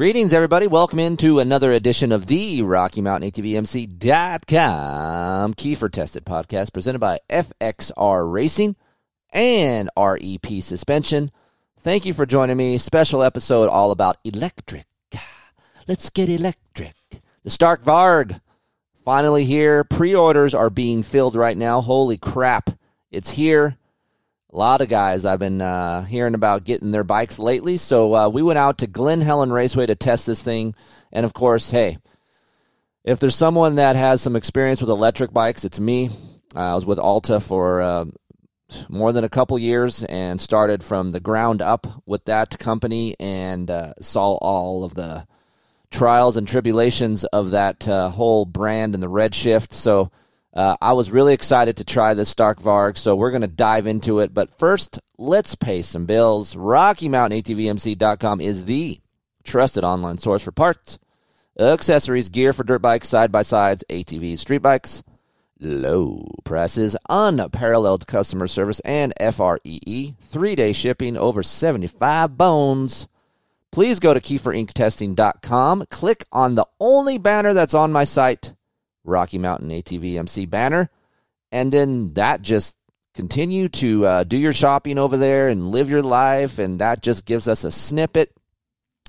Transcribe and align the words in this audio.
Greetings, 0.00 0.32
everybody. 0.32 0.66
Welcome 0.66 0.98
into 0.98 1.40
another 1.40 1.72
edition 1.72 2.10
of 2.10 2.24
the 2.24 2.62
Rocky 2.62 3.02
Mountain 3.02 3.32
ATVMC.com 3.32 3.92
Keefer 5.52 5.92
Tested 5.92 6.24
Podcast 6.24 6.72
presented 6.72 7.00
by 7.00 7.18
FXR 7.28 8.32
Racing 8.32 8.76
and 9.30 9.90
REP 9.98 10.62
Suspension. 10.62 11.30
Thank 11.80 12.06
you 12.06 12.14
for 12.14 12.24
joining 12.24 12.56
me. 12.56 12.78
Special 12.78 13.22
episode 13.22 13.68
all 13.68 13.90
about 13.90 14.16
electric. 14.24 14.86
Let's 15.86 16.08
get 16.08 16.30
electric. 16.30 16.94
The 17.44 17.50
Stark 17.50 17.82
Varg 17.82 18.40
finally 19.04 19.44
here. 19.44 19.84
Pre 19.84 20.14
orders 20.14 20.54
are 20.54 20.70
being 20.70 21.02
filled 21.02 21.36
right 21.36 21.58
now. 21.58 21.82
Holy 21.82 22.16
crap. 22.16 22.70
It's 23.10 23.32
here. 23.32 23.76
A 24.52 24.56
lot 24.56 24.80
of 24.80 24.88
guys 24.88 25.24
I've 25.24 25.38
been 25.38 25.62
uh, 25.62 26.04
hearing 26.04 26.34
about 26.34 26.64
getting 26.64 26.90
their 26.90 27.04
bikes 27.04 27.38
lately. 27.38 27.76
So 27.76 28.14
uh, 28.14 28.28
we 28.28 28.42
went 28.42 28.58
out 28.58 28.78
to 28.78 28.88
Glen 28.88 29.20
Helen 29.20 29.52
Raceway 29.52 29.86
to 29.86 29.94
test 29.94 30.26
this 30.26 30.42
thing. 30.42 30.74
And 31.12 31.24
of 31.24 31.32
course, 31.32 31.70
hey, 31.70 31.98
if 33.04 33.20
there's 33.20 33.36
someone 33.36 33.76
that 33.76 33.94
has 33.94 34.20
some 34.20 34.34
experience 34.34 34.80
with 34.80 34.90
electric 34.90 35.32
bikes, 35.32 35.64
it's 35.64 35.78
me. 35.78 36.10
I 36.54 36.74
was 36.74 36.84
with 36.84 36.98
Alta 36.98 37.38
for 37.38 37.80
uh, 37.80 38.04
more 38.88 39.12
than 39.12 39.22
a 39.22 39.28
couple 39.28 39.56
years 39.56 40.02
and 40.02 40.40
started 40.40 40.82
from 40.82 41.12
the 41.12 41.20
ground 41.20 41.62
up 41.62 41.86
with 42.04 42.24
that 42.24 42.58
company 42.58 43.14
and 43.20 43.70
uh, 43.70 43.94
saw 44.00 44.34
all 44.38 44.82
of 44.82 44.94
the 44.94 45.28
trials 45.92 46.36
and 46.36 46.48
tribulations 46.48 47.22
of 47.24 47.52
that 47.52 47.86
uh, 47.86 48.10
whole 48.10 48.46
brand 48.46 48.94
and 48.94 49.02
the 49.02 49.08
Redshift. 49.08 49.72
So 49.72 50.10
uh, 50.52 50.76
I 50.80 50.94
was 50.94 51.10
really 51.10 51.32
excited 51.32 51.76
to 51.76 51.84
try 51.84 52.14
this 52.14 52.28
Stark 52.28 52.60
Varg, 52.60 52.98
so 52.98 53.14
we're 53.14 53.30
going 53.30 53.42
to 53.42 53.46
dive 53.46 53.86
into 53.86 54.18
it. 54.18 54.34
But 54.34 54.58
first, 54.58 55.00
let's 55.16 55.54
pay 55.54 55.82
some 55.82 56.06
bills. 56.06 56.56
RockyMountainATVMC.com 56.56 58.40
is 58.40 58.64
the 58.64 59.00
trusted 59.44 59.84
online 59.84 60.18
source 60.18 60.42
for 60.42 60.50
parts, 60.50 60.98
accessories, 61.58 62.30
gear 62.30 62.52
for 62.52 62.64
dirt 62.64 62.82
bikes, 62.82 63.08
side 63.08 63.30
by 63.30 63.42
sides, 63.42 63.84
ATVs, 63.88 64.38
street 64.38 64.58
bikes, 64.58 65.04
low 65.60 66.26
prices, 66.42 66.96
unparalleled 67.08 68.08
customer 68.08 68.48
service, 68.48 68.80
and 68.80 69.12
FREE. 69.20 70.16
Three 70.20 70.56
day 70.56 70.72
shipping, 70.72 71.16
over 71.16 71.44
75 71.44 72.36
bones. 72.36 73.06
Please 73.70 74.00
go 74.00 74.12
to 74.12 74.20
KeeferIncTesting.com, 74.20 75.84
click 75.90 76.24
on 76.32 76.56
the 76.56 76.66
only 76.80 77.18
banner 77.18 77.54
that's 77.54 77.72
on 77.74 77.92
my 77.92 78.02
site 78.02 78.52
Rocky 79.04 79.38
Mountain 79.38 79.70
ATV 79.70 80.16
MC 80.16 80.46
banner. 80.46 80.88
And 81.52 81.72
then 81.72 82.14
that 82.14 82.42
just 82.42 82.76
continue 83.14 83.68
to 83.68 84.06
uh, 84.06 84.24
do 84.24 84.36
your 84.36 84.52
shopping 84.52 84.98
over 84.98 85.16
there 85.16 85.48
and 85.48 85.70
live 85.70 85.90
your 85.90 86.02
life. 86.02 86.58
And 86.58 86.80
that 86.80 87.02
just 87.02 87.24
gives 87.24 87.48
us 87.48 87.64
a 87.64 87.72
snippet, 87.72 88.32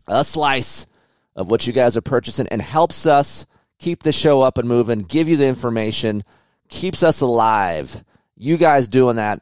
a 0.07 0.23
slice 0.23 0.87
of 1.35 1.49
what 1.49 1.67
you 1.67 1.73
guys 1.73 1.95
are 1.95 2.01
purchasing 2.01 2.47
and 2.47 2.61
helps 2.61 3.05
us 3.05 3.45
keep 3.79 4.03
the 4.03 4.11
show 4.11 4.41
up 4.41 4.57
and 4.57 4.67
moving, 4.67 4.99
give 4.99 5.27
you 5.27 5.37
the 5.37 5.47
information, 5.47 6.23
keeps 6.69 7.03
us 7.03 7.21
alive. 7.21 8.03
You 8.35 8.57
guys 8.57 8.87
doing 8.87 9.15
that 9.15 9.41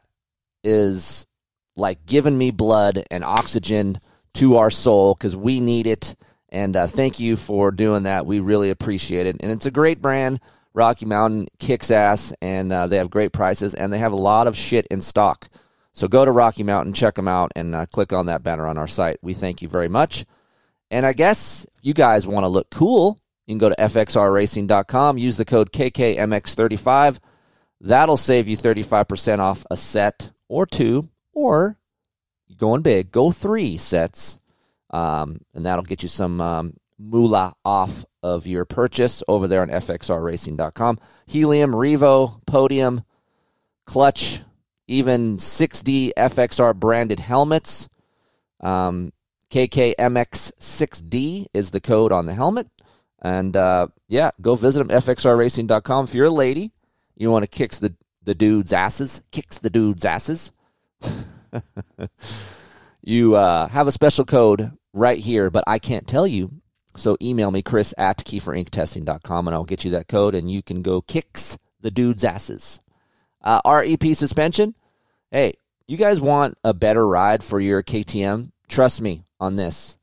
is 0.62 1.26
like 1.76 2.04
giving 2.06 2.36
me 2.36 2.50
blood 2.50 3.04
and 3.10 3.24
oxygen 3.24 4.00
to 4.34 4.56
our 4.56 4.70
soul 4.70 5.14
because 5.14 5.36
we 5.36 5.60
need 5.60 5.86
it 5.86 6.14
and 6.50 6.76
uh, 6.76 6.86
thank 6.86 7.20
you 7.20 7.36
for 7.36 7.70
doing 7.70 8.04
that. 8.04 8.26
We 8.26 8.40
really 8.40 8.70
appreciate 8.70 9.26
it. 9.26 9.36
And 9.40 9.50
it's 9.50 9.66
a 9.66 9.70
great 9.70 10.00
brand. 10.00 10.40
Rocky 10.72 11.06
Mountain 11.06 11.48
kicks 11.58 11.90
ass, 11.90 12.32
and 12.40 12.72
uh, 12.72 12.86
they 12.86 12.96
have 12.96 13.10
great 13.10 13.32
prices, 13.32 13.74
and 13.74 13.92
they 13.92 13.98
have 13.98 14.12
a 14.12 14.16
lot 14.16 14.46
of 14.46 14.56
shit 14.56 14.86
in 14.90 15.00
stock. 15.00 15.48
So 15.92 16.06
go 16.06 16.24
to 16.24 16.30
Rocky 16.30 16.62
Mountain, 16.62 16.92
check 16.92 17.16
them 17.16 17.28
out, 17.28 17.52
and 17.56 17.74
uh, 17.74 17.86
click 17.86 18.12
on 18.12 18.26
that 18.26 18.42
banner 18.42 18.66
on 18.66 18.78
our 18.78 18.86
site. 18.86 19.18
We 19.22 19.34
thank 19.34 19.62
you 19.62 19.68
very 19.68 19.88
much. 19.88 20.24
And 20.90 21.04
I 21.04 21.12
guess 21.12 21.66
you 21.82 21.94
guys 21.94 22.26
want 22.26 22.44
to 22.44 22.48
look 22.48 22.70
cool, 22.70 23.18
you 23.46 23.52
can 23.52 23.58
go 23.58 23.68
to 23.68 23.76
fxrracing.com, 23.76 25.18
use 25.18 25.36
the 25.36 25.44
code 25.44 25.72
KKMX35. 25.72 27.18
That'll 27.80 28.16
save 28.16 28.48
you 28.48 28.56
35% 28.56 29.38
off 29.38 29.64
a 29.70 29.76
set 29.76 30.30
or 30.48 30.66
two, 30.66 31.08
or 31.32 31.78
going 32.56 32.82
big, 32.82 33.10
go 33.10 33.30
three 33.30 33.76
sets 33.76 34.38
um, 34.90 35.40
and 35.54 35.64
that'll 35.66 35.84
get 35.84 36.02
you 36.02 36.08
some 36.08 36.40
um, 36.40 36.74
moolah 36.98 37.54
off 37.64 38.04
of 38.22 38.46
your 38.46 38.64
purchase 38.64 39.22
over 39.28 39.48
there 39.48 39.62
on 39.62 39.68
fxrracing.com. 39.68 40.98
Helium, 41.26 41.72
Revo, 41.72 42.44
Podium, 42.46 43.04
Clutch, 43.86 44.42
even 44.86 45.38
6D 45.38 46.12
FXR 46.16 46.74
branded 46.74 47.20
helmets. 47.20 47.88
Um, 48.60 49.12
KKMX6D 49.50 51.46
is 51.54 51.70
the 51.70 51.80
code 51.80 52.12
on 52.12 52.26
the 52.26 52.34
helmet. 52.34 52.68
And 53.22 53.56
uh, 53.56 53.88
yeah, 54.08 54.30
go 54.40 54.54
visit 54.54 54.86
them, 54.86 55.00
fxrracing.com. 55.00 56.04
If 56.04 56.14
you're 56.14 56.26
a 56.26 56.30
lady, 56.30 56.72
you 57.16 57.30
want 57.30 57.44
to 57.44 57.48
kick 57.48 57.72
the, 57.72 57.94
the 58.22 58.34
dude's 58.34 58.72
asses, 58.72 59.22
kicks 59.30 59.58
the 59.58 59.70
dude's 59.70 60.04
asses. 60.04 60.52
you 63.10 63.34
uh, 63.34 63.68
have 63.68 63.86
a 63.86 63.92
special 63.92 64.24
code 64.24 64.72
right 64.92 65.18
here, 65.18 65.50
but 65.50 65.64
I 65.66 65.78
can't 65.78 66.06
tell 66.06 66.26
you. 66.26 66.52
So 66.96 67.16
email 67.20 67.50
me, 67.50 67.62
Chris 67.62 67.94
at 67.98 68.18
KeeferIncTesting.com, 68.18 69.48
and 69.48 69.54
I'll 69.54 69.64
get 69.64 69.84
you 69.84 69.90
that 69.92 70.08
code, 70.08 70.34
and 70.34 70.50
you 70.50 70.62
can 70.62 70.82
go 70.82 71.02
kicks 71.02 71.58
the 71.80 71.90
dude's 71.90 72.24
asses. 72.24 72.80
Uh, 73.42 73.60
REP 73.64 74.14
suspension. 74.14 74.74
Hey, 75.30 75.54
you 75.86 75.96
guys 75.96 76.20
want 76.20 76.58
a 76.62 76.74
better 76.74 77.06
ride 77.06 77.42
for 77.42 77.60
your 77.60 77.82
KTM? 77.82 78.50
Trust 78.68 79.00
me 79.00 79.24
on 79.38 79.56
this. 79.56 79.96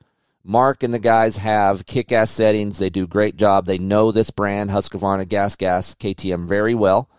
Mark 0.43 0.81
and 0.81 0.93
the 0.93 0.99
guys 0.99 1.37
have 1.37 1.85
kick 1.85 2.11
ass 2.11 2.31
settings. 2.31 2.77
They 2.77 2.89
do 2.89 3.05
great 3.05 3.35
job. 3.35 3.65
They 3.65 3.77
know 3.77 4.11
this 4.11 4.31
brand, 4.31 4.69
Husqvarna 4.69 5.27
Gas 5.27 5.55
Gas 5.57 5.93
KTM, 5.95 6.47
very 6.47 6.73
well. 6.73 7.09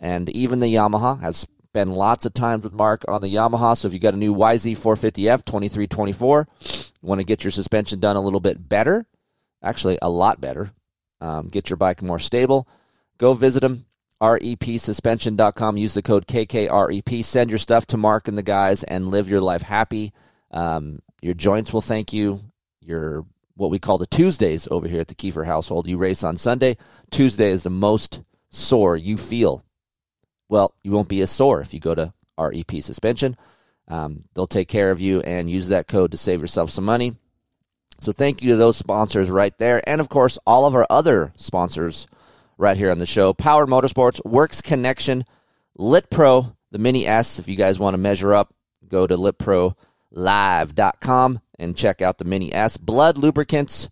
And 0.00 0.30
even 0.30 0.58
the 0.58 0.74
Yamaha 0.74 1.20
has 1.20 1.46
been 1.72 1.90
lots 1.90 2.26
of 2.26 2.34
times 2.34 2.64
with 2.64 2.72
Mark 2.72 3.04
on 3.08 3.22
the 3.22 3.34
Yamaha. 3.34 3.76
So 3.76 3.88
if 3.88 3.94
you 3.94 4.00
got 4.00 4.14
a 4.14 4.18
new 4.18 4.34
YZ450F 4.34 5.44
2324, 5.44 6.48
want 7.02 7.20
to 7.20 7.24
get 7.24 7.44
your 7.44 7.50
suspension 7.50 8.00
done 8.00 8.16
a 8.16 8.20
little 8.20 8.40
bit 8.40 8.68
better, 8.68 9.06
actually 9.62 9.98
a 10.02 10.10
lot 10.10 10.40
better, 10.40 10.72
um, 11.20 11.48
get 11.48 11.70
your 11.70 11.76
bike 11.76 12.02
more 12.02 12.18
stable, 12.18 12.68
go 13.18 13.34
visit 13.34 13.60
them. 13.60 13.86
REPsuspension.com. 14.20 15.76
Use 15.76 15.94
the 15.94 16.02
code 16.02 16.28
KKREP. 16.28 17.24
Send 17.24 17.50
your 17.50 17.58
stuff 17.58 17.86
to 17.88 17.96
Mark 17.96 18.28
and 18.28 18.38
the 18.38 18.42
guys 18.44 18.84
and 18.84 19.08
live 19.08 19.28
your 19.28 19.40
life 19.40 19.62
happy. 19.62 20.12
Um, 20.52 21.00
your 21.20 21.34
joints 21.34 21.72
will 21.72 21.80
thank 21.80 22.12
you. 22.12 22.40
Your 22.80 23.26
what 23.56 23.70
we 23.70 23.80
call 23.80 23.98
the 23.98 24.06
Tuesdays 24.06 24.68
over 24.70 24.86
here 24.86 25.00
at 25.00 25.08
the 25.08 25.16
Keefer 25.16 25.44
household. 25.44 25.88
You 25.88 25.98
race 25.98 26.22
on 26.22 26.36
Sunday. 26.36 26.76
Tuesday 27.10 27.50
is 27.50 27.64
the 27.64 27.70
most 27.70 28.22
sore 28.48 28.96
you 28.96 29.16
feel 29.16 29.64
well, 30.52 30.74
you 30.82 30.92
won't 30.92 31.08
be 31.08 31.22
as 31.22 31.30
sore 31.30 31.62
if 31.62 31.72
you 31.72 31.80
go 31.80 31.94
to 31.94 32.12
REP 32.38 32.82
Suspension. 32.82 33.38
Um, 33.88 34.24
they'll 34.34 34.46
take 34.46 34.68
care 34.68 34.90
of 34.90 35.00
you 35.00 35.22
and 35.22 35.50
use 35.50 35.68
that 35.68 35.88
code 35.88 36.10
to 36.10 36.18
save 36.18 36.42
yourself 36.42 36.68
some 36.68 36.84
money. 36.84 37.16
So 38.00 38.12
thank 38.12 38.42
you 38.42 38.50
to 38.50 38.56
those 38.56 38.76
sponsors 38.76 39.30
right 39.30 39.56
there. 39.56 39.82
And 39.88 39.98
of 39.98 40.10
course, 40.10 40.38
all 40.46 40.66
of 40.66 40.74
our 40.74 40.86
other 40.90 41.32
sponsors 41.36 42.06
right 42.58 42.76
here 42.76 42.90
on 42.90 42.98
the 42.98 43.06
show 43.06 43.32
Power 43.32 43.66
Motorsports, 43.66 44.22
Works 44.26 44.60
Connection, 44.60 45.24
Lit 45.78 46.10
Pro, 46.10 46.54
the 46.70 46.78
Mini 46.78 47.06
S. 47.06 47.38
If 47.38 47.48
you 47.48 47.56
guys 47.56 47.78
want 47.78 47.94
to 47.94 47.98
measure 47.98 48.34
up, 48.34 48.52
go 48.86 49.06
to 49.06 49.16
litprolive.com 49.16 51.40
and 51.58 51.74
check 51.74 52.02
out 52.02 52.18
the 52.18 52.26
Mini 52.26 52.52
S. 52.52 52.76
Blud 52.76 53.16
Lubricants, 53.16 53.88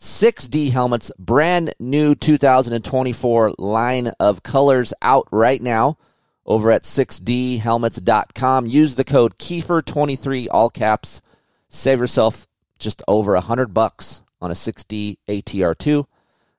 6D 0.00 0.70
helmets, 0.70 1.12
brand 1.18 1.74
new 1.78 2.14
2024 2.14 3.52
line 3.58 4.12
of 4.18 4.42
colors 4.42 4.94
out 5.02 5.28
right 5.30 5.60
now 5.60 5.98
over 6.46 6.70
at 6.70 6.84
6dhelmets.com. 6.84 8.66
Use 8.66 8.94
the 8.94 9.04
code 9.04 9.36
Keefer23, 9.38 10.48
all 10.50 10.70
caps. 10.70 11.20
Save 11.68 11.98
yourself 12.00 12.46
just 12.78 13.02
over 13.06 13.34
a 13.34 13.42
hundred 13.42 13.74
bucks 13.74 14.22
on 14.40 14.50
a 14.50 14.54
6D 14.54 15.18
ATR2. 15.28 16.06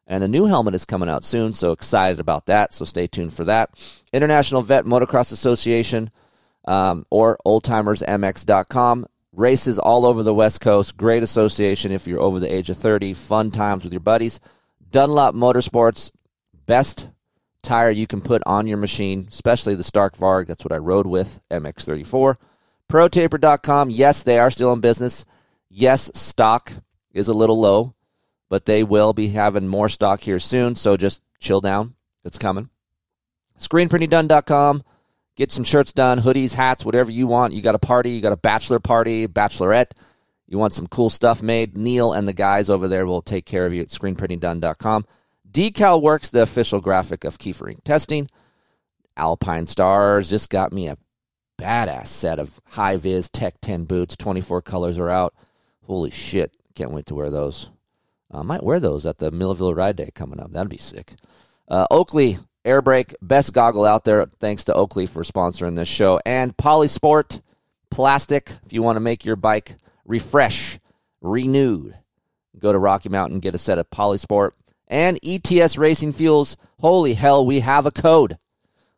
And 0.05 0.23
a 0.23 0.27
new 0.27 0.45
helmet 0.45 0.75
is 0.75 0.85
coming 0.85 1.09
out 1.09 1.25
soon, 1.25 1.53
so 1.53 1.71
excited 1.71 2.19
about 2.19 2.45
that. 2.45 2.73
So 2.73 2.85
stay 2.85 3.07
tuned 3.07 3.33
for 3.33 3.45
that. 3.45 3.71
International 4.13 4.61
Vet 4.61 4.85
Motocross 4.85 5.31
Association. 5.31 6.11
um, 6.65 7.05
or 7.09 7.39
oldtimersmx.com. 7.45 9.05
Races 9.33 9.79
all 9.79 10.05
over 10.05 10.23
the 10.23 10.33
West 10.33 10.59
Coast. 10.61 10.97
Great 10.97 11.23
association 11.23 11.91
if 11.91 12.05
you're 12.07 12.21
over 12.21 12.39
the 12.39 12.53
age 12.53 12.69
of 12.69 12.77
30. 12.77 13.13
Fun 13.13 13.49
times 13.51 13.83
with 13.83 13.93
your 13.93 14.01
buddies. 14.01 14.39
Dunlop 14.89 15.33
Motorsports, 15.35 16.11
best 16.65 17.09
tire 17.63 17.91
you 17.91 18.07
can 18.07 18.21
put 18.21 18.43
on 18.45 18.67
your 18.67 18.77
machine, 18.77 19.27
especially 19.29 19.75
the 19.75 19.83
Stark 19.83 20.17
Varg. 20.17 20.47
That's 20.47 20.65
what 20.65 20.73
I 20.73 20.77
rode 20.77 21.07
with, 21.07 21.39
MX34. 21.49 22.35
ProTaper.com, 22.89 23.89
yes, 23.89 24.23
they 24.23 24.37
are 24.37 24.51
still 24.51 24.73
in 24.73 24.81
business. 24.81 25.25
Yes, 25.69 26.11
stock 26.13 26.73
is 27.13 27.29
a 27.29 27.33
little 27.33 27.59
low, 27.59 27.95
but 28.49 28.65
they 28.65 28.83
will 28.83 29.13
be 29.13 29.29
having 29.29 29.67
more 29.67 29.87
stock 29.87 30.21
here 30.21 30.39
soon, 30.39 30.75
so 30.75 30.97
just 30.97 31.21
chill 31.39 31.61
down. 31.61 31.95
It's 32.25 32.37
coming. 32.37 32.69
ScreenPrintingDone.com. 33.57 34.83
Get 35.41 35.51
some 35.51 35.63
shirts 35.63 35.91
done, 35.91 36.19
hoodies, 36.19 36.53
hats, 36.53 36.85
whatever 36.85 37.09
you 37.09 37.25
want. 37.25 37.53
You 37.53 37.63
got 37.63 37.73
a 37.73 37.79
party, 37.79 38.11
you 38.11 38.21
got 38.21 38.31
a 38.31 38.38
bachelor 38.38 38.79
party, 38.79 39.25
bachelorette. 39.25 39.93
You 40.45 40.59
want 40.59 40.75
some 40.75 40.85
cool 40.85 41.09
stuff 41.09 41.41
made. 41.41 41.75
Neil 41.75 42.13
and 42.13 42.27
the 42.27 42.31
guys 42.31 42.69
over 42.69 42.88
there 42.88 43.07
will 43.07 43.23
take 43.23 43.47
care 43.47 43.65
of 43.65 43.73
you 43.73 43.81
at 43.81 43.88
screenprintingdone.com. 43.88 45.03
Decal 45.51 45.99
Works, 45.99 46.29
the 46.29 46.43
official 46.43 46.79
graphic 46.79 47.23
of 47.23 47.39
Keefer 47.39 47.73
Inc. 47.73 47.83
testing. 47.83 48.29
Alpinestars 49.17 50.29
just 50.29 50.51
got 50.51 50.71
me 50.71 50.88
a 50.88 50.97
badass 51.59 52.05
set 52.05 52.38
of 52.38 52.61
high 52.67 52.97
vis 52.97 53.27
Tech 53.27 53.55
10 53.61 53.85
boots. 53.85 54.15
24 54.15 54.61
colors 54.61 54.99
are 54.99 55.09
out. 55.09 55.33
Holy 55.88 56.11
shit. 56.11 56.55
Can't 56.75 56.91
wait 56.91 57.07
to 57.07 57.15
wear 57.15 57.31
those. 57.31 57.71
I 58.31 58.43
might 58.43 58.61
wear 58.61 58.79
those 58.79 59.07
at 59.07 59.17
the 59.17 59.31
Millville 59.31 59.73
Ride 59.73 59.95
Day 59.95 60.11
coming 60.13 60.39
up. 60.39 60.51
That'd 60.51 60.69
be 60.69 60.77
sick. 60.77 61.15
Uh, 61.67 61.88
Oakley 61.89 62.38
Air 62.63 62.81
Brake, 62.81 63.15
best 63.21 63.53
goggle 63.53 63.85
out 63.85 64.03
there. 64.03 64.25
Thanks 64.39 64.63
to 64.65 64.73
Oakley 64.73 65.05
for 65.05 65.23
sponsoring 65.23 65.75
this 65.75 65.87
show. 65.87 66.19
And 66.25 66.55
Polysport 66.55 67.41
Plastic, 67.89 68.53
if 68.65 68.71
you 68.71 68.83
want 68.83 68.95
to 68.95 69.01
make 69.01 69.25
your 69.25 69.35
bike 69.35 69.75
refresh, 70.05 70.79
renewed, 71.21 71.95
go 72.57 72.71
to 72.71 72.79
Rocky 72.79 73.09
Mountain, 73.09 73.39
get 73.39 73.55
a 73.55 73.57
set 73.57 73.79
of 73.79 73.89
Polysport. 73.89 74.51
And 74.87 75.19
ETS 75.23 75.77
Racing 75.77 76.13
Fuels, 76.13 76.55
holy 76.79 77.15
hell, 77.15 77.45
we 77.45 77.61
have 77.61 77.85
a 77.85 77.91
code. 77.91 78.37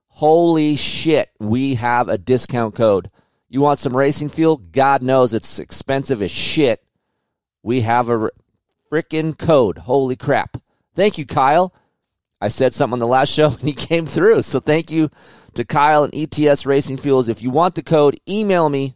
Holy 0.08 0.76
shit, 0.76 1.30
we 1.40 1.76
have 1.76 2.08
a 2.08 2.18
discount 2.18 2.76
code. 2.76 3.10
You 3.50 3.62
want 3.62 3.80
some 3.80 3.96
racing 3.96 4.30
fuel? 4.30 4.58
God 4.58 5.04
knows 5.04 5.34
it's 5.34 5.60
expensive 5.60 6.22
as 6.22 6.32
shit. 6.32 6.84
We 7.62 7.82
have 7.82 8.10
a 8.10 8.30
freaking 8.92 9.38
code. 9.38 9.78
Holy 9.80 10.16
crap. 10.16 10.58
Thank 10.96 11.18
you, 11.18 11.26
Kyle. 11.26 11.74
I 12.44 12.50
said 12.50 12.74
something 12.74 12.96
on 12.96 13.00
the 13.00 13.08
last 13.08 13.30
show 13.34 13.48
and 13.48 13.62
he 13.62 13.74
came 13.74 14.06
through. 14.06 14.42
So 14.42 14.60
thank 14.60 14.92
you 14.92 15.10
to 15.54 15.64
Kyle 15.64 16.04
and 16.04 16.14
ETS 16.14 16.66
Racing 16.66 16.98
Fuels. 16.98 17.30
If 17.30 17.42
you 17.42 17.50
want 17.50 17.76
the 17.76 17.82
code, 17.82 18.20
email 18.28 18.68
me. 18.70 18.96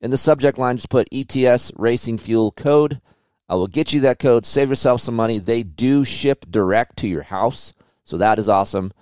In 0.00 0.10
the 0.10 0.18
subject 0.18 0.56
line, 0.56 0.76
just 0.76 0.90
put 0.90 1.08
ETS 1.12 1.72
Racing 1.76 2.18
Fuel 2.18 2.52
code. 2.52 3.00
I 3.48 3.56
will 3.56 3.66
get 3.66 3.92
you 3.92 4.00
that 4.02 4.20
code. 4.20 4.46
Save 4.46 4.68
yourself 4.68 5.00
some 5.00 5.16
money. 5.16 5.38
They 5.38 5.62
do 5.62 6.04
ship 6.04 6.44
direct 6.48 6.98
to 6.98 7.08
your 7.08 7.22
house. 7.22 7.74
So 8.04 8.18
that 8.18 8.38
is 8.38 8.48
awesome. 8.48 8.92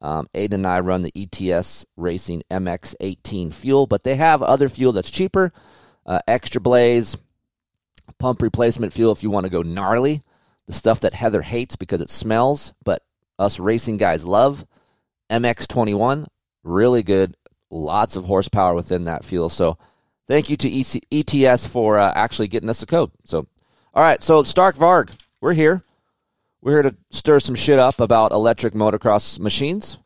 Um, 0.00 0.28
Aiden 0.32 0.54
and 0.54 0.66
I 0.66 0.80
run 0.80 1.02
the 1.02 1.12
ETS 1.16 1.86
Racing 1.96 2.42
MX18 2.50 3.52
fuel, 3.52 3.86
but 3.86 4.04
they 4.04 4.16
have 4.16 4.42
other 4.42 4.68
fuel 4.68 4.92
that's 4.92 5.10
cheaper. 5.10 5.52
Uh, 6.06 6.20
extra 6.28 6.60
blaze, 6.60 7.16
pump 8.18 8.40
replacement 8.40 8.92
fuel 8.92 9.12
if 9.12 9.22
you 9.22 9.30
want 9.30 9.46
to 9.46 9.52
go 9.52 9.62
gnarly 9.62 10.22
the 10.70 10.76
stuff 10.76 11.00
that 11.00 11.14
Heather 11.14 11.42
hates 11.42 11.76
because 11.76 12.00
it 12.00 12.10
smells, 12.10 12.72
but 12.84 13.02
us 13.38 13.58
racing 13.58 13.96
guys 13.96 14.24
love. 14.24 14.64
MX21, 15.30 16.26
really 16.62 17.02
good. 17.02 17.36
Lots 17.70 18.16
of 18.16 18.24
horsepower 18.24 18.74
within 18.74 19.04
that 19.04 19.24
fuel. 19.24 19.48
So 19.48 19.78
thank 20.26 20.50
you 20.50 20.56
to 20.56 20.68
EC- 20.68 21.04
ETS 21.10 21.66
for 21.66 21.98
uh, 21.98 22.12
actually 22.14 22.48
getting 22.48 22.68
us 22.68 22.82
a 22.82 22.86
code. 22.86 23.10
So, 23.24 23.46
all 23.94 24.02
right. 24.02 24.22
So 24.22 24.42
Stark 24.42 24.76
Varg, 24.76 25.16
we're 25.40 25.54
here. 25.54 25.82
We're 26.62 26.82
here 26.82 26.90
to 26.90 26.96
stir 27.10 27.40
some 27.40 27.54
shit 27.54 27.78
up 27.78 28.00
about 28.00 28.32
electric 28.32 28.74
motocross 28.74 29.38
machines. 29.38 29.98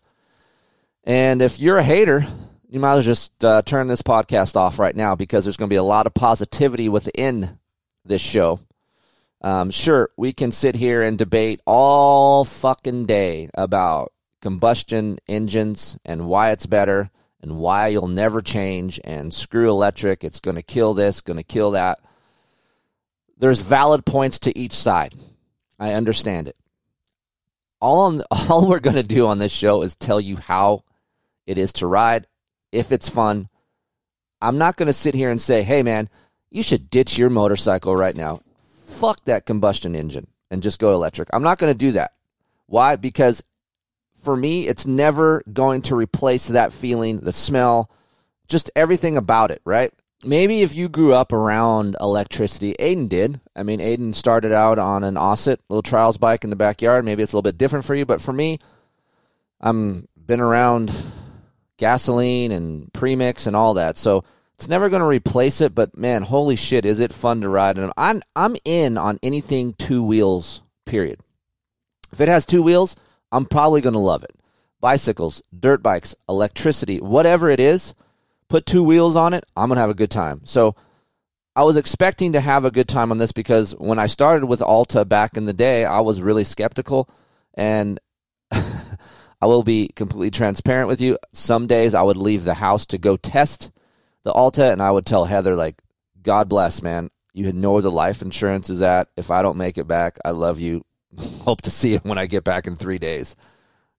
And 1.05 1.43
if 1.43 1.59
you're 1.59 1.79
a 1.79 1.83
hater, 1.83 2.27
you 2.71 2.81
might 2.81 2.93
as 2.93 3.07
well 3.07 3.15
just 3.15 3.45
uh, 3.45 3.63
turn 3.63 3.89
this 3.89 4.03
podcast 4.03 4.57
off 4.57 4.79
right 4.79 4.97
now 4.97 5.15
because 5.15 5.45
there's 5.45 5.57
going 5.57 5.69
to 5.69 5.73
be 5.73 5.79
a 5.79 5.83
lot 5.83 6.07
of 6.07 6.15
positivity 6.15 6.89
within 6.89 7.59
this 8.05 8.23
show. 8.23 8.61
Um, 9.45 9.71
sure, 9.71 10.09
we 10.17 10.33
can 10.33 10.53
sit 10.53 10.75
here 10.75 11.03
and 11.03 11.19
debate 11.19 11.61
all 11.67 12.47
fucking 12.47 13.05
day 13.05 13.51
about 13.53 14.11
combustion 14.41 15.19
engines 15.29 15.99
and 16.03 16.27
why 16.27 16.51
it's 16.53 16.65
better 16.65 17.11
and 17.43 17.59
why 17.59 17.89
you'll 17.89 18.09
never 18.09 18.41
change 18.41 18.99
and 19.05 19.35
screw 19.35 19.69
electric. 19.69 20.25
It's 20.25 20.41
going 20.41 20.55
to 20.55 20.63
kill 20.63 20.95
this, 20.95 21.21
going 21.21 21.37
to 21.37 21.43
kill 21.43 21.73
that. 21.73 21.99
There's 23.37 23.61
valid 23.61 24.07
points 24.07 24.39
to 24.41 24.59
each 24.59 24.73
side. 24.73 25.15
I 25.79 25.93
understand 25.93 26.49
it. 26.49 26.57
All, 27.83 28.01
on, 28.01 28.23
all 28.49 28.67
we're 28.67 28.81
going 28.81 28.97
to 28.97 29.03
do 29.03 29.27
on 29.27 29.37
this 29.37 29.53
show 29.53 29.83
is 29.83 29.95
tell 29.95 30.23
you 30.23 30.39
how 30.39 30.85
it 31.47 31.59
is 31.59 31.75
to 31.75 31.87
ride, 31.87 32.27
if 32.73 32.93
it's 32.93 33.11
fun. 33.11 33.51
I'm 34.41 34.57
not 34.57 34.77
going 34.77 34.87
to 34.87 34.95
sit 34.95 35.15
here 35.15 35.31
and 35.31 35.39
say, 35.39 35.65
hey, 35.65 35.83
man, 35.83 36.09
you 36.49 36.63
should 36.63 36.89
ditch 36.89 37.19
your 37.19 37.29
motorcycle 37.29 37.95
right 37.95 38.17
now 38.17 38.41
fuck 38.95 39.25
that 39.25 39.47
combustion 39.47 39.95
engine 39.95 40.27
and 40.51 40.63
just 40.63 40.79
go 40.79 40.93
electric. 40.95 41.29
I'm 41.33 41.43
not 41.43 41.59
going 41.59 41.73
to 41.73 41.79
do 41.79 41.93
that. 41.93 42.13
Why? 42.67 42.97
Because 42.97 43.43
for 44.23 44.37
me, 44.37 44.67
it's 44.67 44.87
never 44.87 45.43
going 45.53 45.83
to 45.83 45.97
replace 45.97 46.49
that 46.49 46.73
feeling, 46.73 47.21
the 47.21 47.33
smell, 47.33 47.91
just 48.49 48.71
everything 48.75 49.17
about 49.17 49.51
it, 49.51 49.61
right? 49.65 49.93
Maybe 50.25 50.63
if 50.63 50.75
you 50.75 50.89
grew 50.89 51.13
up 51.13 51.33
around 51.33 51.97
electricity, 52.01 52.75
Aiden 52.81 53.09
did. 53.11 53.41
I 53.55 53.63
mean, 53.63 53.81
Aiden 53.81 54.15
started 54.15 54.53
out 54.53 54.79
on 54.79 55.05
an 55.05 55.17
OSET 55.17 55.59
little 55.69 55.83
trials 55.83 56.17
bike 56.17 56.45
in 56.45 56.51
the 56.51 56.57
backyard. 56.57 57.05
Maybe 57.05 57.23
it's 57.23 57.33
a 57.33 57.37
little 57.37 57.43
bit 57.43 57.59
different 57.59 57.85
for 57.85 57.95
you, 57.95 58.07
but 58.07 58.23
for 58.23 58.33
me, 58.33 58.59
I'm 59.61 60.09
been 60.27 60.41
around 60.41 60.91
gasoline 61.77 62.53
and 62.53 62.91
premix 62.93 63.47
and 63.47 63.55
all 63.55 63.75
that. 63.75 63.99
So 63.99 64.25
it's 64.57 64.69
never 64.69 64.89
going 64.89 65.01
to 65.01 65.07
replace 65.07 65.61
it, 65.61 65.75
but 65.75 65.97
man, 65.97 66.23
holy 66.23 66.57
shit, 66.57 66.87
is 66.87 67.01
it 67.01 67.13
fun 67.13 67.41
to 67.41 67.49
ride? 67.49 67.79
And 67.79 67.93
I'm 67.97 68.23
I'm 68.37 68.57
in 68.65 68.97
on 68.97 69.19
anything 69.23 69.75
two 69.75 70.03
wheels. 70.03 70.63
Period. 70.87 71.21
If 72.13 72.21
it 72.21 72.29
has 72.29 72.47
two 72.47 72.63
wheels, 72.63 72.95
I'm 73.33 73.47
probably 73.47 73.81
going 73.81 73.95
to 73.95 73.99
love 73.99 74.23
it. 74.23 74.37
Bicycles, 74.81 75.43
dirt 75.59 75.83
bikes, 75.83 76.15
electricity, 76.29 77.01
whatever 77.01 77.49
it 77.51 77.59
is, 77.59 77.95
put 78.49 78.67
two 78.67 78.85
wheels 78.85 79.17
on 79.17 79.35
it, 79.35 79.45
I'm 79.57 79.69
going 79.69 79.77
to 79.77 79.81
have 79.81 79.91
a 79.91 79.95
good 79.95 80.11
time. 80.11 80.43
So 80.45 80.77
I 81.57 81.65
was 81.65 81.77
expecting 81.77 82.33
to 82.35 82.41
have 82.41 82.65
a 82.65 82.71
good 82.71 82.89
time 82.89 83.11
on 83.11 83.19
this 83.19 83.33
because 83.33 83.73
when 83.77 83.99
I 83.99 84.07
started 84.07 84.47
with 84.47 84.63
Alta 84.63 85.05
back 85.05 85.37
in 85.37 85.47
the 85.47 85.53
day, 85.53 85.85
I 85.85 86.01
was 86.01 86.21
really 86.21 86.45
skeptical 86.45 87.09
and 87.55 87.99
I 88.53 89.47
will 89.47 89.63
be 89.63 89.89
completely 89.97 90.31
transparent 90.31 90.89
with 90.89 91.01
you. 91.01 91.19
Some 91.33 91.67
days 91.67 91.95
I 91.95 92.03
would 92.03 92.17
leave 92.17 92.45
the 92.45 92.55
house 92.55 92.87
to 92.87 92.99
go 92.99 93.17
test 93.17 93.71
the 94.25 94.33
Alta, 94.33 94.73
and 94.73 94.83
I 94.83 94.91
would 94.91 95.07
tell 95.07 95.25
Heather 95.25 95.55
like, 95.55 95.81
God 96.23 96.49
bless, 96.49 96.83
man. 96.83 97.11
You 97.33 97.53
know 97.53 97.73
where 97.73 97.83
the 97.83 97.91
life 97.91 98.23
insurance 98.23 98.71
is 98.71 98.83
at. 98.83 99.09
If 99.17 99.31
I 99.31 99.43
don't 99.43 99.59
make 99.59 99.79
it 99.79 99.87
back, 99.87 100.19
I 100.25 100.31
love 100.31 100.59
you. 100.59 100.85
Hope 101.43 101.63
to 101.63 101.71
see 101.71 101.95
it 101.95 102.05
when 102.05 102.19
I 102.19 102.27
get 102.27 102.45
back 102.45 102.67
in 102.67 102.75
three 102.75 102.99
days. 102.99 103.37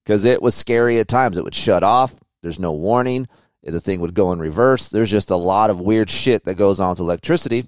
Because 0.03 0.25
it 0.25 0.41
was 0.41 0.55
scary 0.55 0.99
at 0.99 1.07
times. 1.07 1.37
It 1.37 1.43
would 1.43 1.55
shut 1.55 1.83
off. 1.83 2.15
There's 2.41 2.59
no 2.59 2.73
warning. 2.73 3.27
The 3.63 3.81
thing 3.81 3.99
would 4.01 4.13
go 4.13 4.31
in 4.31 4.39
reverse. 4.39 4.89
There's 4.89 5.09
just 5.09 5.31
a 5.31 5.35
lot 5.35 5.69
of 5.69 5.79
weird 5.79 6.09
shit 6.09 6.45
that 6.45 6.55
goes 6.55 6.79
on 6.79 6.91
with 6.91 6.99
electricity. 6.99 7.65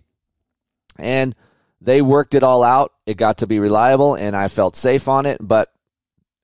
And 1.00 1.36
they 1.82 2.02
worked 2.02 2.36
it 2.36 2.44
all 2.44 2.64
out. 2.64 2.94
It 3.06 3.18
got 3.18 3.40
to 3.40 3.48
be 3.48 3.60
reliable, 3.60 4.16
and 4.16 4.36
I 4.36 4.48
felt 4.48 4.76
safe 4.76 5.08
on 5.08 5.26
it. 5.26 5.38
But 5.42 5.72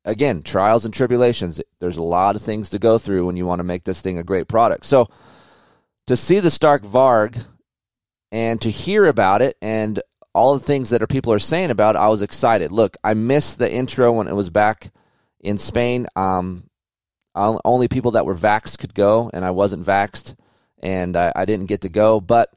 again, 0.05 0.43
trials 0.43 0.86
and 0.86 0.93
tribulations. 0.93 1.62
There's 1.79 1.98
a 1.98 2.03
lot 2.03 2.36
of 2.36 2.41
things 2.41 2.70
to 2.72 2.79
go 2.79 2.98
through 2.98 3.25
when 3.25 3.38
you 3.38 3.46
want 3.46 3.60
to 3.60 3.63
make 3.63 3.84
this 3.84 4.01
thing 4.01 4.17
a 4.17 4.24
great 4.24 4.48
product. 4.48 4.86
So, 4.86 5.10
to 6.07 6.15
see 6.15 6.39
the 6.39 6.51
Stark 6.51 6.83
Varg 6.83 7.45
and 8.31 8.60
to 8.62 8.69
hear 8.69 9.05
about 9.05 9.41
it 9.41 9.57
and 9.62 10.01
all 10.33 10.53
the 10.53 10.65
things 10.65 10.89
that 10.89 11.03
are 11.03 11.07
people 11.07 11.31
are 11.31 11.39
saying 11.39 11.69
about 11.69 11.95
it, 11.95 12.00
I 12.00 12.10
was 12.10 12.22
excited. 12.22 12.72
Look, 12.72 12.98
I 13.03 13.13
missed 13.13 13.60
the 13.60 13.72
intro 13.72 14.12
when 14.12 14.27
it 14.27 14.36
was 14.36 14.50
back 14.50 14.91
in 15.39 15.57
Spain. 15.57 16.07
Um, 16.15 16.69
only 17.36 17.88
people 17.88 18.12
that 18.12 18.25
were 18.25 18.36
vaxxed 18.36 18.79
could 18.79 18.95
go, 18.95 19.29
and 19.33 19.45
I 19.45 19.51
wasn't 19.51 19.86
vaxxed, 19.86 20.36
and 20.81 21.15
I, 21.15 21.31
I 21.36 21.45
didn't 21.45 21.67
get 21.67 21.81
to 21.81 21.89
go. 21.89 22.19
But 22.19 22.50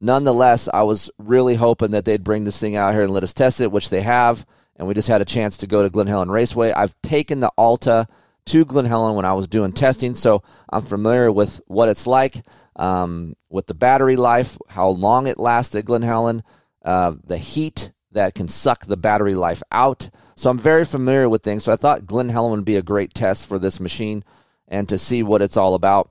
nonetheless, 0.00 0.68
I 0.72 0.82
was 0.82 1.10
really 1.18 1.54
hoping 1.54 1.92
that 1.92 2.04
they'd 2.04 2.24
bring 2.24 2.44
this 2.44 2.58
thing 2.58 2.76
out 2.76 2.92
here 2.92 3.02
and 3.02 3.12
let 3.12 3.22
us 3.22 3.34
test 3.34 3.60
it, 3.60 3.72
which 3.72 3.90
they 3.90 4.02
have. 4.02 4.46
And 4.76 4.86
we 4.88 4.94
just 4.94 5.08
had 5.08 5.22
a 5.22 5.26
chance 5.26 5.56
to 5.58 5.66
go 5.66 5.82
to 5.82 5.90
Glen 5.90 6.06
Helen 6.08 6.30
Raceway. 6.30 6.72
I've 6.72 7.00
taken 7.00 7.40
the 7.40 7.52
Alta 7.56 8.06
to 8.46 8.64
Glen 8.64 8.84
Helen 8.84 9.16
when 9.16 9.24
I 9.24 9.32
was 9.32 9.48
doing 9.48 9.72
testing, 9.72 10.14
so 10.14 10.42
I'm 10.70 10.82
familiar 10.82 11.32
with 11.32 11.62
what 11.66 11.88
it's 11.88 12.06
like 12.06 12.44
um, 12.76 13.34
with 13.48 13.66
the 13.66 13.74
battery 13.74 14.16
life, 14.16 14.58
how 14.68 14.88
long 14.88 15.26
it 15.26 15.38
lasts 15.38 15.74
at 15.74 15.84
Glen 15.84 16.02
Helen, 16.02 16.42
uh, 16.84 17.14
the 17.24 17.38
heat 17.38 17.92
that 18.12 18.34
can 18.34 18.48
suck 18.48 18.86
the 18.86 18.96
battery 18.96 19.34
life 19.34 19.62
out. 19.72 20.10
So 20.36 20.50
I'm 20.50 20.58
very 20.58 20.84
familiar 20.84 21.28
with 21.28 21.42
things. 21.42 21.64
So 21.64 21.72
I 21.72 21.76
thought 21.76 22.06
Glen 22.06 22.28
Helen 22.28 22.52
would 22.52 22.64
be 22.64 22.76
a 22.76 22.82
great 22.82 23.14
test 23.14 23.46
for 23.46 23.58
this 23.58 23.80
machine 23.80 24.24
and 24.68 24.88
to 24.88 24.98
see 24.98 25.22
what 25.22 25.42
it's 25.42 25.56
all 25.56 25.74
about. 25.74 26.10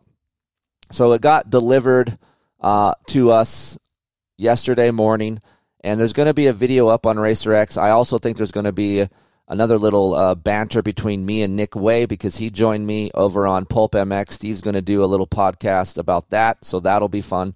So 0.92 1.12
it 1.14 1.22
got 1.22 1.50
delivered 1.50 2.18
uh, 2.60 2.94
to 3.08 3.32
us 3.32 3.78
yesterday 4.38 4.92
morning, 4.92 5.42
and 5.84 6.00
there's 6.00 6.14
going 6.14 6.28
to 6.28 6.34
be 6.34 6.48
a 6.48 6.54
video 6.54 6.88
up 6.88 7.06
on 7.06 7.20
Racer 7.20 7.54
X. 7.54 7.78
I 7.78 7.90
also 7.90 8.20
think 8.20 8.38
there's 8.38 8.52
going 8.52 8.66
to 8.66 8.72
be 8.72 9.08
another 9.48 9.78
little 9.78 10.14
uh, 10.14 10.36
banter 10.36 10.82
between 10.82 11.26
me 11.26 11.42
and 11.42 11.56
Nick 11.56 11.76
Wey 11.76 12.06
because 12.06 12.38
he 12.38 12.50
joined 12.50 12.88
me 12.88 13.12
over 13.14 13.46
on 13.46 13.66
Pulp 13.66 13.94
MX. 13.94 14.32
Steve's 14.32 14.62
going 14.62 14.74
to 14.76 14.82
do 14.82 15.04
a 15.04 15.08
little 15.08 15.28
podcast 15.28 15.98
about 15.98 16.30
that, 16.30 16.66
so 16.66 16.80
that'll 16.80 17.10
be 17.10 17.22
fun. 17.22 17.56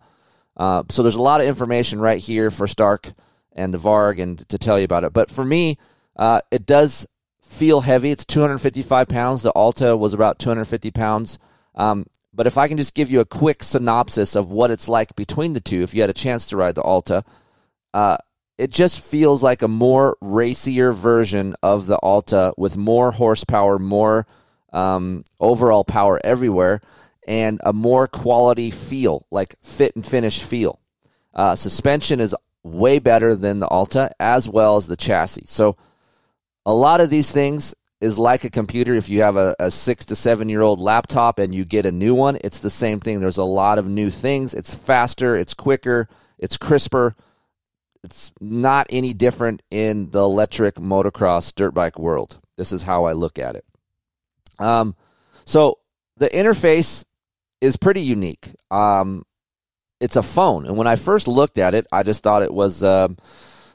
Uh, 0.56 0.84
so 0.90 1.04
there's 1.04 1.16
a 1.16 1.22
lot 1.22 1.42
of 1.42 1.48
information 1.48 2.00
right 2.00 2.20
here 2.20 2.50
for 2.50 2.68
Stark 2.68 3.14
and 3.54 3.74
the 3.74 3.78
Varg 3.78 4.22
and 4.22 4.48
to 4.50 4.58
tell 4.58 4.78
you 4.80 4.86
about 4.86 5.04
it. 5.04 5.14
But 5.14 5.30
for 5.30 5.46
me, 5.46 5.78
uh, 6.16 6.42
it 6.52 6.66
does 6.66 7.08
feel 7.42 7.82
heavy. 7.82 8.12
It's 8.12 8.26
255 8.26 9.08
pounds. 9.08 9.42
The 9.42 9.52
Alta 9.52 9.96
was 9.96 10.14
about 10.14 10.40
250 10.40 10.92
pounds. 10.92 11.40
Um, 11.76 12.06
but 12.34 12.48
if 12.48 12.58
I 12.58 12.68
can 12.68 12.78
just 12.78 12.94
give 12.94 13.10
you 13.10 13.20
a 13.20 13.26
quick 13.26 13.64
synopsis 13.64 14.36
of 14.36 14.52
what 14.52 14.72
it's 14.72 14.88
like 14.88 15.16
between 15.16 15.54
the 15.54 15.60
two, 15.60 15.82
if 15.84 15.94
you 15.94 16.02
had 16.02 16.10
a 16.10 16.14
chance 16.14 16.46
to 16.48 16.58
ride 16.58 16.76
the 16.76 16.82
Alta, 16.82 17.24
uh, 17.94 18.18
it 18.58 18.72
just 18.72 19.02
feels 19.02 19.44
like 19.44 19.62
a 19.62 19.68
more 19.68 20.18
racier 20.20 20.92
version 20.92 21.56
of 21.62 21.86
the 21.86 21.98
Alta 21.98 22.54
with 22.58 22.76
more 22.76 23.12
horsepower, 23.12 23.78
more 23.78 24.26
um, 24.74 25.24
overall 25.40 25.84
power 25.84 26.20
everywhere, 26.24 26.82
and 27.28 27.62
a 27.64 27.74
more 27.74 28.08
quality 28.08 28.72
feel, 28.72 29.26
like 29.30 29.56
fit 29.62 29.96
and 29.96 30.06
finish 30.06 30.42
feel. 30.42 30.80
Uh, 31.34 31.56
suspension 31.56 32.20
is 32.20 32.36
way 32.64 32.98
better 32.98 33.36
than 33.36 33.60
the 33.60 33.68
Alta, 33.68 34.12
as 34.20 34.50
well 34.50 34.78
as 34.78 34.88
the 34.88 34.96
chassis. 34.96 35.46
So, 35.46 35.78
a 36.66 36.74
lot 36.74 37.00
of 37.00 37.10
these 37.10 37.32
things 37.32 37.76
is 38.02 38.18
like 38.18 38.44
a 38.44 38.50
computer. 38.50 38.94
If 38.94 39.08
you 39.08 39.22
have 39.22 39.38
a, 39.38 39.56
a 39.60 39.72
six 39.72 40.04
to 40.06 40.16
seven 40.16 40.50
year 40.50 40.62
old 40.62 40.80
laptop 40.80 41.40
and 41.40 41.54
you 41.54 41.64
get 41.64 41.86
a 41.86 41.92
new 41.92 42.16
one, 42.16 42.38
it's 42.44 42.60
the 42.60 42.70
same 42.70 43.00
thing. 43.00 43.20
There's 43.20 43.38
a 43.38 43.44
lot 43.44 43.78
of 43.78 43.88
new 43.88 44.10
things. 44.10 44.54
It's 44.54 44.74
faster, 44.74 45.36
it's 45.36 45.54
quicker, 45.54 46.10
it's 46.40 46.58
crisper 46.58 47.16
it's 48.08 48.32
not 48.40 48.88
any 48.90 49.14
different 49.14 49.62
in 49.70 50.12
the 50.12 50.24
electric 50.24 50.76
motocross 50.76 51.54
dirt 51.54 51.74
bike 51.74 52.00
world. 52.00 52.40
This 52.56 52.72
is 52.72 52.84
how 52.84 53.04
I 53.04 53.12
look 53.12 53.38
at 53.38 53.56
it. 53.56 53.66
Um, 54.60 54.96
so 55.44 55.80
the 56.16 56.30
interface 56.30 57.04
is 57.60 57.76
pretty 57.76 58.00
unique. 58.00 58.54
Um, 58.72 59.26
it's 60.00 60.16
a 60.16 60.24
phone, 60.24 60.66
and 60.66 60.78
when 60.78 60.88
I 60.88 60.96
first 60.96 61.28
looked 61.28 61.58
at 61.58 61.74
it, 61.74 61.86
I 61.92 62.04
just 62.04 62.24
thought 62.24 62.44
it 62.44 62.54
was 62.54 62.82
um, 62.82 63.18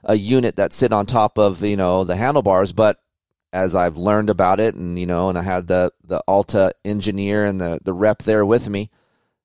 a 0.02 0.14
unit 0.14 0.56
that 0.56 0.72
sit 0.72 0.92
on 0.92 1.04
top 1.04 1.38
of 1.38 1.62
you 1.62 1.76
know 1.76 2.04
the 2.04 2.16
handlebars. 2.16 2.72
But 2.72 2.98
as 3.52 3.74
I've 3.74 3.98
learned 3.98 4.30
about 4.30 4.60
it, 4.60 4.74
and 4.74 4.98
you 4.98 5.06
know, 5.06 5.28
and 5.28 5.36
I 5.36 5.42
had 5.42 5.66
the 5.66 5.92
the 6.04 6.22
Alta 6.26 6.72
engineer 6.86 7.44
and 7.44 7.60
the 7.60 7.80
the 7.84 7.92
rep 7.92 8.22
there 8.22 8.46
with 8.46 8.70
me, 8.70 8.90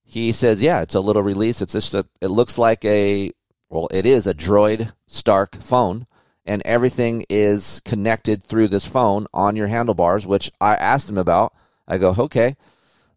he 0.06 0.32
says, 0.32 0.62
yeah, 0.62 0.82
it's 0.82 0.96
a 0.96 1.01
little 1.01 1.24
release. 1.24 1.62
It's 1.62 1.74
just 1.74 1.94
a, 1.94 2.06
it 2.22 2.29
looks 2.29 2.58
like 2.58 2.86
a 2.86 3.32
well, 3.70 3.88
it 3.92 4.06
is 4.06 4.26
a 4.26 4.34
Droid 4.34 4.94
Stark 5.08 5.62
phone, 5.62 6.08
and 6.46 6.62
everything 6.66 7.26
is 7.30 7.82
connected 7.84 8.42
through 8.44 8.70
this 8.70 8.88
phone 8.88 9.28
on 9.34 9.56
your 9.56 9.68
handlebars, 9.68 10.26
which 10.26 10.52
I 10.62 10.76
asked 10.76 11.10
him 11.10 11.18
about. 11.18 11.54
I 11.88 11.98
go, 11.98 12.16
okay, 12.18 12.56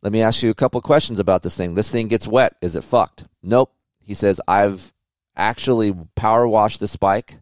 let 0.03 0.13
me 0.13 0.23
ask 0.23 0.43
you 0.43 0.51
a 0.51 0.55
couple 0.55 0.81
questions 0.81 1.21
about 1.21 1.43
this 1.43 1.57
thing. 1.57 1.75
This 1.75 1.91
thing 1.91 2.09
gets 2.09 2.27
wet. 2.27 2.57
Is 2.61 2.75
it 2.75 2.85
fucked? 2.85 3.25
Nope. 3.43 3.73
He 4.01 4.15
says, 4.15 4.41
I've 4.49 4.93
actually 5.37 5.95
power 6.17 6.49
washed 6.49 6.81
this 6.81 6.97
bike 6.97 7.39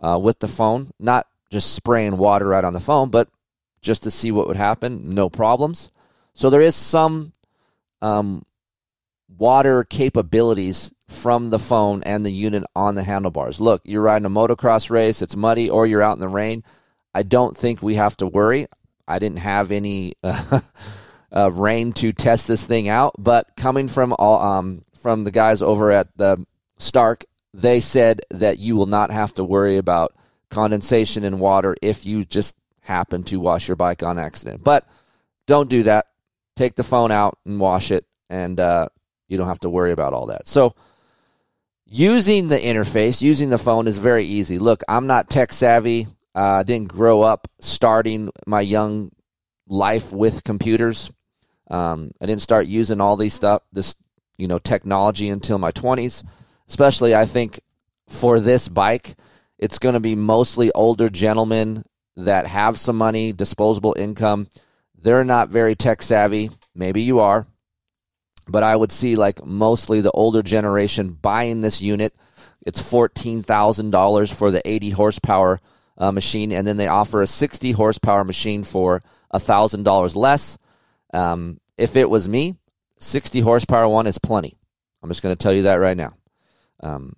uh, 0.00 0.18
with 0.22 0.38
the 0.38 0.48
phone, 0.48 0.92
not 1.00 1.26
just 1.50 1.74
spraying 1.74 2.16
water 2.16 2.46
right 2.46 2.64
on 2.64 2.72
the 2.72 2.80
phone, 2.80 3.10
but 3.10 3.28
just 3.80 4.04
to 4.04 4.10
see 4.10 4.30
what 4.30 4.46
would 4.46 4.56
happen. 4.56 5.14
No 5.14 5.28
problems. 5.28 5.90
So 6.34 6.50
there 6.50 6.60
is 6.60 6.76
some 6.76 7.32
um, 8.00 8.44
water 9.36 9.82
capabilities 9.82 10.93
from 11.14 11.50
the 11.50 11.58
phone 11.58 12.02
and 12.02 12.24
the 12.24 12.30
unit 12.30 12.64
on 12.74 12.94
the 12.94 13.02
handlebars. 13.02 13.60
Look, 13.60 13.82
you're 13.84 14.02
riding 14.02 14.26
a 14.26 14.30
motocross 14.30 14.90
race, 14.90 15.22
it's 15.22 15.36
muddy, 15.36 15.70
or 15.70 15.86
you're 15.86 16.02
out 16.02 16.14
in 16.14 16.20
the 16.20 16.28
rain. 16.28 16.64
I 17.14 17.22
don't 17.22 17.56
think 17.56 17.82
we 17.82 17.94
have 17.94 18.16
to 18.18 18.26
worry. 18.26 18.66
I 19.06 19.18
didn't 19.18 19.38
have 19.38 19.70
any 19.70 20.14
uh, 20.22 20.60
uh, 21.32 21.50
rain 21.52 21.92
to 21.94 22.12
test 22.12 22.48
this 22.48 22.64
thing 22.64 22.88
out, 22.88 23.14
but 23.18 23.48
coming 23.56 23.88
from 23.88 24.14
all, 24.18 24.40
um, 24.40 24.82
from 25.00 25.22
the 25.22 25.30
guys 25.30 25.62
over 25.62 25.92
at 25.92 26.16
the 26.16 26.44
Stark, 26.78 27.24
they 27.52 27.80
said 27.80 28.20
that 28.30 28.58
you 28.58 28.76
will 28.76 28.86
not 28.86 29.10
have 29.10 29.32
to 29.34 29.44
worry 29.44 29.76
about 29.76 30.14
condensation 30.50 31.24
in 31.24 31.38
water 31.38 31.76
if 31.82 32.04
you 32.04 32.24
just 32.24 32.56
happen 32.80 33.22
to 33.24 33.38
wash 33.38 33.68
your 33.68 33.76
bike 33.76 34.02
on 34.02 34.18
accident. 34.18 34.64
But 34.64 34.86
don't 35.46 35.70
do 35.70 35.84
that. 35.84 36.06
Take 36.56 36.76
the 36.76 36.82
phone 36.82 37.10
out 37.10 37.38
and 37.44 37.60
wash 37.60 37.90
it, 37.90 38.06
and 38.28 38.58
uh, 38.58 38.88
you 39.28 39.36
don't 39.36 39.48
have 39.48 39.60
to 39.60 39.70
worry 39.70 39.92
about 39.92 40.12
all 40.12 40.26
that. 40.26 40.48
So 40.48 40.74
using 41.94 42.48
the 42.48 42.58
interface, 42.58 43.22
using 43.22 43.50
the 43.50 43.58
phone 43.58 43.86
is 43.86 43.98
very 43.98 44.24
easy. 44.24 44.58
Look, 44.58 44.82
I'm 44.88 45.06
not 45.06 45.30
tech 45.30 45.52
savvy. 45.52 46.08
Uh, 46.34 46.38
I 46.38 46.60
uh, 46.60 46.62
didn't 46.64 46.88
grow 46.88 47.22
up 47.22 47.46
starting 47.60 48.32
my 48.48 48.60
young 48.60 49.12
life 49.68 50.12
with 50.12 50.42
computers. 50.42 51.12
Um, 51.70 52.10
I 52.20 52.26
didn't 52.26 52.42
start 52.42 52.66
using 52.66 53.00
all 53.00 53.16
these 53.16 53.34
stuff, 53.34 53.62
this 53.72 53.94
you 54.36 54.48
know 54.48 54.58
technology 54.58 55.28
until 55.28 55.58
my 55.58 55.70
20s. 55.70 56.24
Especially, 56.68 57.14
I 57.14 57.26
think 57.26 57.60
for 58.08 58.40
this 58.40 58.66
bike, 58.66 59.14
it's 59.58 59.78
going 59.78 59.92
to 59.92 60.00
be 60.00 60.16
mostly 60.16 60.72
older 60.72 61.08
gentlemen 61.08 61.84
that 62.16 62.48
have 62.48 62.76
some 62.76 62.96
money, 62.96 63.32
disposable 63.32 63.94
income. 63.96 64.48
They're 65.00 65.22
not 65.22 65.48
very 65.48 65.76
tech 65.76 66.02
savvy. 66.02 66.50
Maybe 66.74 67.02
you 67.02 67.20
are 67.20 67.46
but 68.48 68.62
I 68.62 68.76
would 68.76 68.92
see 68.92 69.16
like 69.16 69.44
mostly 69.44 70.00
the 70.00 70.10
older 70.10 70.42
generation 70.42 71.10
buying 71.20 71.60
this 71.60 71.80
unit. 71.80 72.14
It's 72.66 72.80
fourteen 72.80 73.42
thousand 73.42 73.90
dollars 73.90 74.32
for 74.32 74.50
the 74.50 74.66
eighty 74.68 74.90
horsepower 74.90 75.60
uh, 75.98 76.12
machine, 76.12 76.52
and 76.52 76.66
then 76.66 76.76
they 76.76 76.88
offer 76.88 77.22
a 77.22 77.26
sixty 77.26 77.72
horsepower 77.72 78.24
machine 78.24 78.64
for 78.64 79.02
thousand 79.34 79.82
dollars 79.84 80.16
less. 80.16 80.58
Um, 81.12 81.60
if 81.76 81.96
it 81.96 82.08
was 82.08 82.28
me, 82.28 82.56
sixty 82.98 83.40
horsepower 83.40 83.88
one 83.88 84.06
is 84.06 84.18
plenty. 84.18 84.56
I'm 85.02 85.10
just 85.10 85.22
going 85.22 85.34
to 85.34 85.42
tell 85.42 85.52
you 85.52 85.62
that 85.62 85.74
right 85.74 85.96
now. 85.96 86.14
Um, 86.80 87.14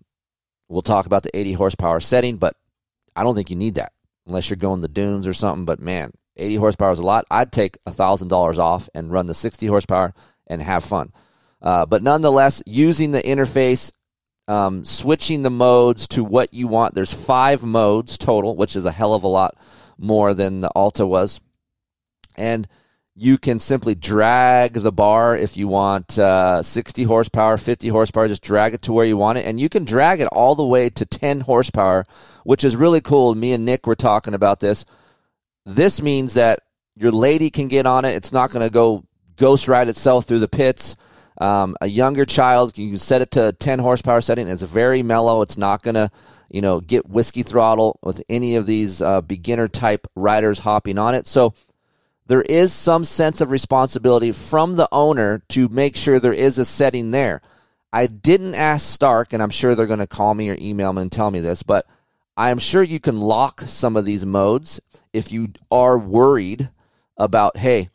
we'll 0.69 0.83
talk 0.83 1.07
about 1.07 1.23
the 1.23 1.37
eighty 1.37 1.53
horsepower 1.53 2.01
setting, 2.01 2.37
but 2.37 2.57
I 3.15 3.23
don't 3.23 3.35
think 3.35 3.51
you 3.51 3.57
need 3.57 3.77
that 3.77 3.93
unless 4.27 4.51
you're 4.51 4.57
going 4.57 4.81
the 4.81 4.89
dunes 4.89 5.27
or 5.27 5.35
something. 5.35 5.65
But 5.65 5.81
man, 5.81 6.11
eighty 6.37 6.57
horsepower 6.57 6.91
is 6.91 6.99
a 6.99 7.05
lot. 7.05 7.25
I'd 7.31 7.53
take 7.53 7.79
thousand 7.89 8.29
dollars 8.29 8.59
off 8.59 8.89
and 8.95 9.13
run 9.13 9.27
the 9.27 9.35
sixty 9.35 9.67
horsepower 9.67 10.13
and 10.47 10.63
have 10.63 10.85
fun. 10.85 11.13
Uh, 11.61 11.87
but 11.87 12.03
nonetheless, 12.03 12.63
using 12.67 13.11
the 13.11 13.23
interface, 13.23 13.93
um, 14.49 14.85
switching 14.85 15.43
the 15.43 15.51
modes 15.51 16.07
to 16.09 16.23
what 16.23 16.55
you 16.55 16.69
want. 16.69 16.95
There's 16.95 17.13
five 17.13 17.65
modes 17.65 18.17
total, 18.17 18.57
which 18.57 18.77
is 18.77 18.85
a 18.85 18.93
hell 18.93 19.15
of 19.15 19.25
a 19.25 19.29
lot 19.29 19.57
more 19.99 20.35
than 20.35 20.61
the 20.61 20.71
Alta 20.71 21.07
was. 21.07 21.41
And 22.37 22.69
you 23.19 23.39
can 23.39 23.59
simply 23.59 23.95
drag 23.95 24.75
the 24.75 24.93
bar 24.93 25.37
if 25.37 25.57
you 25.57 25.69
want 25.69 26.19
uh, 26.19 26.63
60 26.63 27.05
horsepower, 27.05 27.57
50 27.57 27.89
horsepower, 27.89 28.29
just 28.29 28.43
drag 28.43 28.75
it 28.75 28.83
to 28.83 28.93
where 28.93 29.07
you 29.07 29.17
want 29.17 29.39
it. 29.39 29.47
And 29.47 29.59
you 29.59 29.71
can 29.71 29.85
drag 29.85 30.21
it 30.21 30.29
all 30.29 30.55
the 30.55 30.67
way 30.67 30.91
to 30.91 31.07
10 31.07 31.41
horsepower, 31.41 32.05
which 32.45 32.63
is 32.63 32.77
really 32.77 33.01
cool. 33.01 33.35
Me 33.35 33.53
and 33.55 33.65
Nick 33.65 33.87
were 33.87 33.97
talking 33.97 34.35
about 34.35 34.61
this. 34.61 34.85
This 35.65 36.03
means 36.03 36.35
that 36.35 36.61
your 36.95 37.11
lady 37.11 37.49
can 37.51 37.69
get 37.69 37.87
on 37.87 38.05
it. 38.05 38.15
It's 38.15 38.33
not 38.33 38.51
going 38.51 38.65
to 38.67 38.73
go 38.73 39.05
ghost 39.37 39.69
ride 39.69 39.89
itself 39.89 40.25
through 40.25 40.41
the 40.41 40.49
pits. 40.49 40.97
Um, 41.39 41.77
a 41.81 41.87
younger 41.87 42.25
child, 42.25 42.79
you 42.79 42.91
can 42.91 42.99
set 42.99 43.23
it 43.23 43.31
to 43.33 43.53
10 43.53 43.79
horsepower 43.79 44.21
setting. 44.21 44.49
It's 44.49 44.63
very 44.63 45.03
mellow. 45.03 45.43
It's 45.43 45.59
not 45.59 45.83
going 45.83 45.95
to, 45.95 46.11
you 46.51 46.63
know, 46.63 46.81
get 46.81 47.09
whiskey 47.09 47.43
throttle 47.43 47.99
with 48.03 48.23
any 48.29 48.57
of 48.57 48.67
these 48.67 49.03
uh, 49.03 49.21
beginner 49.21 49.69
type 49.69 50.07
riders 50.15 50.61
hopping 50.61 50.99
on 50.99 51.15
it. 51.15 51.27
So 51.27 51.55
there 52.27 52.43
is 52.43 52.73
some 52.73 53.05
sense 53.05 53.41
of 53.41 53.51
responsibility 53.51 54.33
from 54.33 54.75
the 54.75 54.89
owner 54.91 55.43
to 55.51 55.69
make 55.69 55.95
sure 55.95 56.19
there 56.19 56.33
is 56.33 56.59
a 56.59 56.65
setting 56.65 57.11
there. 57.11 57.43
I 57.93 58.07
didn't 58.07 58.55
ask 58.55 58.87
Stark, 58.87 59.33
and 59.33 59.43
I'm 59.43 59.51
sure 59.51 59.75
they're 59.75 59.87
going 59.87 60.01
to 60.01 60.07
call 60.07 60.35
me 60.35 60.51
or 60.51 60.57
email 60.59 60.93
me 60.93 61.03
and 61.03 61.13
tell 61.13 61.31
me 61.31 61.41
this, 61.41 61.63
but 61.63 61.87
I 62.37 62.51
am 62.51 62.59
sure 62.59 62.83
you 62.83 63.01
can 63.01 63.21
lock 63.21 63.63
some 63.63 63.97
of 63.97 64.05
these 64.05 64.27
modes 64.27 64.81
if 65.13 65.33
you 65.33 65.49
are 65.71 65.97
worried 65.97 66.69
about, 67.17 67.57
hey, 67.57 67.89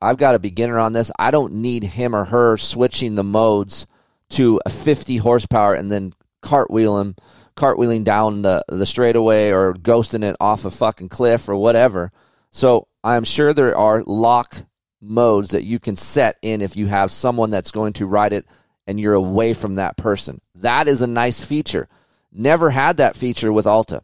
I've 0.00 0.18
got 0.18 0.34
a 0.34 0.40
beginner 0.40 0.78
on 0.78 0.92
this. 0.92 1.10
I 1.18 1.30
don't 1.30 1.54
need 1.54 1.84
him 1.84 2.14
or 2.14 2.24
her 2.24 2.56
switching 2.56 3.14
the 3.14 3.24
modes 3.24 3.86
to 4.30 4.60
a 4.66 4.70
50 4.70 5.18
horsepower 5.18 5.74
and 5.74 5.90
then 5.90 6.12
cartwheeling 6.42 7.16
cartwheeling 7.56 8.04
down 8.04 8.42
the, 8.42 8.62
the 8.68 8.84
straightaway 8.84 9.50
or 9.50 9.72
ghosting 9.72 10.22
it 10.22 10.36
off 10.38 10.66
a 10.66 10.70
fucking 10.70 11.08
cliff 11.08 11.48
or 11.48 11.56
whatever. 11.56 12.12
So 12.50 12.86
I'm 13.02 13.24
sure 13.24 13.54
there 13.54 13.76
are 13.76 14.02
lock 14.04 14.56
modes 15.00 15.50
that 15.50 15.64
you 15.64 15.78
can 15.78 15.96
set 15.96 16.36
in 16.42 16.60
if 16.60 16.76
you 16.76 16.86
have 16.86 17.10
someone 17.10 17.48
that's 17.48 17.70
going 17.70 17.94
to 17.94 18.06
ride 18.06 18.34
it 18.34 18.44
and 18.86 19.00
you're 19.00 19.14
away 19.14 19.54
from 19.54 19.76
that 19.76 19.96
person. 19.96 20.40
That 20.56 20.86
is 20.86 21.00
a 21.00 21.06
nice 21.06 21.42
feature. 21.42 21.88
Never 22.30 22.70
had 22.70 22.98
that 22.98 23.16
feature 23.16 23.52
with 23.52 23.66
Alta. 23.66 24.02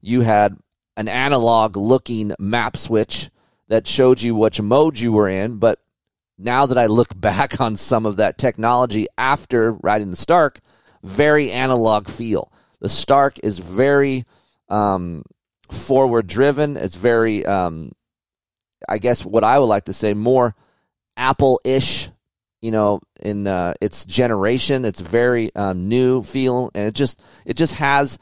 You 0.00 0.20
had 0.20 0.56
an 0.96 1.08
analog 1.08 1.76
looking 1.76 2.32
map 2.38 2.76
switch 2.76 3.30
that 3.72 3.86
showed 3.86 4.20
you 4.20 4.34
which 4.34 4.60
mode 4.60 4.98
you 4.98 5.10
were 5.12 5.30
in, 5.30 5.56
but 5.56 5.80
now 6.36 6.66
that 6.66 6.76
I 6.76 6.86
look 6.86 7.08
back 7.18 7.58
on 7.58 7.74
some 7.76 8.04
of 8.04 8.16
that 8.16 8.36
technology 8.36 9.06
after 9.16 9.72
riding 9.72 10.10
the 10.10 10.16
Stark, 10.16 10.60
very 11.02 11.50
analog 11.50 12.06
feel. 12.06 12.52
The 12.80 12.90
Stark 12.90 13.38
is 13.42 13.58
very 13.58 14.26
um, 14.68 15.22
forward 15.70 16.26
driven. 16.26 16.76
It's 16.76 16.96
very, 16.96 17.46
um, 17.46 17.92
I 18.86 18.98
guess, 18.98 19.24
what 19.24 19.42
I 19.42 19.58
would 19.58 19.66
like 19.66 19.86
to 19.86 19.94
say, 19.94 20.12
more 20.12 20.54
Apple 21.16 21.58
ish. 21.64 22.10
You 22.60 22.72
know, 22.72 23.00
in 23.20 23.46
uh, 23.46 23.72
its 23.80 24.04
generation, 24.04 24.84
it's 24.84 25.00
very 25.00 25.52
um, 25.56 25.88
new 25.88 26.22
feel, 26.22 26.70
and 26.74 26.88
it 26.88 26.94
just 26.94 27.20
it 27.46 27.56
just 27.56 27.74
has 27.74 28.18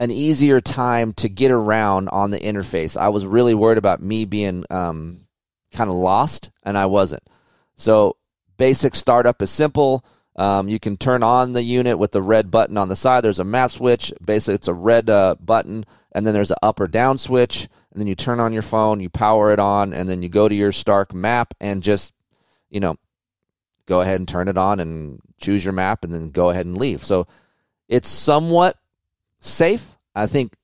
an 0.00 0.10
easier 0.10 0.60
time 0.60 1.12
to 1.14 1.28
get 1.28 1.50
around 1.50 2.08
on 2.08 2.30
the 2.30 2.38
interface. 2.38 2.96
I 2.96 3.08
was 3.08 3.26
really 3.26 3.54
worried 3.54 3.78
about 3.78 4.00
me 4.00 4.24
being 4.24 4.64
um, 4.70 5.26
kind 5.72 5.90
of 5.90 5.96
lost, 5.96 6.50
and 6.62 6.78
I 6.78 6.86
wasn't. 6.86 7.22
So 7.76 8.16
basic 8.56 8.94
startup 8.94 9.42
is 9.42 9.50
simple. 9.50 10.04
Um, 10.36 10.68
you 10.68 10.78
can 10.78 10.96
turn 10.96 11.24
on 11.24 11.52
the 11.52 11.62
unit 11.62 11.98
with 11.98 12.12
the 12.12 12.22
red 12.22 12.50
button 12.50 12.76
on 12.76 12.88
the 12.88 12.94
side. 12.94 13.24
There's 13.24 13.40
a 13.40 13.44
map 13.44 13.72
switch. 13.72 14.12
Basically, 14.24 14.54
it's 14.54 14.68
a 14.68 14.74
red 14.74 15.10
uh, 15.10 15.34
button, 15.40 15.84
and 16.12 16.24
then 16.24 16.32
there's 16.32 16.52
an 16.52 16.58
up 16.62 16.78
or 16.78 16.86
down 16.86 17.18
switch. 17.18 17.68
And 17.90 18.00
then 18.00 18.06
you 18.06 18.14
turn 18.14 18.38
on 18.38 18.52
your 18.52 18.62
phone, 18.62 19.00
you 19.00 19.08
power 19.08 19.50
it 19.50 19.58
on, 19.58 19.92
and 19.92 20.08
then 20.08 20.22
you 20.22 20.28
go 20.28 20.48
to 20.48 20.54
your 20.54 20.70
Stark 20.70 21.12
map 21.12 21.54
and 21.60 21.82
just, 21.82 22.12
you 22.70 22.78
know, 22.78 22.96
go 23.86 24.00
ahead 24.00 24.20
and 24.20 24.28
turn 24.28 24.46
it 24.46 24.58
on 24.58 24.78
and 24.78 25.20
choose 25.40 25.64
your 25.64 25.72
map, 25.72 26.04
and 26.04 26.14
then 26.14 26.30
go 26.30 26.50
ahead 26.50 26.66
and 26.66 26.78
leave. 26.78 27.02
So 27.02 27.26
it's 27.88 28.08
somewhat 28.08 28.76
safe. 29.40 29.96
I 30.14 30.26
think 30.26 30.54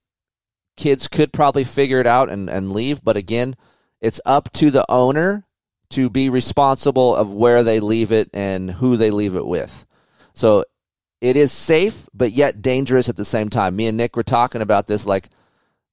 kids 0.77 1.09
could 1.09 1.33
probably 1.33 1.65
figure 1.65 2.01
it 2.01 2.07
out 2.07 2.31
and, 2.31 2.49
and 2.51 2.73
leave, 2.73 3.03
but 3.03 3.17
again, 3.17 3.57
it's 4.01 4.21
up 4.27 4.53
to 4.53 4.71
the 4.71 4.85
owner 4.91 5.47
to 5.91 6.11
be 6.11 6.29
responsible 6.29 7.15
of 7.15 7.33
where 7.33 7.63
they 7.63 7.81
leave 7.81 8.11
it 8.11 8.29
and 8.35 8.71
who 8.71 8.97
they 8.97 9.11
leave 9.11 9.37
it 9.37 9.47
with. 9.47 9.87
So 10.33 10.65
it 11.21 11.37
is 11.37 11.53
safe, 11.53 12.09
but 12.13 12.33
yet 12.33 12.61
dangerous 12.61 13.09
at 13.09 13.17
the 13.17 13.25
same 13.25 13.49
time. 13.49 13.77
Me 13.77 13.87
and 13.87 13.97
Nick 13.97 14.17
were 14.17 14.23
talking 14.23 14.61
about 14.61 14.87
this, 14.87 15.07
like, 15.07 15.31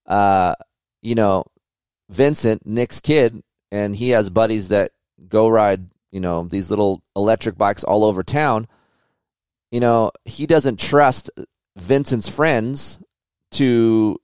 uh, 0.08 0.56
you 1.02 1.16
know, 1.16 1.46
Vincent, 2.10 2.66
Nick's 2.66 3.00
kid, 3.00 3.42
and 3.72 3.96
he 3.96 4.10
has 4.10 4.30
buddies 4.30 4.70
that 4.70 4.92
go 5.30 5.48
ride, 5.48 5.90
you 6.12 6.20
know, 6.20 6.44
these 6.44 6.70
little 6.70 7.04
electric 7.16 7.58
bikes 7.58 7.84
all 7.84 8.04
over 8.04 8.24
town. 8.24 8.68
You 9.72 9.80
know, 9.80 10.12
he 10.26 10.48
doesn't 10.48 10.80
trust 10.80 11.30
Vincent's 11.76 12.30
friends 12.30 13.00
to, 13.52 14.20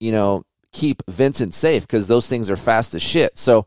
you 0.00 0.12
know, 0.12 0.44
keep 0.72 1.02
Vincent 1.08 1.54
safe 1.54 1.82
because 1.82 2.08
those 2.08 2.28
things 2.28 2.50
are 2.50 2.56
fast 2.56 2.94
as 2.94 3.02
shit. 3.02 3.38
So 3.38 3.66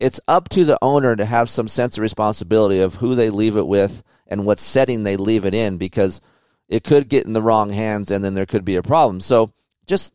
it's 0.00 0.20
up 0.28 0.48
to 0.50 0.64
the 0.64 0.78
owner 0.82 1.16
to 1.16 1.24
have 1.24 1.48
some 1.48 1.68
sense 1.68 1.96
of 1.96 2.02
responsibility 2.02 2.80
of 2.80 2.96
who 2.96 3.14
they 3.14 3.30
leave 3.30 3.56
it 3.56 3.66
with 3.66 4.02
and 4.26 4.44
what 4.44 4.60
setting 4.60 5.02
they 5.02 5.16
leave 5.16 5.44
it 5.44 5.54
in 5.54 5.78
because 5.78 6.20
it 6.68 6.84
could 6.84 7.08
get 7.08 7.26
in 7.26 7.32
the 7.32 7.42
wrong 7.42 7.70
hands 7.70 8.10
and 8.10 8.24
then 8.24 8.34
there 8.34 8.46
could 8.46 8.64
be 8.64 8.76
a 8.76 8.82
problem. 8.82 9.20
So 9.20 9.52
just 9.86 10.14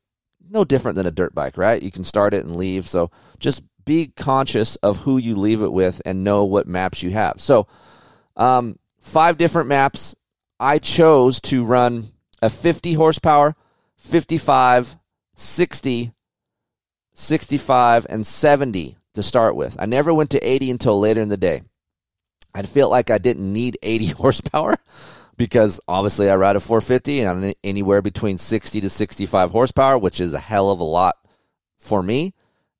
no 0.49 0.63
different 0.63 0.95
than 0.95 1.07
a 1.07 1.11
dirt 1.11 1.33
bike, 1.33 1.57
right? 1.57 1.81
You 1.81 1.91
can 1.91 2.03
start 2.03 2.33
it 2.33 2.45
and 2.45 2.55
leave. 2.55 2.87
So 2.87 3.09
just 3.39 3.63
be 3.85 4.11
conscious 4.15 4.75
of 4.77 4.97
who 4.97 5.17
you 5.17 5.35
leave 5.35 5.61
it 5.61 5.71
with 5.71 6.01
and 6.05 6.23
know 6.23 6.45
what 6.45 6.67
maps 6.67 7.03
you 7.03 7.11
have. 7.11 7.41
So, 7.41 7.67
um, 8.37 8.77
five 8.99 9.37
different 9.37 9.67
maps. 9.67 10.15
I 10.59 10.77
chose 10.79 11.41
to 11.41 11.65
run 11.65 12.11
a 12.43 12.49
50 12.49 12.93
horsepower, 12.93 13.55
55, 13.95 14.97
60, 15.33 16.13
65, 17.13 18.07
and 18.09 18.27
70 18.27 18.97
to 19.13 19.23
start 19.23 19.55
with. 19.55 19.77
I 19.79 19.85
never 19.85 20.13
went 20.13 20.29
to 20.31 20.39
80 20.39 20.71
until 20.71 20.99
later 20.99 21.21
in 21.21 21.29
the 21.29 21.37
day. 21.37 21.61
I 22.53 22.61
felt 22.63 22.91
like 22.91 23.09
I 23.09 23.17
didn't 23.17 23.51
need 23.51 23.77
80 23.81 24.05
horsepower 24.17 24.75
because 25.37 25.79
obviously 25.87 26.29
I 26.29 26.35
ride 26.35 26.57
a 26.57 26.59
450 26.59 27.21
and 27.21 27.45
I'm 27.45 27.53
anywhere 27.63 28.01
between 28.01 28.37
60 28.37 28.81
to 28.81 28.89
65 28.89 29.51
horsepower, 29.51 29.97
which 29.97 30.19
is 30.19 30.33
a 30.33 30.39
hell 30.39 30.69
of 30.69 30.81
a 30.81 30.83
lot 30.83 31.15
for 31.77 32.03
me. 32.03 32.33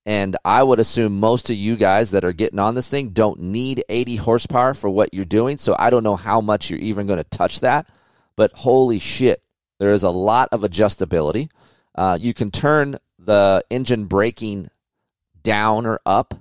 And 0.06 0.36
I 0.44 0.64
would 0.64 0.80
assume 0.80 1.22
most 1.22 1.50
of 1.50 1.56
you 1.56 1.78
guys 1.78 2.12
that 2.12 2.26
are 2.26 2.34
getting 2.34 2.60
on 2.60 2.76
this 2.76 2.90
thing 2.90 3.10
don't 3.10 3.40
need 3.40 3.86
80 3.88 4.18
horsepower 4.18 4.74
for 4.74 4.90
what 4.90 5.14
you're 5.14 5.24
doing. 5.24 5.58
So 5.58 5.74
I 5.80 5.90
don't 5.90 6.04
know 6.04 6.18
how 6.18 6.42
much 6.42 6.70
you're 6.70 6.80
even 6.80 7.08
going 7.08 7.20
to 7.20 7.24
touch 7.24 7.62
that. 7.62 7.88
But 8.36 8.52
holy 8.52 9.00
shit, 9.00 9.43
there 9.84 9.92
is 9.92 10.04
a 10.04 10.10
lot 10.10 10.48
of 10.54 10.62
adjustability. 10.62 11.50
Uh, 11.94 12.18
you 12.18 12.34
can 12.34 12.52
turn 12.52 12.98
the 13.20 13.62
engine 13.70 14.06
braking 14.06 14.70
down 15.44 15.86
or 15.86 16.00
up. 16.06 16.34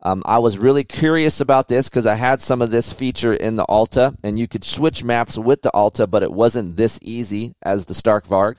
Um, 0.00 0.24
I 0.26 0.40
was 0.40 0.58
really 0.58 0.82
curious 0.82 1.40
about 1.40 1.68
this 1.68 1.88
because 1.88 2.06
I 2.06 2.16
had 2.16 2.42
some 2.42 2.60
of 2.60 2.72
this 2.72 2.92
feature 2.92 3.32
in 3.32 3.54
the 3.54 3.64
Alta, 3.66 4.16
and 4.24 4.36
you 4.36 4.48
could 4.48 4.64
switch 4.64 5.04
maps 5.04 5.38
with 5.38 5.62
the 5.62 5.70
Alta, 5.70 6.08
but 6.08 6.24
it 6.24 6.32
wasn't 6.32 6.74
this 6.74 6.98
easy 7.02 7.54
as 7.62 7.86
the 7.86 7.94
Stark 7.94 8.26
Varg. 8.26 8.56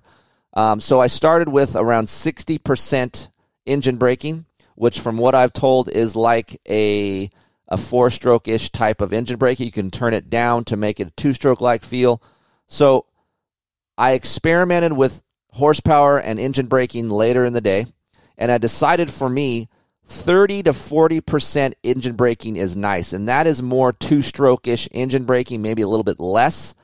Um, 0.54 0.80
so 0.80 1.02
I 1.02 1.08
started 1.08 1.50
with 1.50 1.76
around 1.76 2.06
60% 2.06 3.30
engine 3.66 3.98
braking, 3.98 4.46
which, 4.76 5.02
from 5.02 5.18
what 5.18 5.36
I've 5.36 5.52
told, 5.52 5.90
is 5.90 6.16
like 6.16 6.62
a 6.70 7.30
a 7.68 7.76
four 7.78 8.10
stroke 8.10 8.48
ish 8.48 8.70
type 8.70 9.02
of 9.02 9.12
engine 9.12 9.38
braking. 9.38 9.66
You 9.66 9.72
can 9.74 9.92
turn 9.92 10.14
it 10.14 10.30
down 10.30 10.64
to 10.66 10.78
make 10.78 11.02
it 11.02 11.08
a 11.08 11.12
two 11.12 11.34
stroke 11.34 11.60
like 11.60 11.84
feel. 11.84 12.24
So 12.68 13.06
I 13.98 14.12
experimented 14.12 14.94
with 14.94 15.22
horsepower 15.52 16.18
and 16.18 16.40
engine 16.40 16.68
braking 16.68 17.10
later 17.10 17.46
in 17.46 17.54
the 17.54 17.62
day, 17.62 17.86
and 18.38 18.52
I 18.52 18.58
decided 18.58 19.12
for 19.12 19.30
me, 19.30 19.70
30 20.06 20.64
to 20.64 20.72
40% 20.72 21.74
engine 21.84 22.16
braking 22.16 22.56
is 22.56 22.76
nice, 22.76 23.14
and 23.14 23.30
that 23.30 23.48
is 23.48 23.62
more 23.62 23.92
two 23.92 24.22
stroke 24.22 24.68
ish 24.68 24.90
engine 24.92 25.26
braking, 25.26 25.62
maybe 25.62 25.82
a 25.82 25.88
little 25.88 26.04
bit 26.04 26.20
less. 26.20 26.76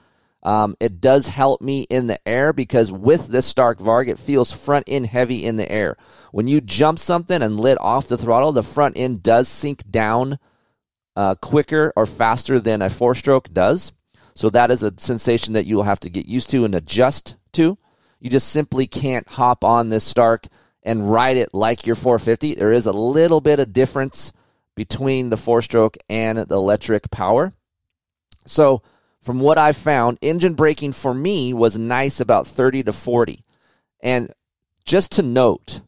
Um, 0.41 0.77
it 0.79 1.01
does 1.01 1.27
help 1.27 1.59
me 1.59 1.81
in 1.89 2.07
the 2.07 2.25
air 2.25 2.53
because 2.53 2.91
with 2.91 3.27
this 3.27 3.45
Stark 3.45 3.79
Varg, 3.79 4.07
it 4.07 4.19
feels 4.19 4.53
front 4.53 4.85
end 4.87 5.07
heavy 5.07 5.43
in 5.43 5.57
the 5.57 5.69
air. 5.69 5.97
When 6.31 6.47
you 6.47 6.61
jump 6.61 6.97
something 6.97 7.41
and 7.41 7.59
lit 7.59 7.77
off 7.81 8.07
the 8.07 8.17
throttle, 8.17 8.53
the 8.53 8.63
front 8.63 8.95
end 8.97 9.21
does 9.21 9.49
sink 9.49 9.89
down 9.89 10.39
uh, 11.15 11.35
quicker 11.35 11.91
or 11.97 12.05
faster 12.05 12.61
than 12.61 12.81
a 12.81 12.89
four 12.89 13.15
stroke 13.15 13.51
does. 13.51 13.91
So 14.39 14.49
that 14.51 14.71
is 14.71 14.83
a 14.83 14.93
sensation 14.95 15.51
that 15.55 15.65
you'll 15.65 15.83
have 15.83 15.99
to 15.99 16.09
get 16.09 16.25
used 16.25 16.49
to 16.51 16.63
and 16.63 16.73
adjust 16.73 17.35
to. 17.51 17.77
You 18.21 18.29
just 18.29 18.47
simply 18.47 18.87
can't 18.87 19.27
hop 19.27 19.65
on 19.65 19.89
this 19.89 20.05
Stark 20.05 20.47
and 20.81 21.11
ride 21.11 21.35
it 21.35 21.53
like 21.53 21.85
your 21.85 21.97
450. 21.97 22.55
There 22.55 22.71
is 22.71 22.85
a 22.85 22.93
little 22.93 23.41
bit 23.41 23.59
of 23.59 23.73
difference 23.73 24.31
between 24.77 25.27
the 25.27 25.35
four 25.35 25.61
stroke 25.61 25.97
and 26.07 26.37
the 26.37 26.55
electric 26.55 27.11
power. 27.11 27.51
So, 28.45 28.81
from 29.21 29.41
what 29.41 29.57
I 29.57 29.73
found, 29.73 30.17
engine 30.21 30.53
braking 30.53 30.93
for 30.93 31.13
me 31.13 31.53
was 31.53 31.77
nice 31.77 32.21
about 32.21 32.47
30 32.47 32.83
to 32.83 32.93
40. 32.93 33.43
And 34.01 34.33
just 34.85 35.11
to 35.11 35.21
note, 35.21 35.81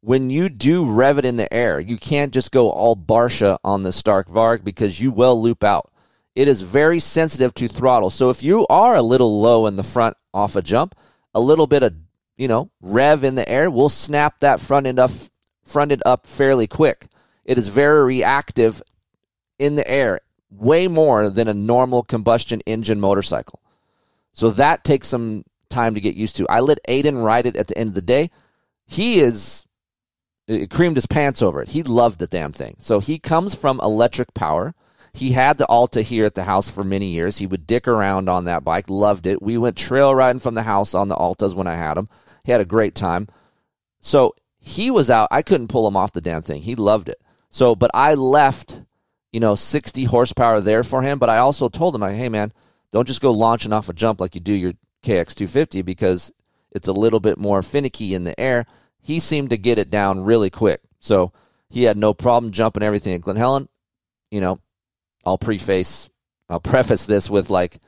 when 0.00 0.30
you 0.30 0.48
do 0.48 0.90
rev 0.90 1.18
it 1.18 1.26
in 1.26 1.36
the 1.36 1.52
air, 1.52 1.78
you 1.78 1.98
can't 1.98 2.32
just 2.32 2.50
go 2.50 2.70
all 2.70 2.96
Barcia 2.96 3.58
on 3.62 3.82
the 3.82 3.92
Stark 3.92 4.26
Varg 4.26 4.64
because 4.64 5.02
you 5.02 5.10
will 5.10 5.42
loop 5.42 5.62
out. 5.62 5.89
It 6.34 6.48
is 6.48 6.60
very 6.60 7.00
sensitive 7.00 7.54
to 7.54 7.68
throttle. 7.68 8.10
So 8.10 8.30
if 8.30 8.42
you 8.42 8.66
are 8.68 8.96
a 8.96 9.02
little 9.02 9.40
low 9.40 9.66
in 9.66 9.76
the 9.76 9.82
front 9.82 10.16
off 10.32 10.56
a 10.56 10.62
jump, 10.62 10.94
a 11.34 11.40
little 11.40 11.66
bit 11.66 11.82
of, 11.82 11.94
you 12.36 12.48
know, 12.48 12.70
rev 12.80 13.24
in 13.24 13.34
the 13.34 13.48
air 13.48 13.70
will 13.70 13.88
snap 13.88 14.40
that 14.40 14.60
front 14.60 14.86
end 14.86 14.98
up, 14.98 15.10
front 15.64 15.92
end 15.92 16.02
up 16.06 16.26
fairly 16.26 16.66
quick. 16.66 17.08
It 17.44 17.58
is 17.58 17.68
very 17.68 18.04
reactive 18.04 18.82
in 19.58 19.74
the 19.74 19.88
air, 19.88 20.20
way 20.50 20.88
more 20.88 21.30
than 21.30 21.48
a 21.48 21.54
normal 21.54 22.02
combustion 22.02 22.60
engine 22.66 23.00
motorcycle. 23.00 23.60
So 24.32 24.50
that 24.50 24.84
takes 24.84 25.08
some 25.08 25.44
time 25.68 25.94
to 25.94 26.00
get 26.00 26.14
used 26.14 26.36
to. 26.36 26.48
I 26.48 26.60
let 26.60 26.78
Aiden 26.88 27.22
ride 27.22 27.46
it 27.46 27.56
at 27.56 27.66
the 27.66 27.76
end 27.76 27.88
of 27.88 27.94
the 27.94 28.02
day. 28.02 28.30
He 28.86 29.20
is 29.20 29.66
creamed 30.70 30.96
his 30.96 31.06
pants 31.06 31.42
over 31.42 31.62
it. 31.62 31.70
He 31.70 31.82
loved 31.82 32.18
the 32.18 32.26
damn 32.26 32.52
thing. 32.52 32.76
So 32.78 33.00
he 33.00 33.18
comes 33.18 33.54
from 33.54 33.80
electric 33.80 34.34
power. 34.34 34.74
He 35.12 35.32
had 35.32 35.58
the 35.58 35.66
Alta 35.66 36.02
here 36.02 36.24
at 36.24 36.34
the 36.34 36.44
house 36.44 36.70
for 36.70 36.84
many 36.84 37.06
years. 37.06 37.38
He 37.38 37.46
would 37.46 37.66
dick 37.66 37.88
around 37.88 38.28
on 38.28 38.44
that 38.44 38.64
bike, 38.64 38.88
loved 38.88 39.26
it. 39.26 39.42
We 39.42 39.58
went 39.58 39.76
trail 39.76 40.14
riding 40.14 40.40
from 40.40 40.54
the 40.54 40.62
house 40.62 40.94
on 40.94 41.08
the 41.08 41.16
Altas 41.16 41.54
when 41.54 41.66
I 41.66 41.74
had 41.74 41.98
him. 41.98 42.08
He 42.44 42.52
had 42.52 42.60
a 42.60 42.66
great 42.66 42.94
time. 42.94 43.28
So 44.00 44.34
he 44.58 44.90
was 44.90 45.10
out. 45.10 45.28
I 45.30 45.42
couldn't 45.42 45.68
pull 45.68 45.86
him 45.88 45.96
off 45.96 46.12
the 46.12 46.20
damn 46.20 46.42
thing. 46.42 46.62
He 46.62 46.74
loved 46.74 47.08
it. 47.08 47.22
So, 47.48 47.74
but 47.74 47.90
I 47.92 48.14
left, 48.14 48.82
you 49.32 49.40
know, 49.40 49.54
60 49.54 50.04
horsepower 50.04 50.60
there 50.60 50.84
for 50.84 51.02
him. 51.02 51.18
But 51.18 51.30
I 51.30 51.38
also 51.38 51.68
told 51.68 51.94
him, 51.94 52.02
like, 52.02 52.14
hey, 52.14 52.28
man, 52.28 52.52
don't 52.92 53.08
just 53.08 53.20
go 53.20 53.32
launching 53.32 53.72
off 53.72 53.88
a 53.88 53.92
jump 53.92 54.20
like 54.20 54.34
you 54.34 54.40
do 54.40 54.52
your 54.52 54.74
KX250 55.02 55.84
because 55.84 56.32
it's 56.70 56.88
a 56.88 56.92
little 56.92 57.20
bit 57.20 57.38
more 57.38 57.62
finicky 57.62 58.14
in 58.14 58.24
the 58.24 58.38
air. 58.38 58.66
He 59.00 59.18
seemed 59.18 59.50
to 59.50 59.58
get 59.58 59.78
it 59.78 59.90
down 59.90 60.24
really 60.24 60.50
quick. 60.50 60.80
So 61.00 61.32
he 61.68 61.84
had 61.84 61.96
no 61.96 62.14
problem 62.14 62.52
jumping 62.52 62.82
everything 62.82 63.14
at 63.14 63.22
Glen 63.22 63.36
Helen. 63.36 63.68
You 64.30 64.40
know, 64.40 64.60
I'll 65.24 65.38
preface, 65.38 66.08
I'll 66.48 66.60
preface 66.72 67.06
this 67.06 67.28
with 67.30 67.50
like, 67.50 67.78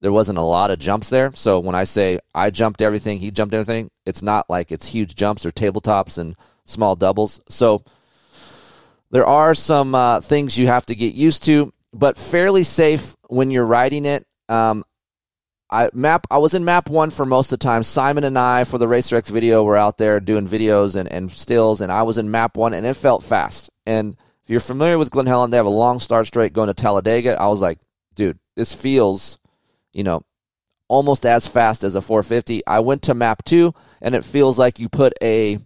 there 0.00 0.12
wasn't 0.12 0.38
a 0.38 0.42
lot 0.42 0.70
of 0.72 0.80
jumps 0.80 1.08
there. 1.10 1.30
So 1.34 1.60
when 1.60 1.76
I 1.76 1.84
say 1.84 2.18
I 2.34 2.50
jumped 2.50 2.82
everything, 2.82 3.20
he 3.20 3.30
jumped 3.30 3.54
everything, 3.54 3.90
it's 4.04 4.22
not 4.22 4.50
like 4.50 4.72
it's 4.72 4.88
huge 4.88 5.14
jumps 5.14 5.46
or 5.46 5.52
tabletops 5.52 6.18
and 6.18 6.34
small 6.64 6.96
doubles. 6.96 7.40
So 7.48 7.84
There 9.10 9.26
are 9.26 9.54
some 9.54 9.94
uh, 9.94 10.20
things 10.22 10.58
you 10.58 10.66
have 10.68 10.86
to 10.86 10.94
get 10.94 11.14
used 11.14 11.44
to, 11.44 11.72
but 11.92 12.16
fairly 12.18 12.64
safe 12.64 13.14
when 13.28 13.50
you're 13.50 13.66
riding 13.66 14.06
it. 14.06 14.26
Um, 14.48 14.84
I 15.70 15.88
map. 15.94 16.26
I 16.30 16.38
was 16.38 16.54
in 16.54 16.64
map 16.64 16.90
one 16.90 17.10
for 17.10 17.24
most 17.24 17.52
of 17.52 17.58
the 17.58 17.64
time. 17.64 17.82
Simon 17.82 18.24
and 18.24 18.38
I 18.38 18.64
for 18.64 18.78
the 18.78 18.88
Racer 18.88 19.16
X 19.16 19.28
video 19.28 19.62
were 19.64 19.76
out 19.76 19.98
there 19.98 20.18
doing 20.20 20.48
videos 20.48 20.96
and, 20.96 21.10
and 21.10 21.30
stills, 21.30 21.80
and 21.80 21.92
I 21.92 22.02
was 22.02 22.18
in 22.18 22.30
map 22.30 22.56
one, 22.56 22.74
and 22.74 22.84
it 22.86 22.94
felt 22.94 23.22
fast. 23.22 23.70
And 23.86 24.16
you're 24.52 24.60
familiar 24.60 24.98
with 24.98 25.10
Glen 25.10 25.26
Helen, 25.26 25.50
they 25.50 25.56
have 25.56 25.66
a 25.66 25.70
long 25.70 25.98
start 25.98 26.26
straight 26.26 26.52
going 26.52 26.68
to 26.68 26.74
Talladega. 26.74 27.40
I 27.40 27.46
was 27.46 27.60
like, 27.60 27.78
dude, 28.14 28.38
this 28.54 28.72
feels, 28.72 29.38
you 29.92 30.04
know, 30.04 30.22
almost 30.88 31.24
as 31.24 31.46
fast 31.46 31.82
as 31.82 31.94
a 31.94 32.02
450. 32.02 32.66
I 32.66 32.80
went 32.80 33.02
to 33.02 33.14
map 33.14 33.44
two, 33.44 33.74
and 34.02 34.14
it 34.14 34.24
feels 34.24 34.58
like 34.58 34.78
you 34.78 34.88
put 34.88 35.14
a 35.22 35.58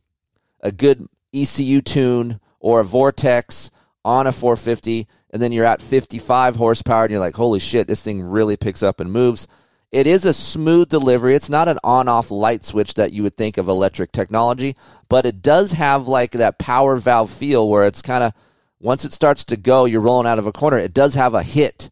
a 0.60 0.72
good 0.72 1.08
ECU 1.34 1.80
tune 1.82 2.40
or 2.60 2.80
a 2.80 2.84
Vortex 2.84 3.70
on 4.04 4.26
a 4.26 4.32
450, 4.32 5.06
and 5.30 5.42
then 5.42 5.52
you're 5.52 5.64
at 5.64 5.82
55 5.82 6.56
horsepower, 6.56 7.04
and 7.04 7.10
you're 7.10 7.20
like, 7.20 7.34
holy 7.34 7.58
shit, 7.58 7.88
this 7.88 8.02
thing 8.02 8.22
really 8.22 8.56
picks 8.56 8.82
up 8.82 9.00
and 9.00 9.12
moves. 9.12 9.48
It 9.90 10.06
is 10.06 10.24
a 10.24 10.32
smooth 10.32 10.88
delivery. 10.88 11.34
It's 11.34 11.50
not 11.50 11.68
an 11.68 11.78
on 11.82 12.08
off 12.08 12.30
light 12.30 12.64
switch 12.64 12.94
that 12.94 13.12
you 13.12 13.22
would 13.24 13.34
think 13.34 13.58
of 13.58 13.68
electric 13.68 14.12
technology, 14.12 14.76
but 15.08 15.26
it 15.26 15.42
does 15.42 15.72
have 15.72 16.06
like 16.06 16.32
that 16.32 16.58
power 16.58 16.96
valve 16.96 17.30
feel 17.30 17.68
where 17.68 17.84
it's 17.84 18.02
kind 18.02 18.22
of, 18.22 18.32
once 18.80 19.04
it 19.04 19.12
starts 19.12 19.44
to 19.44 19.56
go, 19.56 19.84
you're 19.84 20.00
rolling 20.00 20.26
out 20.26 20.38
of 20.38 20.46
a 20.46 20.52
corner. 20.52 20.78
It 20.78 20.94
does 20.94 21.14
have 21.14 21.34
a 21.34 21.42
hit 21.42 21.90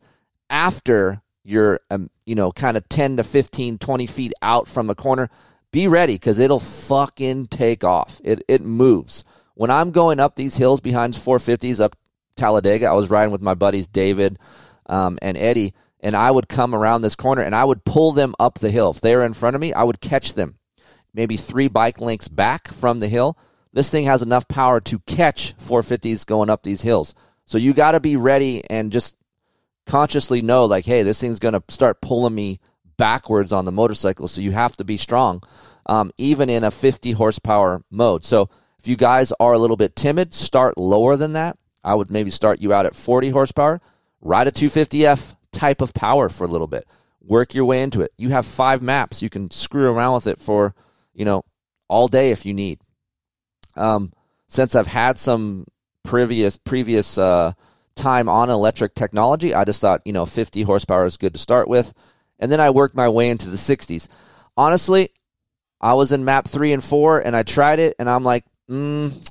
after 0.50 1.22
you're, 1.42 1.80
um, 1.90 2.10
you 2.24 2.34
know, 2.34 2.52
kind 2.52 2.76
of 2.76 2.88
10 2.88 3.18
to 3.18 3.24
15, 3.24 3.78
20 3.78 4.06
feet 4.06 4.32
out 4.42 4.68
from 4.68 4.86
the 4.86 4.94
corner. 4.94 5.30
Be 5.72 5.88
ready 5.88 6.14
because 6.14 6.38
it'll 6.38 6.60
fucking 6.60 7.48
take 7.48 7.84
off. 7.84 8.20
It, 8.22 8.42
it 8.48 8.62
moves. 8.62 9.24
When 9.54 9.70
I'm 9.70 9.90
going 9.90 10.20
up 10.20 10.36
these 10.36 10.56
hills 10.56 10.80
behind 10.80 11.14
450s 11.14 11.80
up 11.80 11.96
Talladega, 12.36 12.86
I 12.86 12.92
was 12.92 13.10
riding 13.10 13.32
with 13.32 13.42
my 13.42 13.54
buddies 13.54 13.86
David 13.86 14.38
um, 14.86 15.18
and 15.22 15.36
Eddie 15.36 15.74
and 16.00 16.14
I 16.14 16.30
would 16.30 16.48
come 16.48 16.74
around 16.74 17.00
this 17.00 17.16
corner 17.16 17.40
and 17.40 17.54
I 17.54 17.64
would 17.64 17.84
pull 17.84 18.12
them 18.12 18.34
up 18.38 18.58
the 18.58 18.70
hill. 18.70 18.90
If 18.90 19.00
they 19.00 19.16
were 19.16 19.24
in 19.24 19.32
front 19.32 19.56
of 19.56 19.62
me, 19.62 19.72
I 19.72 19.84
would 19.84 20.00
catch 20.00 20.34
them 20.34 20.58
maybe 21.14 21.36
three 21.36 21.68
bike 21.68 22.00
lengths 22.00 22.28
back 22.28 22.68
from 22.68 22.98
the 22.98 23.08
hill. 23.08 23.38
This 23.74 23.90
thing 23.90 24.04
has 24.04 24.22
enough 24.22 24.46
power 24.46 24.80
to 24.82 25.00
catch 25.00 25.56
450s 25.58 26.24
going 26.24 26.48
up 26.48 26.62
these 26.62 26.82
hills. 26.82 27.12
So 27.44 27.58
you 27.58 27.74
got 27.74 27.92
to 27.92 28.00
be 28.00 28.14
ready 28.16 28.62
and 28.70 28.92
just 28.92 29.16
consciously 29.86 30.42
know, 30.42 30.64
like, 30.64 30.84
hey, 30.84 31.02
this 31.02 31.20
thing's 31.20 31.40
going 31.40 31.54
to 31.54 31.62
start 31.68 32.00
pulling 32.00 32.36
me 32.36 32.60
backwards 32.96 33.52
on 33.52 33.64
the 33.64 33.72
motorcycle. 33.72 34.28
So 34.28 34.40
you 34.40 34.52
have 34.52 34.76
to 34.76 34.84
be 34.84 34.96
strong, 34.96 35.42
um, 35.86 36.12
even 36.16 36.48
in 36.48 36.62
a 36.62 36.70
50 36.70 37.12
horsepower 37.12 37.82
mode. 37.90 38.24
So 38.24 38.48
if 38.78 38.86
you 38.86 38.96
guys 38.96 39.32
are 39.40 39.52
a 39.52 39.58
little 39.58 39.76
bit 39.76 39.96
timid, 39.96 40.32
start 40.32 40.78
lower 40.78 41.16
than 41.16 41.32
that. 41.32 41.58
I 41.82 41.96
would 41.96 42.12
maybe 42.12 42.30
start 42.30 42.62
you 42.62 42.72
out 42.72 42.86
at 42.86 42.94
40 42.94 43.30
horsepower, 43.30 43.80
ride 44.20 44.46
a 44.46 44.52
250F 44.52 45.34
type 45.50 45.82
of 45.82 45.92
power 45.94 46.28
for 46.28 46.44
a 46.44 46.48
little 46.48 46.68
bit. 46.68 46.86
Work 47.20 47.54
your 47.54 47.64
way 47.64 47.82
into 47.82 48.02
it. 48.02 48.12
You 48.16 48.28
have 48.28 48.46
five 48.46 48.82
maps. 48.82 49.20
You 49.20 49.30
can 49.30 49.50
screw 49.50 49.90
around 49.90 50.14
with 50.14 50.26
it 50.28 50.38
for, 50.38 50.74
you 51.12 51.24
know, 51.24 51.44
all 51.88 52.06
day 52.06 52.30
if 52.30 52.46
you 52.46 52.54
need. 52.54 52.78
Um, 53.76 54.12
since 54.48 54.74
I've 54.74 54.86
had 54.86 55.18
some 55.18 55.66
previous 56.02 56.58
previous 56.58 57.18
uh, 57.18 57.52
time 57.94 58.28
on 58.28 58.50
electric 58.50 58.94
technology, 58.94 59.54
I 59.54 59.64
just 59.64 59.80
thought, 59.80 60.02
you 60.04 60.12
know, 60.12 60.26
50 60.26 60.62
horsepower 60.62 61.04
is 61.04 61.16
good 61.16 61.34
to 61.34 61.40
start 61.40 61.68
with. 61.68 61.92
And 62.38 62.50
then 62.50 62.60
I 62.60 62.70
worked 62.70 62.94
my 62.94 63.08
way 63.08 63.30
into 63.30 63.48
the 63.48 63.56
60s. 63.56 64.08
Honestly, 64.56 65.10
I 65.80 65.94
was 65.94 66.12
in 66.12 66.24
map 66.24 66.48
three 66.48 66.72
and 66.72 66.82
four 66.82 67.20
and 67.20 67.34
I 67.36 67.42
tried 67.42 67.78
it 67.78 67.96
and 67.98 68.08
I'm 68.08 68.24
like, 68.24 68.44
mm, 68.68 69.30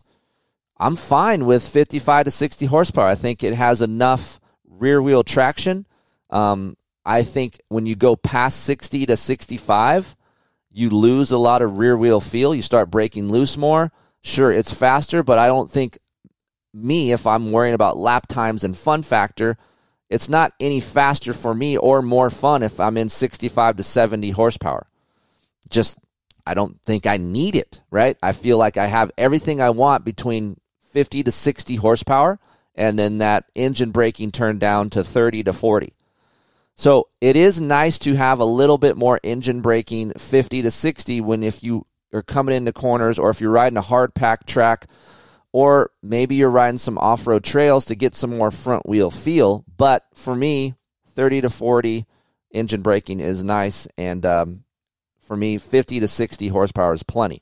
I'm 0.78 0.96
fine 0.96 1.46
with 1.46 1.68
55 1.68 2.26
to 2.26 2.32
60 2.32 2.66
horsepower. 2.66 3.08
I 3.08 3.16
think 3.16 3.44
it 3.44 3.54
has 3.54 3.82
enough 3.82 4.40
rear 4.66 5.02
wheel 5.02 5.24
traction 5.24 5.86
um, 6.34 6.76
I 7.06 7.22
think 7.22 7.60
when 7.70 7.86
you 7.86 7.96
go 7.96 8.16
past 8.16 8.64
60 8.64 9.06
to 9.06 9.16
65, 9.16 10.16
you 10.72 10.90
lose 10.90 11.32
a 11.32 11.38
lot 11.38 11.62
of 11.62 11.78
rear 11.78 11.96
wheel 11.96 12.20
feel. 12.20 12.56
You 12.56 12.64
start 12.64 12.90
breaking 12.90 13.30
loose 13.30 13.56
more. 13.56 13.92
Sure, 14.24 14.52
it's 14.52 14.74
faster, 14.74 15.22
but 15.22 15.38
I 15.38 15.48
don't 15.48 15.70
think 15.70 16.00
me, 16.74 17.12
if 17.12 17.28
I'm 17.28 17.52
worrying 17.52 17.76
about 17.76 17.98
lap 17.98 18.28
times 18.28 18.64
and 18.64 18.76
fun 18.76 19.04
factor, 19.04 19.58
it's 20.10 20.30
not 20.30 20.54
any 20.60 20.80
faster 20.80 21.34
for 21.34 21.54
me 21.54 21.78
or 21.78 22.02
more 22.02 22.30
fun 22.30 22.64
if 22.64 22.80
I'm 22.80 22.98
in 22.98 23.10
65 23.10 23.78
to 23.78 23.84
70 23.84 24.32
horsepower. 24.32 24.88
Just, 25.70 25.98
I 26.48 26.54
don't 26.54 26.82
think 26.82 27.06
I 27.06 27.18
need 27.18 27.56
it, 27.56 27.82
right? 27.92 28.18
I 28.24 28.32
feel 28.32 28.58
like 28.58 28.78
I 28.78 28.88
have 28.88 29.12
everything 29.18 29.62
I 29.62 29.72
want 29.72 30.06
between 30.06 30.60
50 30.92 31.24
to 31.24 31.32
60 31.32 31.76
horsepower, 31.76 32.40
and 32.76 32.98
then 32.98 33.18
that 33.18 33.46
engine 33.56 33.92
braking 33.92 34.32
turned 34.32 34.60
down 34.60 34.90
to 34.92 35.04
30 35.04 35.44
to 35.44 35.54
40. 35.54 35.94
So 36.76 37.10
it 37.22 37.36
is 37.36 37.62
nice 37.62 38.00
to 38.00 38.16
have 38.16 38.40
a 38.40 38.46
little 38.46 38.78
bit 38.78 38.98
more 38.98 39.20
engine 39.22 39.62
braking 39.62 40.14
50 40.14 40.62
to 40.64 40.72
60 40.72 41.22
when 41.22 41.44
if 41.44 41.64
you 41.64 41.86
are 42.14 42.22
coming 42.22 42.56
into 42.56 42.72
corners 42.72 43.20
or 43.20 43.30
if 43.30 43.42
you're 43.42 43.52
riding 43.52 43.78
a 43.78 43.82
hard 43.82 44.14
pack 44.14 44.46
track 44.46 44.88
or 45.52 45.92
maybe 46.02 46.36
you're 46.36 46.50
riding 46.50 46.78
some 46.78 46.98
off-road 46.98 47.44
trails 47.44 47.86
to 47.86 47.96
get 47.96 48.16
some 48.16 48.32
more 48.32 48.52
front 48.52 48.88
wheel 48.88 49.12
feel. 49.12 49.64
But 49.78 50.06
for 50.16 50.36
me, 50.36 50.76
30 51.08 51.42
to 51.42 51.50
40 51.50 52.06
engine 52.52 52.82
braking 52.82 53.20
is 53.20 53.44
nice. 53.44 53.88
And 53.98 54.26
um, 54.26 54.64
for 55.22 55.38
me, 55.38 55.58
50 55.58 56.00
to 56.00 56.08
60 56.08 56.48
horsepower 56.48 56.94
is 56.94 57.04
plenty. 57.04 57.42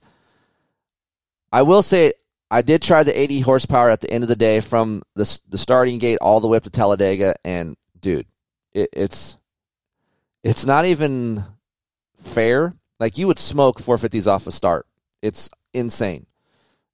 I 1.53 1.61
will 1.61 1.81
say 1.81 2.13
I 2.49 2.61
did 2.61 2.81
try 2.81 3.03
the 3.03 3.17
80 3.17 3.39
horsepower 3.41 3.89
at 3.89 4.01
the 4.01 4.11
end 4.11 4.23
of 4.23 4.27
the 4.27 4.35
day 4.35 4.59
from 4.59 5.03
the, 5.15 5.39
the 5.47 5.57
starting 5.57 5.99
gate 5.99 6.17
all 6.21 6.41
the 6.41 6.47
way 6.47 6.57
up 6.57 6.63
to 6.63 6.69
Talladega. 6.69 7.35
And 7.45 7.77
dude, 7.99 8.27
it, 8.73 8.89
it's 8.93 9.37
it's 10.43 10.65
not 10.65 10.85
even 10.85 11.43
fair. 12.23 12.73
Like 13.01 13.17
you 13.17 13.25
would 13.25 13.39
smoke 13.39 13.81
450s 13.81 14.27
off 14.27 14.45
a 14.45 14.51
start. 14.51 14.85
It's 15.23 15.49
insane. 15.73 16.27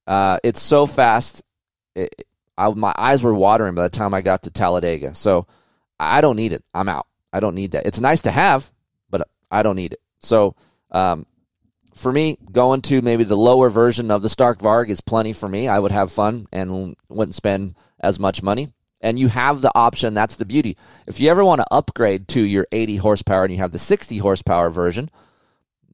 Uh, 0.08 0.38
it's 0.42 0.62
so 0.62 0.86
fast. 0.86 1.44
It, 1.96 2.26
I, 2.58 2.70
my 2.70 2.94
eyes 2.98 3.22
were 3.22 3.34
watering 3.34 3.76
by 3.76 3.84
the 3.84 3.90
time 3.90 4.14
I 4.14 4.22
got 4.22 4.44
to 4.44 4.50
Talladega. 4.50 5.16
So 5.16 5.48
I 6.00 6.22
don't 6.22 6.38
need 6.38 6.54
it. 6.54 6.64
I'm 6.74 6.88
out. 6.88 7.08
I 7.34 7.42
don't 7.42 7.56
need 7.56 7.72
that. 7.72 7.86
It's 7.86 8.00
nice 8.00 8.22
to 8.22 8.32
have, 8.32 8.72
but 9.10 9.28
I 9.52 9.64
don't 9.64 9.76
need 9.76 9.92
it. 9.92 10.02
So 10.22 10.56
um, 10.92 11.26
for 11.94 12.14
me, 12.14 12.38
going 12.54 12.84
to 12.84 13.02
maybe 13.02 13.26
the 13.26 13.36
lower 13.36 13.70
version 13.70 14.10
of 14.10 14.22
the 14.22 14.30
Stark 14.30 14.60
Varg 14.60 14.88
is 14.88 15.02
plenty 15.02 15.34
for 15.34 15.50
me. 15.50 15.68
I 15.68 15.78
would 15.78 15.92
have 15.92 16.10
fun 16.10 16.48
and 16.54 16.96
wouldn't 17.10 17.36
spend 17.36 17.76
as 18.00 18.18
much 18.18 18.42
money 18.42 18.72
and 19.02 19.20
you 19.20 19.28
have 19.28 19.60
the 19.60 19.72
option. 19.76 20.14
That's 20.14 20.38
the 20.38 20.46
beauty. 20.46 20.78
If 21.06 21.20
you 21.20 21.30
ever 21.30 21.44
want 21.44 21.60
to 21.60 21.68
upgrade 21.70 22.30
to 22.30 22.42
your 22.42 22.66
80 22.72 22.96
horsepower 22.96 23.44
and 23.44 23.52
you 23.52 23.60
have 23.60 23.72
the 23.72 23.80
60 23.80 24.18
horsepower 24.20 24.70
version, 24.70 25.10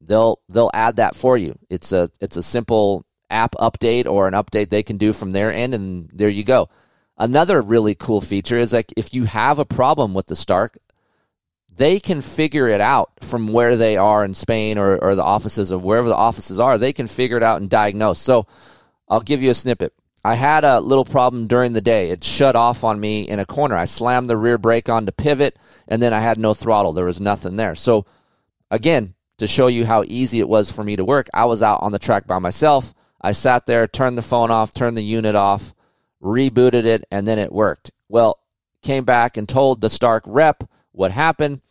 they'll 0.06 0.40
they'll 0.48 0.70
add 0.74 0.96
that 0.96 1.16
for 1.16 1.36
you. 1.36 1.58
It's 1.70 1.92
a 1.92 2.10
it's 2.20 2.36
a 2.36 2.42
simple 2.42 3.04
app 3.30 3.54
update 3.56 4.06
or 4.06 4.28
an 4.28 4.34
update 4.34 4.70
they 4.70 4.82
can 4.82 4.96
do 4.96 5.12
from 5.12 5.32
their 5.32 5.52
end, 5.52 5.74
and 5.74 6.08
there 6.12 6.28
you 6.28 6.44
go. 6.44 6.68
Another 7.16 7.60
really 7.60 7.94
cool 7.94 8.20
feature 8.20 8.58
is 8.58 8.72
like 8.72 8.92
if 8.96 9.14
you 9.14 9.24
have 9.24 9.58
a 9.58 9.64
problem 9.64 10.14
with 10.14 10.26
the 10.26 10.36
Stark, 10.36 10.78
they 11.76 12.00
can 12.00 12.20
figure 12.20 12.68
it 12.68 12.80
out 12.80 13.10
from 13.20 13.48
where 13.48 13.76
they 13.76 13.96
are 13.96 14.24
in 14.24 14.34
Spain 14.34 14.78
or, 14.78 14.96
or 14.98 15.14
the 15.14 15.22
offices 15.22 15.70
of 15.70 15.82
wherever 15.82 16.08
the 16.08 16.14
offices 16.14 16.58
are. 16.58 16.78
They 16.78 16.92
can 16.92 17.06
figure 17.06 17.36
it 17.36 17.42
out 17.42 17.60
and 17.60 17.70
diagnose. 17.70 18.18
So 18.18 18.46
I'll 19.08 19.20
give 19.20 19.42
you 19.42 19.50
a 19.50 19.54
snippet. 19.54 19.92
I 20.24 20.36
had 20.36 20.64
a 20.64 20.80
little 20.80 21.04
problem 21.04 21.46
during 21.46 21.74
the 21.74 21.82
day. 21.82 22.10
It 22.10 22.24
shut 22.24 22.56
off 22.56 22.82
on 22.82 22.98
me 22.98 23.22
in 23.22 23.38
a 23.38 23.44
corner. 23.44 23.76
I 23.76 23.84
slammed 23.84 24.30
the 24.30 24.38
rear 24.38 24.56
brake 24.56 24.88
on 24.88 25.04
to 25.04 25.12
pivot, 25.12 25.58
and 25.86 26.00
then 26.00 26.14
I 26.14 26.20
had 26.20 26.38
no 26.38 26.54
throttle. 26.54 26.94
There 26.94 27.04
was 27.04 27.20
nothing 27.20 27.56
there. 27.56 27.74
So, 27.74 28.06
again, 28.70 29.14
to 29.38 29.46
show 29.46 29.66
you 29.66 29.86
how 29.86 30.04
easy 30.06 30.40
it 30.40 30.48
was 30.48 30.70
for 30.70 30.84
me 30.84 30.96
to 30.96 31.04
work, 31.04 31.28
I 31.34 31.44
was 31.44 31.62
out 31.62 31.82
on 31.82 31.92
the 31.92 31.98
track 31.98 32.26
by 32.26 32.38
myself. 32.38 32.94
I 33.20 33.32
sat 33.32 33.66
there, 33.66 33.86
turned 33.86 34.18
the 34.18 34.22
phone 34.22 34.50
off, 34.50 34.74
turned 34.74 34.96
the 34.96 35.02
unit 35.02 35.34
off, 35.34 35.74
rebooted 36.22 36.84
it, 36.84 37.04
and 37.10 37.26
then 37.26 37.38
it 37.38 37.52
worked. 37.52 37.90
Well, 38.08 38.38
came 38.82 39.04
back 39.04 39.36
and 39.36 39.48
told 39.48 39.80
the 39.80 39.88
Stark 39.88 40.22
rep 40.26 40.64
what 40.92 41.10
happened. 41.10 41.62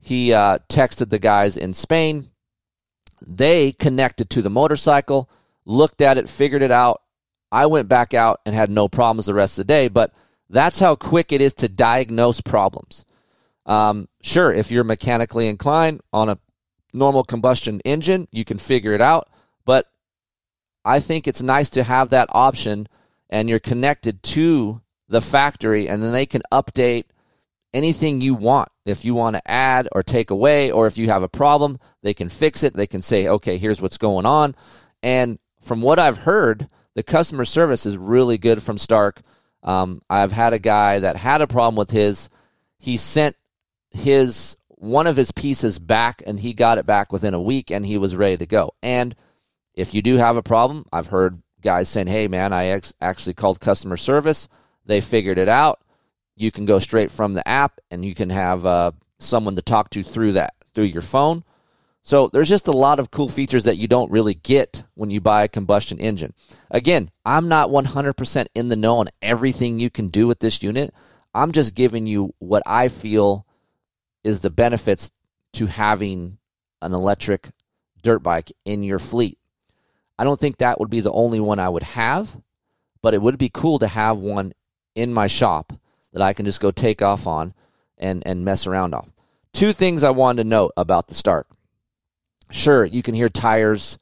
He 0.00 0.32
uh, 0.32 0.58
texted 0.68 1.10
the 1.10 1.18
guys 1.18 1.56
in 1.56 1.74
Spain. 1.74 2.30
They 3.26 3.72
connected 3.72 4.30
to 4.30 4.42
the 4.42 4.50
motorcycle, 4.50 5.30
looked 5.64 6.00
at 6.00 6.18
it, 6.18 6.28
figured 6.28 6.62
it 6.62 6.70
out, 6.70 7.02
I 7.50 7.66
went 7.66 7.88
back 7.88 8.14
out 8.14 8.40
and 8.44 8.54
had 8.54 8.70
no 8.70 8.88
problems 8.88 9.26
the 9.26 9.34
rest 9.34 9.58
of 9.58 9.66
the 9.66 9.72
day, 9.72 9.88
but 9.88 10.12
that's 10.50 10.80
how 10.80 10.94
quick 10.94 11.32
it 11.32 11.40
is 11.40 11.54
to 11.54 11.68
diagnose 11.68 12.40
problems. 12.40 13.04
Um, 13.66 14.08
sure, 14.22 14.52
if 14.52 14.70
you're 14.70 14.84
mechanically 14.84 15.48
inclined 15.48 16.00
on 16.12 16.28
a 16.28 16.38
normal 16.92 17.24
combustion 17.24 17.80
engine, 17.80 18.28
you 18.30 18.44
can 18.44 18.58
figure 18.58 18.92
it 18.92 19.00
out, 19.00 19.28
but 19.64 19.86
I 20.84 21.00
think 21.00 21.26
it's 21.26 21.42
nice 21.42 21.70
to 21.70 21.82
have 21.82 22.10
that 22.10 22.28
option 22.32 22.88
and 23.28 23.48
you're 23.48 23.58
connected 23.58 24.22
to 24.22 24.80
the 25.08 25.20
factory 25.20 25.88
and 25.88 26.02
then 26.02 26.12
they 26.12 26.26
can 26.26 26.42
update 26.52 27.04
anything 27.74 28.20
you 28.20 28.34
want. 28.34 28.70
If 28.84 29.04
you 29.04 29.14
want 29.14 29.36
to 29.36 29.50
add 29.50 29.88
or 29.92 30.02
take 30.02 30.30
away, 30.30 30.70
or 30.70 30.86
if 30.86 30.96
you 30.96 31.08
have 31.08 31.22
a 31.22 31.28
problem, 31.28 31.78
they 32.02 32.14
can 32.14 32.28
fix 32.28 32.62
it. 32.62 32.74
They 32.74 32.86
can 32.86 33.02
say, 33.02 33.28
okay, 33.28 33.58
here's 33.58 33.82
what's 33.82 33.98
going 33.98 34.24
on. 34.24 34.54
And 35.02 35.38
from 35.60 35.82
what 35.82 35.98
I've 35.98 36.18
heard, 36.18 36.68
the 36.94 37.02
customer 37.02 37.44
service 37.44 37.84
is 37.84 37.98
really 37.98 38.38
good 38.38 38.62
from 38.62 38.78
Stark. 38.78 39.20
Um, 39.62 40.02
I've 40.08 40.32
had 40.32 40.52
a 40.52 40.58
guy 40.58 41.00
that 41.00 41.16
had 41.16 41.42
a 41.42 41.46
problem 41.46 41.76
with 41.76 41.90
his. 41.90 42.30
He 42.78 42.96
sent 42.96 43.36
his 43.90 44.56
one 44.78 45.06
of 45.06 45.16
his 45.16 45.32
pieces 45.32 45.78
back, 45.78 46.22
and 46.26 46.40
he 46.40 46.52
got 46.52 46.78
it 46.78 46.86
back 46.86 47.12
within 47.12 47.34
a 47.34 47.42
week, 47.42 47.70
and 47.70 47.84
he 47.84 47.98
was 47.98 48.16
ready 48.16 48.36
to 48.36 48.46
go. 48.46 48.72
And 48.82 49.14
if 49.74 49.92
you 49.94 50.02
do 50.02 50.16
have 50.16 50.36
a 50.36 50.42
problem, 50.42 50.86
I've 50.92 51.08
heard 51.08 51.42
guys 51.60 51.88
saying, 51.88 52.06
"Hey, 52.06 52.28
man, 52.28 52.52
I 52.52 52.66
ex- 52.66 52.94
actually 53.00 53.34
called 53.34 53.60
customer 53.60 53.96
service. 53.96 54.48
They 54.86 55.00
figured 55.00 55.38
it 55.38 55.48
out. 55.48 55.80
You 56.36 56.50
can 56.50 56.64
go 56.64 56.78
straight 56.78 57.10
from 57.10 57.34
the 57.34 57.46
app, 57.46 57.80
and 57.90 58.04
you 58.04 58.14
can 58.14 58.30
have 58.30 58.64
uh, 58.64 58.92
someone 59.18 59.56
to 59.56 59.62
talk 59.62 59.90
to 59.90 60.02
through 60.02 60.32
that 60.32 60.54
through 60.74 60.84
your 60.84 61.02
phone." 61.02 61.44
So 62.08 62.30
there's 62.32 62.48
just 62.48 62.68
a 62.68 62.72
lot 62.72 63.00
of 63.00 63.10
cool 63.10 63.28
features 63.28 63.64
that 63.64 63.76
you 63.76 63.86
don't 63.86 64.10
really 64.10 64.32
get 64.32 64.84
when 64.94 65.10
you 65.10 65.20
buy 65.20 65.42
a 65.42 65.48
combustion 65.48 65.98
engine. 65.98 66.32
Again, 66.70 67.10
I'm 67.26 67.48
not 67.48 67.68
100% 67.68 68.46
in 68.54 68.68
the 68.68 68.76
know 68.76 68.96
on 68.96 69.08
everything 69.20 69.78
you 69.78 69.90
can 69.90 70.08
do 70.08 70.26
with 70.26 70.38
this 70.38 70.62
unit. 70.62 70.94
I'm 71.34 71.52
just 71.52 71.74
giving 71.74 72.06
you 72.06 72.32
what 72.38 72.62
I 72.64 72.88
feel 72.88 73.44
is 74.28 74.40
the 74.40 74.50
benefits 74.50 75.10
to 75.54 75.66
having 75.66 76.38
an 76.82 76.92
electric 76.92 77.48
dirt 78.02 78.20
bike 78.20 78.52
in 78.64 78.82
your 78.82 78.98
fleet. 78.98 79.38
I 80.18 80.24
don't 80.24 80.38
think 80.38 80.58
that 80.58 80.78
would 80.78 80.90
be 80.90 81.00
the 81.00 81.12
only 81.12 81.40
one 81.40 81.58
I 81.58 81.68
would 81.68 81.82
have, 81.82 82.36
but 83.02 83.14
it 83.14 83.22
would 83.22 83.38
be 83.38 83.50
cool 83.52 83.78
to 83.78 83.88
have 83.88 84.18
one 84.18 84.52
in 84.94 85.14
my 85.14 85.26
shop 85.26 85.72
that 86.12 86.22
I 86.22 86.32
can 86.32 86.44
just 86.44 86.60
go 86.60 86.70
take 86.70 87.02
off 87.02 87.26
on 87.26 87.54
and, 87.96 88.22
and 88.26 88.44
mess 88.44 88.66
around 88.66 88.94
on. 88.94 89.12
Two 89.52 89.72
things 89.72 90.02
I 90.02 90.10
wanted 90.10 90.42
to 90.42 90.48
note 90.48 90.72
about 90.76 91.08
the 91.08 91.14
Stark 91.14 91.46
sure, 92.50 92.84
you 92.84 93.02
can 93.02 93.14
hear 93.14 93.28
tires, 93.28 93.98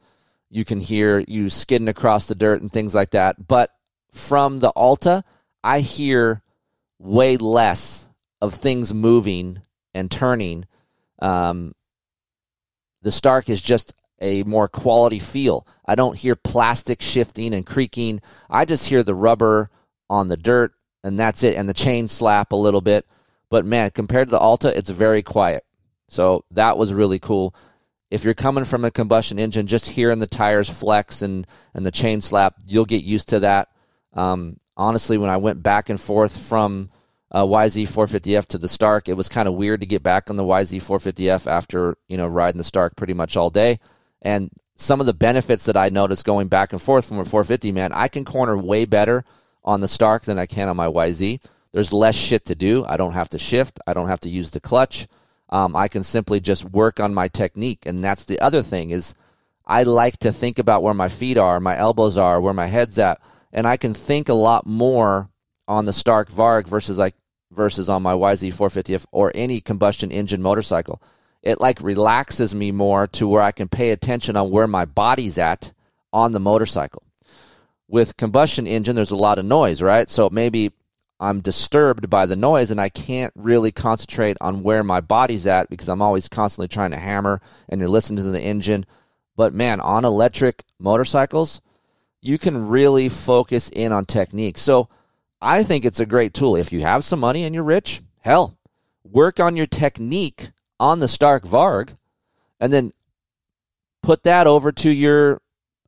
you 0.48 0.64
can 0.64 0.80
hear 0.80 1.24
you 1.26 1.48
skidding 1.48 1.88
across 1.88 2.26
the 2.26 2.34
dirt 2.34 2.62
and 2.62 2.70
things 2.70 2.94
like 2.94 3.10
that. 3.10 3.46
But 3.46 3.70
from 4.12 4.58
the 4.58 4.70
Alta, 4.70 5.24
I 5.62 5.80
hear 5.80 6.42
way 6.98 7.36
less 7.36 8.08
of 8.40 8.54
things 8.54 8.94
moving 8.94 9.62
and 9.96 10.10
turning. 10.10 10.66
Um, 11.20 11.72
the 13.02 13.12
Stark 13.12 13.48
is 13.48 13.60
just 13.60 13.94
a 14.20 14.42
more 14.44 14.68
quality 14.68 15.18
feel. 15.18 15.66
I 15.86 15.94
don't 15.94 16.16
hear 16.16 16.36
plastic 16.36 17.02
shifting 17.02 17.54
and 17.54 17.66
creaking. 17.66 18.20
I 18.48 18.64
just 18.64 18.88
hear 18.88 19.02
the 19.02 19.14
rubber 19.14 19.70
on 20.08 20.28
the 20.28 20.36
dirt, 20.36 20.72
and 21.02 21.18
that's 21.18 21.42
it, 21.42 21.56
and 21.56 21.68
the 21.68 21.74
chain 21.74 22.08
slap 22.08 22.52
a 22.52 22.56
little 22.56 22.80
bit. 22.80 23.06
But 23.50 23.64
man, 23.64 23.90
compared 23.90 24.28
to 24.28 24.32
the 24.32 24.38
Alta, 24.38 24.76
it's 24.76 24.90
very 24.90 25.22
quiet. 25.22 25.64
So 26.08 26.44
that 26.52 26.78
was 26.78 26.92
really 26.92 27.18
cool 27.18 27.54
if 28.10 28.24
you're 28.24 28.34
coming 28.34 28.64
from 28.64 28.84
a 28.84 28.90
combustion 28.90 29.38
engine, 29.38 29.66
just 29.66 29.90
hearing 29.90 30.20
the 30.20 30.26
tires 30.26 30.68
flex 30.68 31.22
and, 31.22 31.46
and 31.74 31.84
the 31.84 31.90
chain 31.90 32.20
slap, 32.20 32.54
you'll 32.66 32.84
get 32.84 33.02
used 33.02 33.28
to 33.30 33.40
that. 33.40 33.68
Um, 34.12 34.58
honestly, 34.76 35.18
when 35.18 35.30
I 35.30 35.36
went 35.38 35.62
back 35.62 35.88
and 35.88 36.00
forth 36.00 36.38
from 36.38 36.90
uh, 37.30 37.44
YZ450F 37.44 38.46
to 38.46 38.58
the 38.58 38.68
Stark, 38.68 39.08
it 39.08 39.16
was 39.16 39.28
kind 39.28 39.48
of 39.48 39.54
weird 39.54 39.80
to 39.80 39.86
get 39.86 40.02
back 40.02 40.30
on 40.30 40.36
the 40.36 40.44
YZ450F 40.44 41.46
after 41.46 41.96
you 42.08 42.16
know 42.16 42.26
riding 42.26 42.58
the 42.58 42.64
Stark 42.64 42.96
pretty 42.96 43.14
much 43.14 43.36
all 43.36 43.50
day. 43.50 43.78
And 44.22 44.50
some 44.76 45.00
of 45.00 45.06
the 45.06 45.14
benefits 45.14 45.64
that 45.64 45.76
I 45.76 45.88
noticed 45.88 46.24
going 46.24 46.48
back 46.48 46.72
and 46.72 46.82
forth 46.82 47.06
from 47.06 47.18
a 47.18 47.24
450, 47.24 47.72
man, 47.72 47.92
I 47.92 48.08
can 48.08 48.24
corner 48.24 48.56
way 48.56 48.84
better 48.84 49.24
on 49.64 49.80
the 49.80 49.88
Stark 49.88 50.24
than 50.24 50.38
I 50.38 50.46
can 50.46 50.68
on 50.68 50.76
my 50.76 50.86
YZ. 50.86 51.42
There's 51.72 51.92
less 51.92 52.14
shit 52.14 52.44
to 52.46 52.54
do. 52.54 52.84
I 52.86 52.96
don't 52.96 53.12
have 53.12 53.28
to 53.30 53.38
shift. 53.38 53.80
I 53.86 53.94
don't 53.94 54.08
have 54.08 54.20
to 54.20 54.30
use 54.30 54.50
the 54.50 54.60
clutch 54.60 55.06
um, 55.48 55.76
I 55.76 55.88
can 55.88 56.02
simply 56.02 56.40
just 56.40 56.64
work 56.64 57.00
on 57.00 57.14
my 57.14 57.28
technique. 57.28 57.86
And 57.86 58.02
that's 58.02 58.24
the 58.24 58.40
other 58.40 58.62
thing 58.62 58.90
is 58.90 59.14
I 59.66 59.82
like 59.84 60.18
to 60.18 60.32
think 60.32 60.58
about 60.58 60.82
where 60.82 60.94
my 60.94 61.08
feet 61.08 61.38
are, 61.38 61.60
my 61.60 61.76
elbows 61.76 62.18
are, 62.18 62.40
where 62.40 62.54
my 62.54 62.66
head's 62.66 62.98
at, 62.98 63.20
and 63.52 63.66
I 63.66 63.76
can 63.76 63.94
think 63.94 64.28
a 64.28 64.34
lot 64.34 64.66
more 64.66 65.30
on 65.68 65.84
the 65.84 65.92
Stark 65.92 66.30
Varg 66.30 66.68
versus 66.68 66.98
like 66.98 67.14
versus 67.50 67.88
on 67.88 68.02
my 68.02 68.12
YZ450F 68.12 69.06
or 69.12 69.32
any 69.34 69.60
combustion 69.60 70.10
engine 70.10 70.42
motorcycle. 70.42 71.00
It 71.42 71.60
like 71.60 71.80
relaxes 71.80 72.54
me 72.54 72.72
more 72.72 73.06
to 73.08 73.28
where 73.28 73.42
I 73.42 73.52
can 73.52 73.68
pay 73.68 73.90
attention 73.90 74.36
on 74.36 74.50
where 74.50 74.66
my 74.66 74.84
body's 74.84 75.38
at 75.38 75.72
on 76.12 76.32
the 76.32 76.40
motorcycle. 76.40 77.02
With 77.88 78.16
combustion 78.16 78.66
engine, 78.66 78.96
there's 78.96 79.12
a 79.12 79.16
lot 79.16 79.38
of 79.38 79.44
noise, 79.44 79.80
right? 79.80 80.10
So 80.10 80.28
maybe 80.28 80.72
I'm 81.20 81.40
disturbed 81.40 82.10
by 82.10 82.26
the 82.26 82.36
noise 82.36 82.70
and 82.70 82.80
I 82.80 82.88
can't 82.88 83.32
really 83.36 83.70
concentrate 83.72 84.36
on 84.40 84.62
where 84.62 84.82
my 84.82 85.00
body's 85.00 85.46
at 85.46 85.70
because 85.70 85.88
I'm 85.88 86.02
always 86.02 86.28
constantly 86.28 86.68
trying 86.68 86.90
to 86.90 86.98
hammer 86.98 87.40
and 87.68 87.80
you're 87.80 87.88
listening 87.88 88.24
to 88.24 88.30
the 88.30 88.42
engine. 88.42 88.84
But 89.36 89.54
man, 89.54 89.80
on 89.80 90.04
electric 90.04 90.64
motorcycles, 90.78 91.60
you 92.20 92.38
can 92.38 92.68
really 92.68 93.08
focus 93.08 93.70
in 93.70 93.92
on 93.92 94.04
technique. 94.04 94.58
So 94.58 94.88
I 95.40 95.62
think 95.62 95.84
it's 95.84 96.00
a 96.00 96.06
great 96.06 96.34
tool. 96.34 96.56
If 96.56 96.72
you 96.72 96.80
have 96.80 97.04
some 97.04 97.20
money 97.20 97.44
and 97.44 97.54
you're 97.54 97.64
rich, 97.64 98.02
hell, 98.20 98.56
work 99.04 99.38
on 99.38 99.56
your 99.56 99.66
technique 99.66 100.50
on 100.80 101.00
the 101.00 101.08
Stark 101.08 101.44
Varg 101.44 101.96
and 102.60 102.72
then 102.72 102.92
put 104.02 104.22
that 104.22 104.46
over 104.46 104.72
to 104.72 104.90
your 104.90 105.40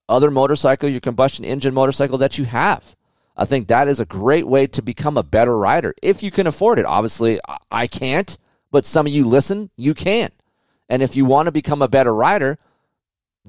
other 0.09 0.31
motorcycle, 0.31 0.89
your 0.89 1.01
combustion 1.01 1.45
engine 1.45 1.75
motorcycle 1.75 2.19
that 2.19 2.39
you 2.39 2.45
have. 2.45 2.95
I 3.37 3.45
think 3.45 3.69
that 3.69 3.89
is 3.89 4.01
a 4.01 4.07
great 4.07 4.49
way 4.49 4.67
to 4.67 4.83
become 4.83 5.17
a 5.17 5.23
better 5.23 5.57
rider 5.57 5.95
if 6.03 6.23
you 6.23 6.31
can 6.31 6.47
afford 6.47 6.79
it. 6.79 6.87
Obviously, 6.87 7.39
I 7.71 7.87
can't, 7.87 8.37
but 8.71 8.85
some 8.85 9.07
of 9.07 9.13
you 9.13 9.27
listen, 9.27 9.71
you 9.77 9.95
can. 9.95 10.31
And 10.89 11.03
if 11.03 11.15
you 11.15 11.25
want 11.25 11.47
to 11.47 11.53
become 11.53 11.81
a 11.81 11.89
better 11.89 12.15
rider, 12.15 12.59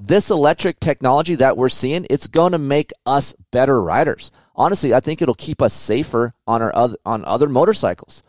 this 0.00 0.30
electric 0.30 0.80
technology 0.80 1.34
that 1.36 1.56
we're 1.56 1.68
seeing, 1.68 2.06
it's 2.08 2.26
going 2.26 2.52
to 2.52 2.58
make 2.58 2.92
us 3.06 3.34
better 3.50 3.80
riders. 3.82 4.30
Honestly, 4.56 4.94
I 4.94 5.00
think 5.00 5.20
it'll 5.20 5.34
keep 5.34 5.60
us 5.62 5.74
safer 5.74 6.34
on 6.46 6.62
our 6.62 6.74
other, 6.74 6.96
on 7.04 7.24
other 7.24 7.48
motorcycles. 7.48 8.22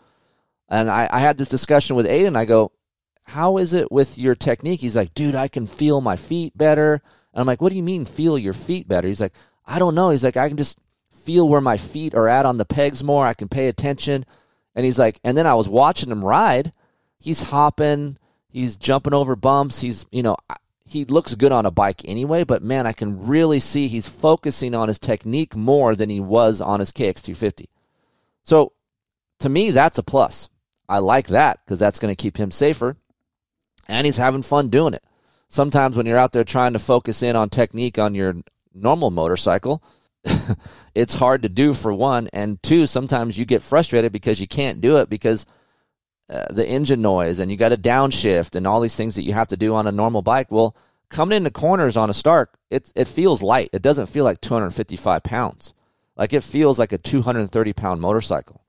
And 0.70 0.90
I, 0.90 1.08
I 1.12 1.20
had 1.20 1.38
this 1.38 1.50
discussion 1.50 1.96
with 1.96 2.06
Aiden. 2.06 2.36
I 2.36 2.46
go, 2.46 2.72
"How 3.24 3.58
is 3.58 3.74
it 3.74 3.92
with 3.92 4.18
your 4.18 4.36
technique?" 4.36 4.82
He's 4.82 4.96
like, 4.96 5.14
"Dude, 5.14 5.36
I 5.36 5.48
can 5.48 5.68
feel 5.68 6.00
my 6.00 6.16
feet 6.16 6.58
better." 6.58 7.02
And 7.34 7.42
I'm 7.42 7.48
like, 7.48 7.62
"What 7.62 7.70
do 7.70 7.76
you 7.76 7.84
mean 7.84 8.06
feel 8.06 8.38
your 8.38 8.54
feet 8.54 8.88
better?" 8.88 9.08
He's 9.08 9.22
like, 9.22 9.36
"I 9.66 9.80
don't 9.80 9.96
know." 9.96 10.12
He's 10.12 10.24
like, 10.24 10.38
"I 10.38 10.48
can 10.48 10.58
just 10.58 10.78
feel 11.22 11.48
where 11.48 11.62
my 11.62 11.78
feet 11.78 12.14
are 12.16 12.28
at 12.28 12.46
on 12.46 12.58
the 12.58 12.66
pegs 12.66 13.04
more. 13.04 13.26
I 13.26 13.34
can 13.34 13.48
pay 13.48 13.68
attention. 13.68 14.26
And 14.76 14.86
he's 14.86 15.00
like, 15.00 15.20
and 15.24 15.38
then 15.38 15.48
I 15.48 15.56
was 15.56 15.70
watching 15.70 16.12
him 16.12 16.24
ride. 16.24 16.72
He's 17.20 17.44
hopping, 17.44 18.18
he's 18.50 18.78
jumping 18.78 19.14
over 19.14 19.36
bumps. 19.36 19.82
He's, 19.82 20.06
you 20.12 20.24
know, 20.24 20.38
he 20.92 21.06
looks 21.06 21.36
good 21.36 21.52
on 21.52 21.66
a 21.66 21.72
bike 21.72 22.02
anyway, 22.06 22.44
but 22.44 22.62
man, 22.62 22.86
I 22.86 22.94
can 22.94 23.26
really 23.26 23.60
see 23.60 23.88
he's 23.88 24.08
focusing 24.08 24.76
on 24.76 24.88
his 24.88 25.00
technique 25.00 25.56
more 25.56 25.96
than 25.96 26.10
he 26.10 26.20
was 26.20 26.60
on 26.62 26.80
his 26.80 26.92
KX250. 26.92 27.68
So 28.44 28.74
to 29.40 29.50
me, 29.50 29.72
that's 29.72 29.98
a 29.98 30.04
plus. 30.04 30.50
I 30.90 31.00
like 31.00 31.28
that 31.28 31.60
because 31.64 31.80
that's 31.80 32.00
going 32.00 32.12
to 32.14 32.22
keep 32.22 32.38
him 32.38 32.52
safer 32.52 32.98
and 33.88 34.06
he's 34.06 34.18
having 34.18 34.42
fun 34.42 34.70
doing 34.70 34.94
it. 34.94 35.04
Sometimes 35.48 35.98
when 35.98 36.06
you're 36.06 36.18
out 36.18 36.32
there 36.32 36.44
trying 36.44 36.74
to 36.74 36.80
focus 36.80 37.24
in 37.24 37.36
on 37.36 37.50
technique 37.50 37.98
on 37.98 38.16
your 38.16 38.36
normal 38.74 39.12
motorcycle, 39.12 39.84
it's 40.96 41.16
hard 41.16 41.44
to 41.44 41.50
do 41.50 41.74
for 41.74 41.94
one, 41.94 42.30
and 42.32 42.62
two, 42.62 42.88
sometimes 42.88 43.38
you 43.38 43.46
get 43.46 43.62
frustrated 43.62 44.12
because 44.12 44.40
you 44.40 44.48
can't 44.48 44.82
do 44.82 44.98
it 44.98 45.10
because 45.10 45.46
uh, 46.32 46.46
the 46.50 46.68
engine 46.68 47.02
noise 47.02 47.40
and 47.40 47.52
you 47.52 47.58
got 47.58 47.70
to 47.70 47.78
downshift 47.78 48.56
and 48.56 48.66
all 48.66 48.80
these 48.80 48.96
things 48.96 49.16
that 49.16 49.24
you 49.24 49.34
have 49.34 49.48
to 49.48 49.58
do 49.58 49.76
on 49.76 49.88
a 49.88 49.92
normal 49.92 50.22
bike. 50.22 50.50
Well, 50.50 50.76
coming 51.10 51.36
into 51.38 51.52
corners 51.52 51.98
on 51.98 52.10
a 52.10 52.14
Stark, 52.14 52.58
it 52.70 52.92
it 52.96 53.08
feels 53.08 53.44
light. 53.44 53.70
It 53.74 53.82
doesn't 53.82 54.08
feel 54.08 54.24
like 54.24 54.42
255 54.42 55.24
pounds. 55.24 55.74
Like 56.16 56.34
it 56.34 56.44
feels 56.44 56.80
like 56.80 56.94
a 56.94 56.98
230 56.98 57.74
pound 57.74 58.02
motorcycle. 58.02 58.62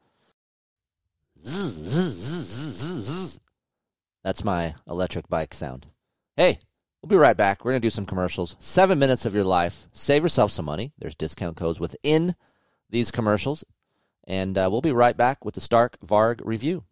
That's 4.22 4.44
my 4.44 4.75
electric 4.87 5.29
bike 5.29 5.55
sound. 5.55 5.87
Hey, 6.37 6.59
We'll 7.03 7.09
be 7.09 7.16
right 7.16 7.37
back. 7.37 7.64
We're 7.64 7.72
going 7.72 7.83
to 7.83 7.87
do 7.87 7.90
some 7.90 8.07
commercials. 8.07 8.55
Seven 8.61 8.96
minutes 8.96 9.27
of 9.27 9.35
your 9.35 9.42
life. 9.42 9.88
Save 9.92 10.22
yourself 10.22 10.53
some 10.53 10.64
money. 10.64 10.92
There's 10.98 11.16
discount 11.16 11.57
codes 11.57 11.81
within 11.81 12.37
these 12.90 13.11
commercials. 13.11 13.64
And 14.25 14.57
uh, 14.57 14.68
we'll 14.70 14.83
be 14.83 14.92
right 14.92 15.16
back 15.16 15.44
with 15.44 15.55
the 15.55 15.61
Stark 15.61 15.98
Varg 16.01 16.40
review. 16.44 16.85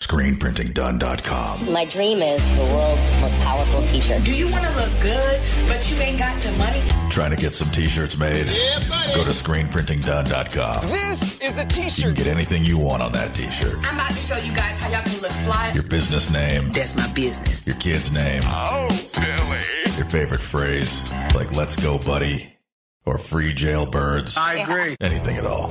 ScreenPrintingDone.com. 0.00 1.72
My 1.72 1.84
dream 1.84 2.22
is 2.22 2.48
the 2.56 2.62
world's 2.72 3.10
most 3.20 3.34
powerful 3.40 3.84
t-shirt. 3.88 4.22
Do 4.24 4.32
you 4.32 4.48
want 4.48 4.64
to 4.64 4.70
look 4.76 4.92
good, 5.02 5.40
but 5.66 5.90
you 5.90 5.96
ain't 5.96 6.18
got 6.18 6.40
the 6.40 6.52
money? 6.52 6.82
Trying 7.10 7.30
to 7.30 7.36
get 7.36 7.52
some 7.52 7.68
t-shirts 7.70 8.16
made? 8.16 8.46
Yeah, 8.46 8.78
buddy. 8.88 9.14
Go 9.14 9.24
to 9.24 9.30
ScreenPrintingDone.com. 9.30 10.86
This 10.88 11.40
is 11.40 11.58
a 11.58 11.64
t-shirt. 11.64 11.98
You 11.98 12.04
can 12.04 12.14
get 12.14 12.26
anything 12.28 12.64
you 12.64 12.78
want 12.78 13.02
on 13.02 13.10
that 13.12 13.34
t-shirt. 13.34 13.76
I'm 13.82 13.96
about 13.96 14.12
to 14.12 14.20
show 14.20 14.36
you 14.38 14.52
guys 14.52 14.76
how 14.78 14.88
y'all 14.88 15.02
can 15.02 15.20
look 15.20 15.32
fly. 15.32 15.72
Your 15.74 15.82
business 15.82 16.30
name, 16.30 16.70
That's 16.72 16.94
my 16.96 17.08
business. 17.08 17.66
your 17.66 17.76
kid's 17.76 18.12
name, 18.12 18.42
Oh, 18.46 18.86
Billy. 19.14 19.96
your 19.96 20.06
favorite 20.06 20.40
phrase, 20.40 21.02
like 21.34 21.50
"Let's 21.52 21.74
go, 21.76 21.98
buddy," 21.98 22.56
or 23.04 23.18
"Free 23.18 23.52
jailbirds." 23.52 24.36
I 24.36 24.54
agree. 24.58 24.96
Anything 25.00 25.36
at 25.38 25.44
all. 25.44 25.68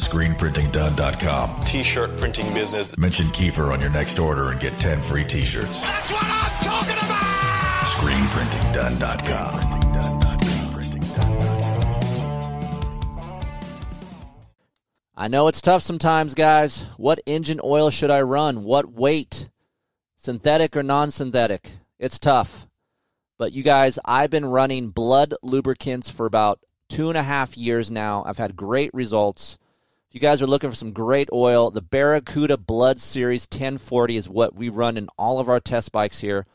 ScreenPrintingDone.com. 0.00 1.56
t-shirt 1.66 2.16
printing 2.16 2.52
business. 2.54 2.96
Mention 2.96 3.26
Keefer 3.26 3.70
on 3.70 3.80
your 3.80 3.90
next 3.90 4.18
order 4.18 4.50
and 4.50 4.58
get 4.58 4.72
10 4.80 5.02
free 5.02 5.24
t-shirts. 5.24 5.82
That's 5.82 6.10
what 6.10 6.24
I'm 6.24 6.64
talking 6.64 6.96
about. 6.96 7.20
ScreenPrintingDone.com. 7.84 9.80
I 15.16 15.28
know 15.28 15.48
it's 15.48 15.60
tough 15.60 15.82
sometimes, 15.82 16.34
guys. 16.34 16.86
What 16.96 17.20
engine 17.26 17.60
oil 17.62 17.90
should 17.90 18.10
I 18.10 18.22
run? 18.22 18.64
What 18.64 18.90
weight? 18.90 19.50
Synthetic 20.16 20.74
or 20.74 20.82
non 20.82 21.10
synthetic? 21.10 21.72
It's 21.98 22.18
tough. 22.18 22.66
But 23.36 23.52
you 23.52 23.62
guys, 23.62 23.98
I've 24.06 24.30
been 24.30 24.46
running 24.46 24.92
Blud 24.92 25.34
lubricants 25.42 26.08
for 26.08 26.24
about 26.24 26.60
two 26.88 27.10
and 27.10 27.18
a 27.18 27.22
half 27.22 27.58
years 27.58 27.90
now. 27.90 28.22
I've 28.26 28.38
had 28.38 28.56
great 28.56 28.94
results. 28.94 29.58
If 30.10 30.14
you 30.14 30.20
guys 30.20 30.42
are 30.42 30.48
looking 30.48 30.70
for 30.70 30.74
some 30.74 30.90
great 30.90 31.28
oil, 31.32 31.70
the 31.70 31.80
Barracuda 31.80 32.56
Blud 32.56 32.98
Series 32.98 33.46
1040 33.48 34.16
is 34.16 34.28
what 34.28 34.56
we 34.56 34.68
run 34.68 34.96
in 34.96 35.08
all 35.16 35.38
of 35.38 35.48
our 35.48 35.60
test 35.60 35.92
bikes 35.92 36.18
here. 36.18 36.46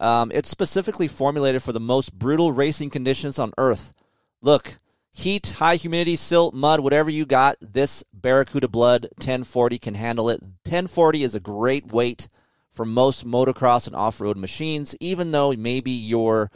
Um, 0.00 0.32
it's 0.32 0.48
specifically 0.48 1.06
formulated 1.06 1.62
for 1.62 1.72
the 1.72 1.80
most 1.80 2.18
brutal 2.18 2.50
racing 2.50 2.88
conditions 2.88 3.38
on 3.38 3.52
Earth. 3.58 3.92
Look, 4.40 4.78
heat, 5.12 5.56
high 5.58 5.76
humidity, 5.76 6.16
silt, 6.16 6.54
mud, 6.54 6.80
whatever 6.80 7.10
you 7.10 7.26
got, 7.26 7.58
this 7.60 8.04
Barracuda 8.14 8.68
Blud 8.68 9.02
1040 9.18 9.78
can 9.78 9.92
handle 9.92 10.30
it. 10.30 10.40
1040 10.40 11.24
is 11.24 11.34
a 11.34 11.40
great 11.40 11.92
weight 11.92 12.26
for 12.72 12.86
most 12.86 13.26
motocross 13.26 13.86
and 13.86 13.94
off 13.94 14.18
road 14.18 14.38
machines, 14.38 14.96
even 14.98 15.30
though 15.32 15.52
maybe 15.52 15.90
your 15.90 16.50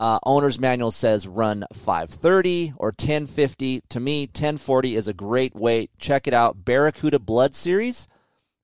uh, 0.00 0.18
owner's 0.24 0.58
manual 0.58 0.90
says 0.90 1.28
run 1.28 1.66
530 1.74 2.72
or 2.78 2.88
1050. 2.88 3.82
To 3.90 4.00
me, 4.00 4.22
1040 4.22 4.96
is 4.96 5.06
a 5.06 5.12
great 5.12 5.54
weight. 5.54 5.90
Check 5.98 6.26
it 6.26 6.32
out. 6.32 6.64
Barracuda 6.64 7.18
Blud 7.18 7.54
Series. 7.54 8.08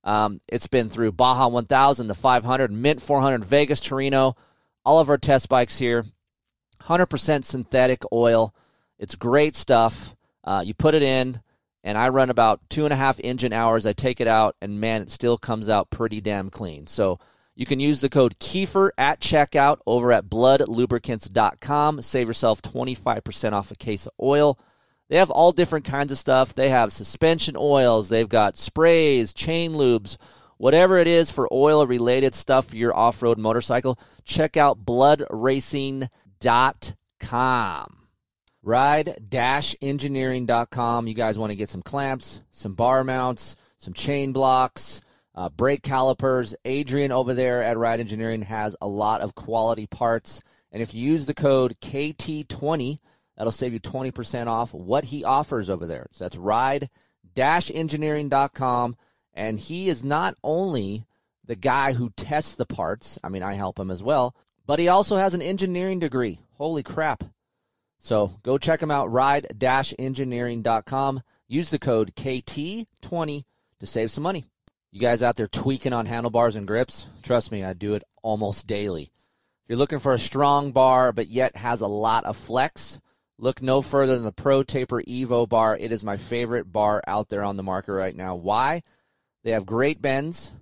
Um, 0.02 0.40
it's 0.48 0.66
been 0.66 0.88
through 0.88 1.12
Baja 1.12 1.48
1000, 1.48 2.06
the 2.06 2.14
500, 2.14 2.72
Mint 2.72 3.02
400, 3.02 3.44
Vegas, 3.44 3.80
Torino, 3.80 4.34
all 4.82 4.98
of 4.98 5.10
our 5.10 5.18
test 5.18 5.50
bikes 5.50 5.76
here. 5.78 6.06
100% 6.84 7.44
synthetic 7.44 8.02
oil. 8.12 8.54
It's 8.98 9.14
great 9.14 9.54
stuff. 9.56 10.14
Uh, 10.42 10.62
you 10.64 10.72
put 10.72 10.94
it 10.94 11.02
in, 11.02 11.42
and 11.84 11.98
I 11.98 12.08
run 12.08 12.30
about 12.30 12.60
two 12.70 12.84
and 12.84 12.94
a 12.94 12.96
half 12.96 13.20
engine 13.22 13.52
hours. 13.52 13.84
I 13.84 13.92
take 13.92 14.22
it 14.22 14.28
out, 14.28 14.56
and 14.62 14.80
man, 14.80 15.02
it 15.02 15.10
still 15.10 15.36
comes 15.36 15.68
out 15.68 15.90
pretty 15.90 16.22
damn 16.22 16.48
clean. 16.48 16.86
So 16.86 17.18
you 17.56 17.64
can 17.64 17.80
use 17.80 18.02
the 18.02 18.10
code 18.10 18.38
Keefer 18.38 18.90
at 18.98 19.18
checkout 19.18 19.78
over 19.86 20.12
at 20.12 20.26
bludlubricants.com. 20.26 22.02
Save 22.02 22.28
yourself 22.28 22.60
25% 22.60 23.52
off 23.52 23.70
a 23.70 23.76
case 23.76 24.06
of 24.06 24.12
oil. 24.20 24.58
They 25.08 25.16
have 25.16 25.30
all 25.30 25.52
different 25.52 25.86
kinds 25.86 26.12
of 26.12 26.18
stuff. 26.18 26.54
They 26.54 26.68
have 26.68 26.92
suspension 26.92 27.56
oils, 27.58 28.10
they've 28.10 28.28
got 28.28 28.58
sprays, 28.58 29.32
chain 29.32 29.72
lubes, 29.72 30.18
whatever 30.58 30.98
it 30.98 31.06
is 31.06 31.30
for 31.30 31.48
oil 31.50 31.86
related 31.86 32.34
stuff 32.34 32.66
for 32.66 32.76
your 32.76 32.94
off 32.94 33.22
road 33.22 33.38
motorcycle. 33.38 33.98
Check 34.24 34.58
out 34.58 34.84
bludracing.com. 34.84 36.08
Ride 38.62 39.32
engineering.com. 39.80 41.06
You 41.06 41.14
guys 41.14 41.38
want 41.38 41.50
to 41.50 41.56
get 41.56 41.70
some 41.70 41.82
clamps, 41.82 42.42
some 42.50 42.74
bar 42.74 43.04
mounts, 43.04 43.54
some 43.78 43.94
chain 43.94 44.32
blocks, 44.32 45.00
uh, 45.36 45.48
brake 45.50 45.82
calipers. 45.82 46.54
Adrian 46.64 47.12
over 47.12 47.34
there 47.34 47.62
at 47.62 47.78
Ride 47.78 48.00
Engineering 48.00 48.42
has 48.42 48.74
a 48.80 48.88
lot 48.88 49.20
of 49.20 49.34
quality 49.34 49.86
parts. 49.86 50.42
And 50.72 50.82
if 50.82 50.94
you 50.94 51.12
use 51.12 51.26
the 51.26 51.34
code 51.34 51.76
KT20, 51.80 52.98
That'll 53.36 53.52
save 53.52 53.72
you 53.72 53.80
20% 53.80 54.46
off 54.46 54.72
what 54.72 55.06
he 55.06 55.24
offers 55.24 55.68
over 55.68 55.86
there. 55.86 56.08
So 56.12 56.24
that's 56.24 56.36
ride 56.36 56.88
engineering.com. 57.36 58.96
And 59.34 59.60
he 59.60 59.90
is 59.90 60.02
not 60.02 60.36
only 60.42 61.06
the 61.44 61.56
guy 61.56 61.92
who 61.92 62.10
tests 62.16 62.54
the 62.54 62.64
parts, 62.64 63.18
I 63.22 63.28
mean, 63.28 63.42
I 63.42 63.52
help 63.52 63.78
him 63.78 63.90
as 63.90 64.02
well, 64.02 64.34
but 64.64 64.78
he 64.78 64.88
also 64.88 65.16
has 65.16 65.34
an 65.34 65.42
engineering 65.42 65.98
degree. 65.98 66.40
Holy 66.54 66.82
crap. 66.82 67.24
So 67.98 68.32
go 68.42 68.56
check 68.56 68.82
him 68.82 68.90
out, 68.90 69.12
ride 69.12 69.46
engineering.com. 69.98 71.22
Use 71.48 71.70
the 71.70 71.78
code 71.78 72.14
KT20 72.16 73.44
to 73.80 73.86
save 73.86 74.10
some 74.10 74.24
money. 74.24 74.46
You 74.96 75.00
guys 75.02 75.22
out 75.22 75.36
there 75.36 75.46
tweaking 75.46 75.92
on 75.92 76.06
handlebars 76.06 76.56
and 76.56 76.66
grips? 76.66 77.08
Trust 77.22 77.52
me, 77.52 77.62
I 77.62 77.74
do 77.74 77.92
it 77.92 78.02
almost 78.22 78.66
daily. 78.66 79.02
If 79.02 79.68
you're 79.68 79.76
looking 79.76 79.98
for 79.98 80.14
a 80.14 80.18
strong 80.18 80.72
bar 80.72 81.12
but 81.12 81.28
yet 81.28 81.54
has 81.54 81.82
a 81.82 81.86
lot 81.86 82.24
of 82.24 82.34
flex, 82.34 82.98
Look 83.38 83.60
no 83.60 83.82
further 83.82 84.14
than 84.14 84.24
the 84.24 84.32
Pro 84.32 84.62
Taper 84.62 85.02
Evo 85.02 85.46
bar. 85.46 85.76
It 85.76 85.92
is 85.92 86.02
my 86.02 86.16
favorite 86.16 86.72
bar 86.72 87.02
out 87.06 87.28
there 87.28 87.42
on 87.42 87.58
the 87.58 87.62
market 87.62 87.92
right 87.92 88.16
now. 88.16 88.36
Why? 88.36 88.82
They 89.44 89.50
have 89.50 89.66
great 89.66 90.00
bends. 90.00 90.52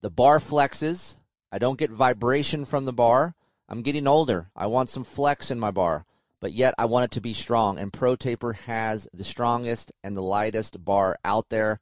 The 0.00 0.10
bar 0.10 0.38
flexes. 0.38 1.16
I 1.50 1.58
don't 1.58 1.76
get 1.76 1.90
vibration 1.90 2.64
from 2.64 2.84
the 2.84 2.92
bar. 2.92 3.34
I'm 3.68 3.82
getting 3.82 4.06
older. 4.06 4.48
I 4.54 4.68
want 4.68 4.90
some 4.90 5.02
flex 5.02 5.50
in 5.50 5.58
my 5.58 5.72
bar, 5.72 6.04
but 6.38 6.52
yet 6.52 6.74
I 6.78 6.84
want 6.84 7.06
it 7.06 7.10
to 7.12 7.20
be 7.20 7.32
strong. 7.32 7.80
And 7.80 7.92
Pro 7.92 8.14
Taper 8.14 8.52
has 8.52 9.08
the 9.12 9.24
strongest 9.24 9.90
and 10.04 10.16
the 10.16 10.22
lightest 10.22 10.84
bar 10.84 11.18
out 11.24 11.48
there 11.48 11.80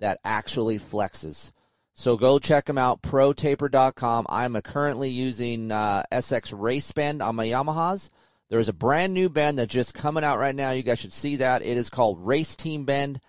that 0.00 0.18
actually 0.24 0.78
flexes. 0.78 1.52
So 1.94 2.16
go 2.16 2.38
check 2.38 2.64
them 2.64 2.78
out, 2.78 3.02
protaper.com. 3.02 4.26
I'm 4.28 4.60
currently 4.62 5.10
using 5.10 5.70
uh, 5.70 6.02
SX 6.10 6.58
Race 6.58 6.90
Bend 6.92 7.22
on 7.22 7.36
my 7.36 7.46
Yamahas. 7.46 8.08
There 8.48 8.58
is 8.58 8.68
a 8.68 8.72
brand 8.72 9.14
new 9.14 9.28
bend 9.28 9.58
that's 9.58 9.72
just 9.72 9.94
coming 9.94 10.24
out 10.24 10.38
right 10.38 10.54
now. 10.54 10.70
You 10.70 10.82
guys 10.82 10.98
should 10.98 11.12
see 11.12 11.36
that. 11.36 11.62
It 11.62 11.76
is 11.76 11.90
called 11.90 12.26
Race 12.26 12.56
Team 12.56 12.84
Bend, 12.84 13.20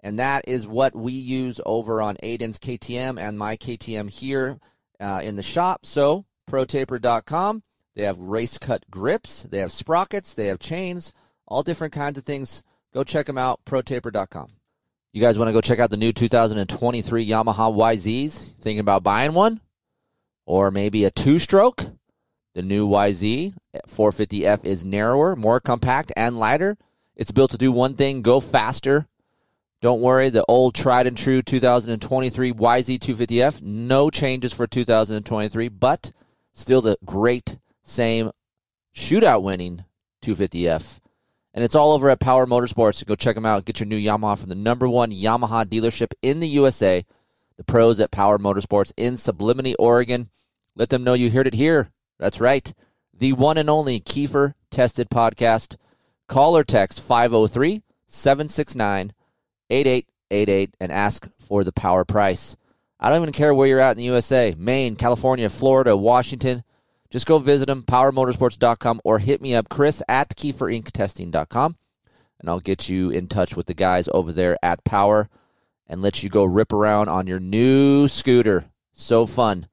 and 0.00 0.18
that 0.18 0.48
is 0.48 0.66
what 0.66 0.94
we 0.94 1.12
use 1.12 1.60
over 1.66 2.00
on 2.00 2.16
Aiden's 2.22 2.58
KTM 2.58 3.20
and 3.20 3.38
my 3.38 3.56
KTM 3.56 4.08
here 4.08 4.58
uh, 5.00 5.20
in 5.22 5.36
the 5.36 5.42
shop. 5.42 5.84
So, 5.84 6.24
protaper.com. 6.46 7.62
They 7.94 8.04
have 8.04 8.18
race 8.18 8.58
cut 8.58 8.90
grips, 8.90 9.44
they 9.44 9.58
have 9.58 9.70
sprockets, 9.70 10.34
they 10.34 10.46
have 10.46 10.58
chains, 10.58 11.12
all 11.46 11.62
different 11.62 11.92
kinds 11.92 12.18
of 12.18 12.24
things. 12.24 12.62
Go 12.92 13.04
check 13.04 13.26
them 13.26 13.38
out, 13.38 13.64
protaper.com. 13.64 14.52
You 15.14 15.20
guys 15.20 15.38
want 15.38 15.48
to 15.48 15.52
go 15.52 15.60
check 15.60 15.78
out 15.78 15.90
the 15.90 15.96
new 15.96 16.12
2023 16.12 17.24
Yamaha 17.24 17.72
YZs? 17.72 18.56
Thinking 18.60 18.80
about 18.80 19.04
buying 19.04 19.32
one? 19.32 19.60
Or 20.44 20.72
maybe 20.72 21.04
a 21.04 21.10
two 21.12 21.38
stroke? 21.38 21.86
The 22.56 22.62
new 22.62 22.88
YZ 22.88 23.54
450F 23.88 24.64
is 24.64 24.84
narrower, 24.84 25.36
more 25.36 25.60
compact, 25.60 26.10
and 26.16 26.36
lighter. 26.36 26.76
It's 27.14 27.30
built 27.30 27.52
to 27.52 27.56
do 27.56 27.70
one 27.70 27.94
thing 27.94 28.22
go 28.22 28.40
faster. 28.40 29.06
Don't 29.80 30.00
worry, 30.00 30.30
the 30.30 30.44
old 30.48 30.74
tried 30.74 31.06
and 31.06 31.16
true 31.16 31.42
2023 31.42 32.52
YZ 32.52 32.98
250F, 32.98 33.62
no 33.62 34.10
changes 34.10 34.52
for 34.52 34.66
2023, 34.66 35.68
but 35.68 36.10
still 36.52 36.82
the 36.82 36.98
great 37.04 37.58
same 37.84 38.32
shootout 38.92 39.44
winning 39.44 39.84
250F. 40.22 40.98
And 41.54 41.64
it's 41.64 41.74
all 41.74 41.92
over 41.92 42.10
at 42.10 42.20
Power 42.20 42.46
Motorsports. 42.46 42.96
So 42.96 43.06
go 43.06 43.14
check 43.14 43.36
them 43.36 43.46
out. 43.46 43.64
Get 43.64 43.80
your 43.80 43.86
new 43.86 43.98
Yamaha 43.98 44.38
from 44.38 44.48
the 44.50 44.54
number 44.56 44.88
one 44.88 45.12
Yamaha 45.12 45.64
dealership 45.64 46.12
in 46.20 46.40
the 46.40 46.48
USA, 46.48 47.06
the 47.56 47.64
pros 47.64 48.00
at 48.00 48.10
Power 48.10 48.38
Motorsports 48.38 48.92
in 48.96 49.16
Sublimity, 49.16 49.74
Oregon. 49.76 50.28
Let 50.74 50.88
them 50.90 51.04
know 51.04 51.14
you 51.14 51.30
heard 51.30 51.46
it 51.46 51.54
here 51.54 51.92
that's 52.18 52.40
right. 52.40 52.72
The 53.12 53.32
one 53.32 53.58
and 53.58 53.70
only 53.70 54.00
Keefer 54.00 54.54
Tested 54.70 55.10
Podcast. 55.10 55.76
Call 56.28 56.56
or 56.56 56.64
text 56.64 57.00
503 57.00 57.82
769 58.06 59.12
8888 59.70 60.76
and 60.80 60.92
ask 60.92 61.28
for 61.38 61.64
the 61.64 61.72
power 61.72 62.04
price. 62.04 62.56
I 62.98 63.10
don't 63.10 63.20
even 63.20 63.32
care 63.32 63.52
where 63.52 63.66
you're 63.66 63.80
at 63.80 63.92
in 63.92 63.96
the 63.98 64.04
USA 64.04 64.54
Maine, 64.56 64.96
California, 64.96 65.48
Florida, 65.48 65.96
Washington. 65.96 66.64
Just 67.14 67.26
go 67.26 67.38
visit 67.38 67.66
them, 67.66 67.84
powermotorsports.com, 67.84 69.00
or 69.04 69.20
hit 69.20 69.40
me 69.40 69.54
up, 69.54 69.68
Kris 69.68 70.02
at 70.08 70.30
KeeferIncTesting.com, 70.30 71.76
and 72.40 72.50
I'll 72.50 72.58
get 72.58 72.88
you 72.88 73.08
in 73.08 73.28
touch 73.28 73.54
with 73.54 73.66
the 73.66 73.72
guys 73.72 74.08
over 74.12 74.32
there 74.32 74.58
at 74.64 74.82
Power 74.82 75.28
and 75.86 76.02
let 76.02 76.24
you 76.24 76.28
go 76.28 76.42
rip 76.42 76.72
around 76.72 77.08
on 77.08 77.28
your 77.28 77.38
new 77.38 78.08
scooter. 78.08 78.64
So 78.94 79.26
fun. 79.26 79.68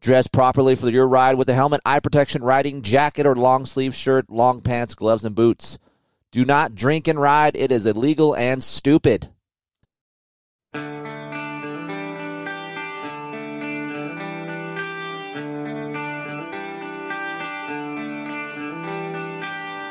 Dress 0.00 0.26
properly 0.26 0.74
for 0.74 0.90
your 0.90 1.06
ride 1.06 1.36
with 1.36 1.48
a 1.48 1.54
helmet, 1.54 1.82
eye 1.86 2.00
protection, 2.00 2.42
riding 2.42 2.82
jacket, 2.82 3.26
or 3.26 3.36
long 3.36 3.64
sleeve 3.64 3.94
shirt, 3.94 4.28
long 4.28 4.60
pants, 4.60 4.96
gloves, 4.96 5.24
and 5.24 5.36
boots. 5.36 5.78
Do 6.32 6.44
not 6.44 6.74
drink 6.74 7.06
and 7.06 7.20
ride. 7.20 7.54
It 7.54 7.70
is 7.70 7.86
illegal 7.86 8.34
and 8.34 8.60
stupid. 8.64 9.28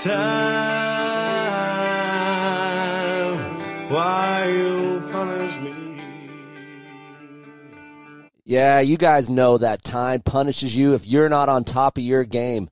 Time, 0.04 0.18
why 3.88 4.46
you 4.48 5.00
punish 5.12 5.56
me? 5.60 6.02
Yeah, 8.44 8.80
you 8.80 8.98
guys 8.98 9.30
know 9.30 9.60
that 9.60 9.84
time 9.84 10.22
punishes 10.22 10.76
you 10.76 10.96
if 10.96 11.06
you're 11.06 11.30
not 11.30 11.50
on 11.50 11.64
top 11.64 12.00
of 12.00 12.04
your 12.04 12.24
game. 12.24 12.72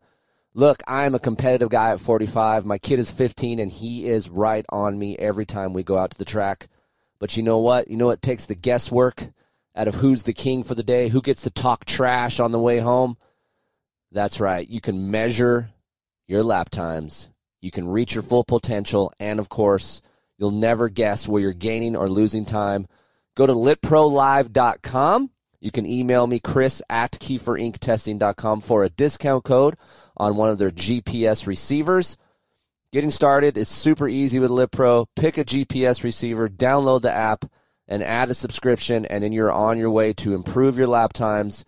Look, 0.56 0.82
I'm 0.88 1.14
a 1.14 1.20
competitive 1.20 1.70
guy 1.70 1.92
at 1.92 2.00
45. 2.00 2.66
My 2.66 2.80
kid 2.80 2.98
is 2.98 3.12
15, 3.12 3.60
and 3.60 3.72
he 3.72 4.08
is 4.08 4.28
right 4.28 4.66
on 4.70 4.98
me 4.98 5.16
every 5.20 5.46
time 5.46 5.74
we 5.74 5.84
go 5.84 6.00
out 6.00 6.10
to 6.10 6.18
the 6.18 6.26
track. 6.26 6.68
But 7.20 7.38
you 7.38 7.44
know 7.44 7.60
what? 7.60 7.92
You 7.92 7.98
know 7.98 8.08
what 8.08 8.24
takes 8.24 8.48
the 8.48 8.56
guesswork 8.56 9.30
out 9.76 9.88
of 9.88 9.94
who's 9.94 10.24
the 10.24 10.34
king 10.34 10.64
for 10.64 10.74
the 10.74 10.82
day, 10.82 11.10
who 11.10 11.22
gets 11.22 11.44
to 11.44 11.52
talk 11.52 11.86
trash 11.86 12.40
on 12.40 12.52
the 12.52 12.60
way 12.60 12.80
home? 12.80 13.18
That's 14.12 14.40
right. 14.40 14.68
You 14.68 14.82
can 14.82 15.12
measure 15.12 15.70
your 16.30 16.44
lap 16.44 16.70
times, 16.70 17.30
you 17.62 17.72
can 17.72 17.88
reach 17.88 18.14
your 18.14 18.24
full 18.24 18.44
potential, 18.44 19.12
and 19.20 19.40
of 19.40 19.50
course, 19.50 20.02
You'll 20.40 20.52
never 20.52 20.88
guess 20.88 21.28
where 21.28 21.42
you're 21.42 21.54
gaining 21.54 21.98
or 21.98 22.10
losing 22.10 22.46
time. 22.46 22.88
Go 23.36 23.46
to 23.46 23.54
litprolive.com. 23.54 25.32
You 25.60 25.72
can 25.72 25.86
email 25.86 26.26
me, 26.26 26.40
Kris 26.40 26.82
at 26.90 27.12
KeeferIncTesting.com 27.12 28.62
for 28.62 28.86
a 28.86 28.90
discount 28.90 29.44
code 29.44 29.76
on 30.16 30.38
one 30.38 30.50
of 30.50 30.58
their 30.58 30.72
GPS 30.72 31.46
receivers. 31.46 32.16
Getting 32.94 33.12
started 33.12 33.58
is 33.58 33.68
super 33.68 34.08
easy 34.08 34.40
with 34.40 34.50
LitPro. 34.50 35.08
Pick 35.18 35.38
a 35.38 35.44
GPS 35.44 36.04
receiver, 36.04 36.48
download 36.48 37.02
the 37.02 37.12
app, 37.12 37.44
and 37.86 38.02
add 38.02 38.30
a 38.30 38.34
subscription, 38.34 39.06
and 39.06 39.22
then 39.22 39.34
you're 39.34 39.52
on 39.52 39.78
your 39.78 39.92
way 39.92 40.14
to 40.14 40.34
improve 40.34 40.78
your 40.78 40.88
lap 40.88 41.12
times, 41.12 41.66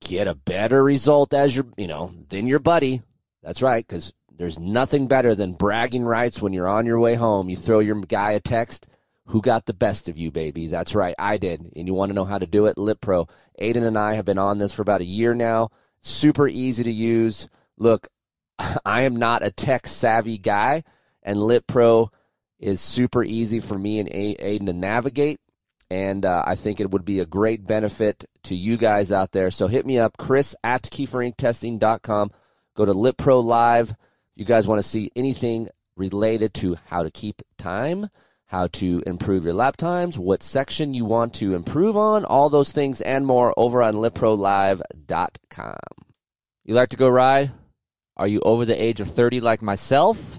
get 0.00 0.26
a 0.26 0.34
better 0.34 0.82
result 0.82 1.32
as 1.32 1.54
your, 1.54 1.66
you 1.76 1.86
know, 1.86 2.12
than 2.28 2.48
your 2.48 2.58
buddy. 2.58 3.02
That's 3.42 3.62
right, 3.62 3.86
because 3.86 4.12
there's 4.36 4.58
nothing 4.58 5.08
better 5.08 5.34
than 5.34 5.52
bragging 5.54 6.04
rights 6.04 6.40
when 6.40 6.52
you're 6.52 6.68
on 6.68 6.86
your 6.86 7.00
way 7.00 7.14
home. 7.14 7.48
You 7.48 7.56
throw 7.56 7.80
your 7.80 8.00
guy 8.02 8.32
a 8.32 8.40
text. 8.40 8.86
Who 9.26 9.42
got 9.42 9.66
the 9.66 9.74
best 9.74 10.08
of 10.08 10.16
you, 10.16 10.30
baby? 10.30 10.68
That's 10.68 10.94
right, 10.94 11.14
I 11.18 11.36
did. 11.36 11.72
And 11.76 11.86
you 11.86 11.92
want 11.92 12.10
to 12.10 12.14
know 12.14 12.24
how 12.24 12.38
to 12.38 12.46
do 12.46 12.66
it? 12.66 12.76
LitPro. 12.76 13.28
Aiden 13.60 13.86
and 13.86 13.98
I 13.98 14.14
have 14.14 14.24
been 14.24 14.38
on 14.38 14.58
this 14.58 14.72
for 14.72 14.82
about 14.82 15.02
a 15.02 15.06
year 15.06 15.34
now. 15.34 15.68
Super 16.00 16.48
easy 16.48 16.84
to 16.84 16.92
use. 16.92 17.48
Look, 17.76 18.08
I 18.84 19.02
am 19.02 19.16
not 19.16 19.42
a 19.42 19.50
tech 19.50 19.86
savvy 19.86 20.38
guy, 20.38 20.82
and 21.22 21.36
LitPro 21.38 22.08
is 22.58 22.80
super 22.80 23.22
easy 23.22 23.60
for 23.60 23.78
me 23.78 23.98
and 24.00 24.10
Aiden 24.10 24.66
to 24.66 24.72
navigate. 24.72 25.40
And 25.90 26.26
uh, 26.26 26.42
I 26.46 26.54
think 26.54 26.80
it 26.80 26.90
would 26.90 27.04
be 27.04 27.20
a 27.20 27.26
great 27.26 27.66
benefit 27.66 28.24
to 28.44 28.54
you 28.54 28.76
guys 28.76 29.10
out 29.10 29.32
there. 29.32 29.50
So 29.50 29.68
hit 29.68 29.86
me 29.86 29.98
up, 29.98 30.16
Kris 30.18 30.54
at 30.62 30.82
KeeferIncTesting.com. 30.82 32.30
Go 32.78 32.84
to 32.84 32.94
LitPro 32.94 33.42
Live. 33.42 33.90
If 33.90 34.36
you 34.36 34.44
guys 34.44 34.68
want 34.68 34.78
to 34.78 34.88
see 34.88 35.10
anything 35.16 35.68
related 35.96 36.54
to 36.54 36.76
how 36.86 37.02
to 37.02 37.10
keep 37.10 37.42
time, 37.56 38.06
how 38.46 38.68
to 38.68 39.02
improve 39.04 39.44
your 39.44 39.54
lap 39.54 39.76
times, 39.76 40.16
what 40.16 40.44
section 40.44 40.94
you 40.94 41.04
want 41.04 41.34
to 41.34 41.56
improve 41.56 41.96
on, 41.96 42.24
all 42.24 42.48
those 42.48 42.70
things 42.70 43.00
and 43.00 43.26
more 43.26 43.52
over 43.56 43.82
on 43.82 43.94
LitProLive.com. 43.94 45.76
You 46.64 46.74
like 46.74 46.90
to 46.90 46.96
go 46.96 47.08
ride? 47.08 47.50
Are 48.16 48.28
you 48.28 48.40
over 48.44 48.64
the 48.64 48.80
age 48.80 49.00
of 49.00 49.10
30 49.10 49.40
like 49.40 49.60
myself? 49.60 50.38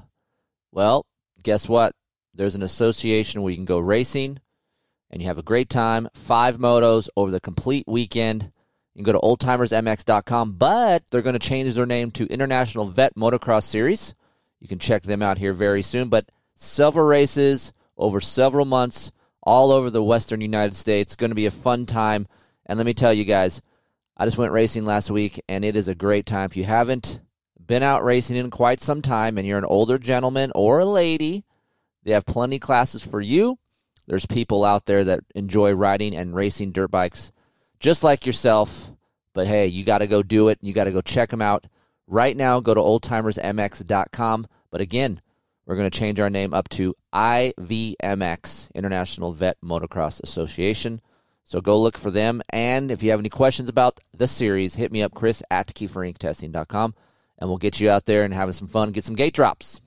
Well, 0.72 1.06
guess 1.44 1.68
what? 1.68 1.92
There's 2.34 2.56
an 2.56 2.64
association 2.64 3.42
where 3.42 3.52
you 3.52 3.58
can 3.58 3.66
go 3.66 3.80
racing 3.80 4.40
and 5.10 5.22
you 5.22 5.28
have 5.28 5.40
a 5.40 5.44
great 5.44 5.68
time. 5.68 6.08
Five 6.14 6.58
motos 6.58 7.10
over 7.18 7.32
the 7.32 7.42
complete 7.42 7.84
weekend. 7.86 8.54
You 9.00 9.06
can 9.06 9.14
go 9.14 9.20
to 9.22 9.26
oldtimersmx.com, 9.26 10.56
but 10.58 11.04
they're 11.10 11.22
going 11.22 11.32
to 11.32 11.40
change 11.40 11.74
their 11.74 11.86
name 11.86 12.12
to 12.12 12.26
International 12.26 12.86
Vet 12.86 13.16
Motocross 13.16 13.64
Series. 13.64 14.14
You 14.60 14.68
can 14.68 14.78
check 14.78 15.04
them 15.04 15.24
out 15.24 15.38
here 15.38 15.54
very 15.54 15.82
soon. 15.82 16.10
But 16.10 16.30
several 16.54 17.06
races 17.06 17.72
over 17.96 18.20
several 18.20 18.66
months 18.66 19.14
all 19.42 19.72
over 19.72 19.90
the 19.90 20.04
western 20.04 20.42
United 20.42 20.76
States. 20.76 21.16
Going 21.16 21.32
to 21.32 21.36
be 21.36 21.46
a 21.46 21.52
fun 21.52 21.86
time. 21.86 22.28
And 22.66 22.76
let 22.76 22.86
me 22.86 22.94
tell 22.94 23.14
you 23.14 23.24
guys, 23.24 23.62
I 24.18 24.26
just 24.26 24.38
went 24.38 24.52
racing 24.52 24.84
last 24.84 25.10
week, 25.10 25.42
and 25.48 25.64
it 25.64 25.78
is 25.78 25.88
a 25.88 25.96
great 25.96 26.26
time. 26.26 26.48
If 26.48 26.58
you 26.58 26.66
haven't 26.66 27.22
been 27.66 27.84
out 27.84 28.04
racing 28.04 28.36
in 28.36 28.50
quite 28.50 28.82
some 28.82 29.02
time 29.02 29.38
and 29.38 29.48
you're 29.48 29.58
an 29.58 29.64
older 29.64 29.98
gentleman 29.98 30.52
or 30.56 30.80
a 30.80 30.86
lady, 30.86 31.46
they 32.04 32.12
have 32.12 32.26
plenty 32.26 32.60
classes 32.60 33.08
for 33.08 33.22
you. 33.22 33.60
There's 34.08 34.26
people 34.26 34.66
out 34.66 34.88
there 34.88 35.06
that 35.06 35.22
enjoy 35.36 35.72
riding 35.72 36.14
and 36.14 36.36
racing 36.36 36.74
dirt 36.74 36.92
bikes 36.92 37.32
just 37.80 38.04
like 38.04 38.26
yourself. 38.26 38.92
But 39.34 39.48
hey, 39.48 39.68
you 39.68 39.84
got 39.84 40.00
to 40.00 40.08
go 40.08 40.24
do 40.24 40.50
it. 40.50 40.60
You 40.62 40.74
got 40.74 40.86
to 40.86 40.92
go 40.92 41.02
check 41.02 41.30
them 41.30 41.42
out. 41.42 41.68
Right 42.08 42.36
now, 42.36 42.60
go 42.60 42.74
to 42.74 42.82
oldtimersmx.com. 42.82 44.48
But 44.72 44.82
again, 44.82 45.22
we're 45.66 45.76
going 45.76 45.90
to 45.90 46.00
change 46.00 46.20
our 46.20 46.30
name 46.30 46.54
up 46.54 46.68
to 46.70 46.96
IVMX, 47.14 48.74
International 48.74 49.32
Vet 49.32 49.58
Motocross 49.64 50.22
Association. 50.24 51.02
So 51.46 51.62
go 51.62 51.80
look 51.80 51.98
for 51.98 52.12
them. 52.12 52.42
And 52.50 52.92
if 52.92 53.02
you 53.04 53.12
have 53.12 53.20
any 53.20 53.30
questions 53.30 53.70
about 53.70 54.00
the 54.16 54.28
series, 54.28 54.76
hit 54.76 54.92
me 54.92 55.02
up, 55.02 55.14
Kris 55.14 55.42
at 55.50 55.68
KeeferIncTesting.com, 55.68 56.96
and 57.38 57.50
we'll 57.50 57.58
get 57.58 57.80
you 57.80 57.90
out 57.90 58.06
there 58.06 58.24
and 58.24 58.34
having 58.34 58.54
some 58.54 58.68
fun, 58.68 58.92
get 58.92 59.04
some 59.04 59.16
gate 59.16 59.34
drops. 59.34 59.82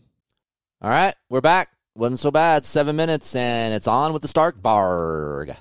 All 0.80 0.90
right, 0.90 1.14
we're 1.28 1.40
back. 1.40 1.68
Wasn't 1.94 2.18
so 2.18 2.30
bad. 2.30 2.64
Seven 2.64 2.96
minutes, 2.96 3.36
and 3.36 3.74
it's 3.74 3.86
on 3.86 4.12
with 4.12 4.22
the 4.22 4.28
Stark 4.28 4.60
Varg. 4.60 5.56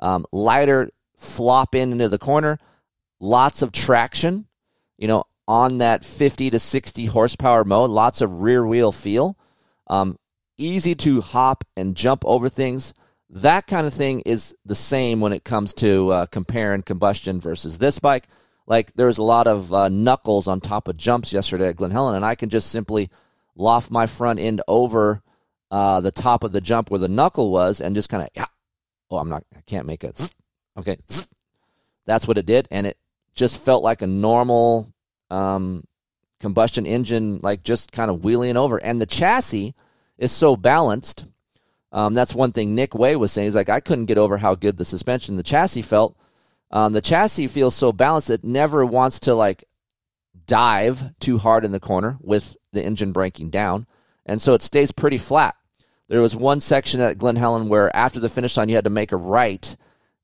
Um, 0.00 0.26
lighter 0.32 0.90
flop 1.22 1.74
in 1.74 1.92
into 1.92 2.08
the 2.08 2.18
corner, 2.18 2.58
lots 3.20 3.62
of 3.62 3.72
traction, 3.72 4.46
you 4.98 5.08
know, 5.08 5.24
on 5.48 5.78
that 5.78 6.04
50 6.04 6.50
to 6.50 6.58
60 6.58 7.06
horsepower 7.06 7.64
mode, 7.64 7.90
lots 7.90 8.20
of 8.20 8.40
rear 8.40 8.66
wheel 8.66 8.92
feel, 8.92 9.36
um, 9.88 10.18
easy 10.58 10.94
to 10.94 11.20
hop 11.20 11.64
and 11.76 11.96
jump 11.96 12.24
over 12.24 12.48
things. 12.48 12.94
That 13.30 13.66
kind 13.66 13.86
of 13.86 13.94
thing 13.94 14.20
is 14.20 14.54
the 14.64 14.74
same 14.74 15.20
when 15.20 15.32
it 15.32 15.44
comes 15.44 15.72
to 15.74 16.10
uh, 16.10 16.26
comparing 16.26 16.82
combustion 16.82 17.40
versus 17.40 17.78
this 17.78 17.98
bike. 17.98 18.28
Like 18.66 18.92
there 18.94 19.06
was 19.06 19.18
a 19.18 19.22
lot 19.22 19.46
of 19.46 19.72
uh, 19.72 19.88
knuckles 19.88 20.46
on 20.46 20.60
top 20.60 20.86
of 20.88 20.96
jumps 20.96 21.32
yesterday 21.32 21.68
at 21.68 21.76
Glen 21.76 21.90
Helen, 21.90 22.14
and 22.14 22.24
I 22.24 22.34
can 22.34 22.48
just 22.48 22.70
simply 22.70 23.10
loft 23.56 23.90
my 23.90 24.06
front 24.06 24.38
end 24.38 24.62
over 24.68 25.22
uh, 25.70 26.00
the 26.00 26.12
top 26.12 26.44
of 26.44 26.52
the 26.52 26.60
jump 26.60 26.90
where 26.90 27.00
the 27.00 27.08
knuckle 27.08 27.50
was, 27.50 27.80
and 27.80 27.94
just 27.94 28.08
kind 28.08 28.22
of 28.22 28.28
yeah. 28.34 28.46
Oh, 29.10 29.16
I'm 29.16 29.28
not. 29.28 29.44
I 29.56 29.60
can't 29.66 29.86
make 29.86 30.04
it. 30.04 30.32
Okay, 30.76 30.96
that's 32.06 32.26
what 32.26 32.38
it 32.38 32.46
did, 32.46 32.68
and 32.70 32.86
it 32.86 32.96
just 33.34 33.60
felt 33.60 33.82
like 33.82 34.02
a 34.02 34.06
normal 34.06 34.92
um, 35.30 35.84
combustion 36.40 36.86
engine, 36.86 37.40
like 37.42 37.62
just 37.62 37.92
kind 37.92 38.10
of 38.10 38.24
wheeling 38.24 38.56
over. 38.56 38.78
And 38.78 39.00
the 39.00 39.06
chassis 39.06 39.74
is 40.18 40.32
so 40.32 40.56
balanced. 40.56 41.26
Um, 41.92 42.14
that's 42.14 42.34
one 42.34 42.52
thing 42.52 42.74
Nick 42.74 42.94
Wey 42.94 43.16
was 43.16 43.32
saying. 43.32 43.46
He's 43.46 43.54
like, 43.54 43.68
I 43.68 43.80
couldn't 43.80 44.06
get 44.06 44.18
over 44.18 44.38
how 44.38 44.54
good 44.54 44.76
the 44.76 44.84
suspension, 44.84 45.36
the 45.36 45.42
chassis 45.42 45.82
felt. 45.82 46.16
Um, 46.70 46.94
the 46.94 47.02
chassis 47.02 47.48
feels 47.48 47.74
so 47.74 47.92
balanced 47.92 48.30
it 48.30 48.44
never 48.44 48.84
wants 48.84 49.20
to 49.20 49.34
like 49.34 49.64
dive 50.46 51.18
too 51.20 51.36
hard 51.38 51.64
in 51.64 51.72
the 51.72 51.80
corner 51.80 52.16
with 52.20 52.56
the 52.72 52.82
engine 52.82 53.12
breaking 53.12 53.50
down, 53.50 53.86
and 54.24 54.40
so 54.40 54.54
it 54.54 54.62
stays 54.62 54.90
pretty 54.90 55.18
flat. 55.18 55.54
There 56.08 56.22
was 56.22 56.34
one 56.34 56.60
section 56.60 57.00
at 57.00 57.18
Glen 57.18 57.36
Helen 57.36 57.68
where 57.68 57.94
after 57.94 58.20
the 58.20 58.28
finish 58.28 58.56
line 58.56 58.68
you 58.68 58.74
had 58.74 58.84
to 58.84 58.90
make 58.90 59.12
a 59.12 59.16
right, 59.16 59.76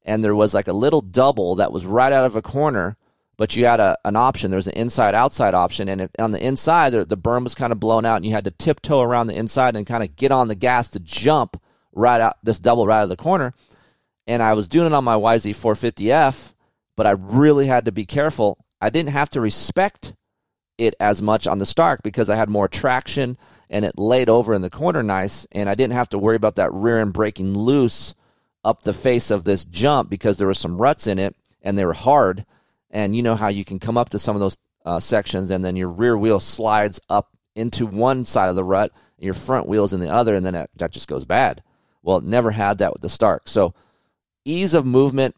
and 0.08 0.24
there 0.24 0.34
was 0.34 0.54
like 0.54 0.68
a 0.68 0.72
little 0.72 1.02
double 1.02 1.56
that 1.56 1.70
was 1.70 1.84
right 1.84 2.14
out 2.14 2.24
of 2.24 2.34
a 2.34 2.40
corner, 2.40 2.96
but 3.36 3.54
you 3.54 3.66
had 3.66 3.78
a, 3.78 3.98
an 4.06 4.16
option. 4.16 4.50
There 4.50 4.56
was 4.56 4.66
an 4.66 4.72
inside 4.72 5.14
outside 5.14 5.52
option, 5.52 5.86
and 5.86 6.08
on 6.18 6.32
the 6.32 6.44
inside 6.44 6.94
the, 6.94 7.04
the 7.04 7.16
berm 7.16 7.44
was 7.44 7.54
kind 7.54 7.72
of 7.72 7.78
blown 7.78 8.06
out, 8.06 8.16
and 8.16 8.24
you 8.24 8.32
had 8.32 8.46
to 8.46 8.50
tiptoe 8.50 9.02
around 9.02 9.26
the 9.26 9.36
inside 9.36 9.76
and 9.76 9.86
kind 9.86 10.02
of 10.02 10.16
get 10.16 10.32
on 10.32 10.48
the 10.48 10.54
gas 10.54 10.88
to 10.90 11.00
jump 11.00 11.60
right 11.92 12.22
out 12.22 12.38
this 12.42 12.58
double 12.58 12.86
right 12.86 13.00
out 13.00 13.02
of 13.02 13.10
the 13.10 13.16
corner. 13.16 13.52
And 14.26 14.42
I 14.42 14.54
was 14.54 14.66
doing 14.66 14.86
it 14.86 14.94
on 14.94 15.04
my 15.04 15.14
YZ450F, 15.14 16.54
but 16.96 17.06
I 17.06 17.10
really 17.10 17.66
had 17.66 17.84
to 17.84 17.92
be 17.92 18.06
careful. 18.06 18.64
I 18.80 18.88
didn't 18.88 19.10
have 19.10 19.28
to 19.30 19.42
respect 19.42 20.14
it 20.78 20.94
as 20.98 21.20
much 21.20 21.46
on 21.46 21.58
the 21.58 21.66
Stark 21.66 22.02
because 22.02 22.30
I 22.30 22.36
had 22.36 22.48
more 22.48 22.66
traction 22.66 23.36
and 23.68 23.84
it 23.84 23.98
laid 23.98 24.30
over 24.30 24.54
in 24.54 24.62
the 24.62 24.70
corner 24.70 25.02
nice, 25.02 25.46
and 25.52 25.68
I 25.68 25.74
didn't 25.74 25.92
have 25.92 26.08
to 26.10 26.18
worry 26.18 26.36
about 26.36 26.56
that 26.56 26.72
rear 26.72 26.98
end 26.98 27.12
breaking 27.12 27.52
loose 27.52 28.14
up 28.64 28.82
the 28.82 28.92
face 28.92 29.30
of 29.30 29.44
this 29.44 29.64
jump 29.64 30.10
because 30.10 30.36
there 30.36 30.46
were 30.46 30.54
some 30.54 30.80
ruts 30.80 31.06
in 31.06 31.18
it 31.18 31.34
and 31.62 31.78
they 31.78 31.84
were 31.84 31.92
hard. 31.92 32.44
And 32.90 33.14
you 33.14 33.22
know 33.22 33.34
how 33.34 33.48
you 33.48 33.64
can 33.64 33.78
come 33.78 33.98
up 33.98 34.10
to 34.10 34.18
some 34.18 34.36
of 34.36 34.40
those 34.40 34.56
uh, 34.84 35.00
sections 35.00 35.50
and 35.50 35.64
then 35.64 35.76
your 35.76 35.88
rear 35.88 36.16
wheel 36.16 36.40
slides 36.40 37.00
up 37.08 37.36
into 37.54 37.86
one 37.86 38.24
side 38.24 38.48
of 38.48 38.56
the 38.56 38.64
rut 38.64 38.92
your 39.18 39.34
front 39.34 39.68
wheel's 39.68 39.92
in 39.92 40.00
the 40.00 40.12
other, 40.12 40.34
and 40.34 40.46
then 40.46 40.66
that 40.76 40.90
just 40.90 41.08
goes 41.08 41.24
bad. 41.24 41.62
Well, 42.02 42.18
it 42.18 42.24
never 42.24 42.52
had 42.52 42.78
that 42.78 42.92
with 42.92 43.02
the 43.02 43.08
Stark. 43.08 43.48
So 43.48 43.74
ease 44.44 44.74
of 44.74 44.86
movement 44.86 45.34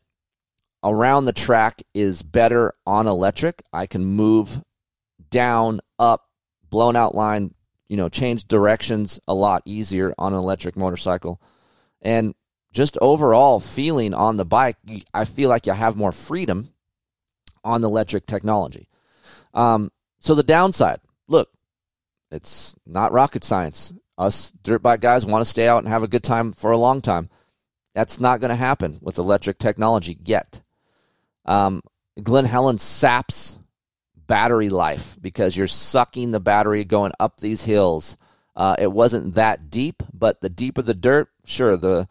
around 0.84 1.24
the 1.24 1.32
track 1.32 1.82
is 1.94 2.22
better 2.22 2.74
on 2.86 3.06
electric. 3.06 3.62
I 3.72 3.86
can 3.86 4.04
move 4.04 4.62
down, 5.30 5.80
up, 5.98 6.28
blown 6.68 6.96
out 6.96 7.14
line, 7.14 7.54
you 7.88 7.96
know, 7.96 8.08
change 8.08 8.46
directions 8.46 9.18
a 9.26 9.34
lot 9.34 9.62
easier 9.64 10.14
on 10.18 10.32
an 10.32 10.38
electric 10.38 10.76
motorcycle. 10.76 11.40
And 12.02 12.34
just 12.72 12.96
overall 13.00 13.60
feeling 13.60 14.14
on 14.14 14.36
the 14.36 14.44
bike, 14.44 14.76
I 15.12 15.24
feel 15.24 15.48
like 15.48 15.66
you 15.66 15.72
have 15.72 15.96
more 15.96 16.12
freedom 16.12 16.72
on 17.64 17.80
the 17.80 17.88
electric 17.88 18.26
technology. 18.26 18.88
Um, 19.54 19.90
so 20.20 20.34
the 20.34 20.42
downside, 20.42 21.00
look, 21.28 21.50
it's 22.30 22.76
not 22.86 23.12
rocket 23.12 23.44
science. 23.44 23.92
Us 24.16 24.52
dirt 24.62 24.82
bike 24.82 25.00
guys 25.00 25.26
want 25.26 25.42
to 25.42 25.50
stay 25.50 25.66
out 25.66 25.82
and 25.82 25.88
have 25.88 26.02
a 26.02 26.08
good 26.08 26.22
time 26.22 26.52
for 26.52 26.70
a 26.70 26.78
long 26.78 27.00
time. 27.00 27.30
That's 27.94 28.20
not 28.20 28.40
going 28.40 28.50
to 28.50 28.56
happen 28.56 28.98
with 29.00 29.18
electric 29.18 29.58
technology 29.58 30.16
yet. 30.24 30.60
Um, 31.44 31.82
Glen 32.22 32.44
Helen 32.44 32.78
saps 32.78 33.58
battery 34.14 34.68
life 34.68 35.16
because 35.20 35.56
you're 35.56 35.66
sucking 35.66 36.30
the 36.30 36.38
battery 36.38 36.84
going 36.84 37.12
up 37.18 37.40
these 37.40 37.64
hills. 37.64 38.16
Uh, 38.54 38.76
it 38.78 38.92
wasn't 38.92 39.34
that 39.34 39.70
deep, 39.70 40.02
but 40.12 40.40
the 40.40 40.48
deeper 40.48 40.82
the 40.82 40.94
dirt, 40.94 41.30
sure, 41.44 41.76
the 41.76 42.06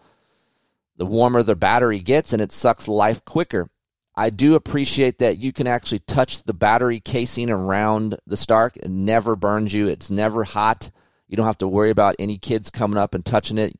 the 0.99 1.05
warmer 1.05 1.41
the 1.41 1.55
battery 1.55 1.99
gets 1.99 2.33
and 2.33 2.41
it 2.41 2.51
sucks 2.51 2.89
life 2.89 3.23
quicker. 3.23 3.69
I 4.15 4.29
do 4.29 4.55
appreciate 4.55 5.19
that 5.19 5.37
you 5.37 5.53
can 5.53 5.65
actually 5.65 5.99
touch 5.99 6.43
the 6.43 6.53
battery 6.53 6.99
casing 6.99 7.49
around 7.49 8.17
the 8.27 8.35
Stark. 8.35 8.75
It 8.75 8.89
never 8.89 9.37
burns 9.37 9.73
you. 9.73 9.87
It's 9.87 10.09
never 10.09 10.43
hot. 10.43 10.91
You 11.29 11.37
don't 11.37 11.45
have 11.45 11.59
to 11.59 11.69
worry 11.69 11.89
about 11.89 12.17
any 12.19 12.37
kids 12.37 12.69
coming 12.69 12.97
up 12.97 13.15
and 13.15 13.25
touching 13.25 13.57
it. 13.57 13.79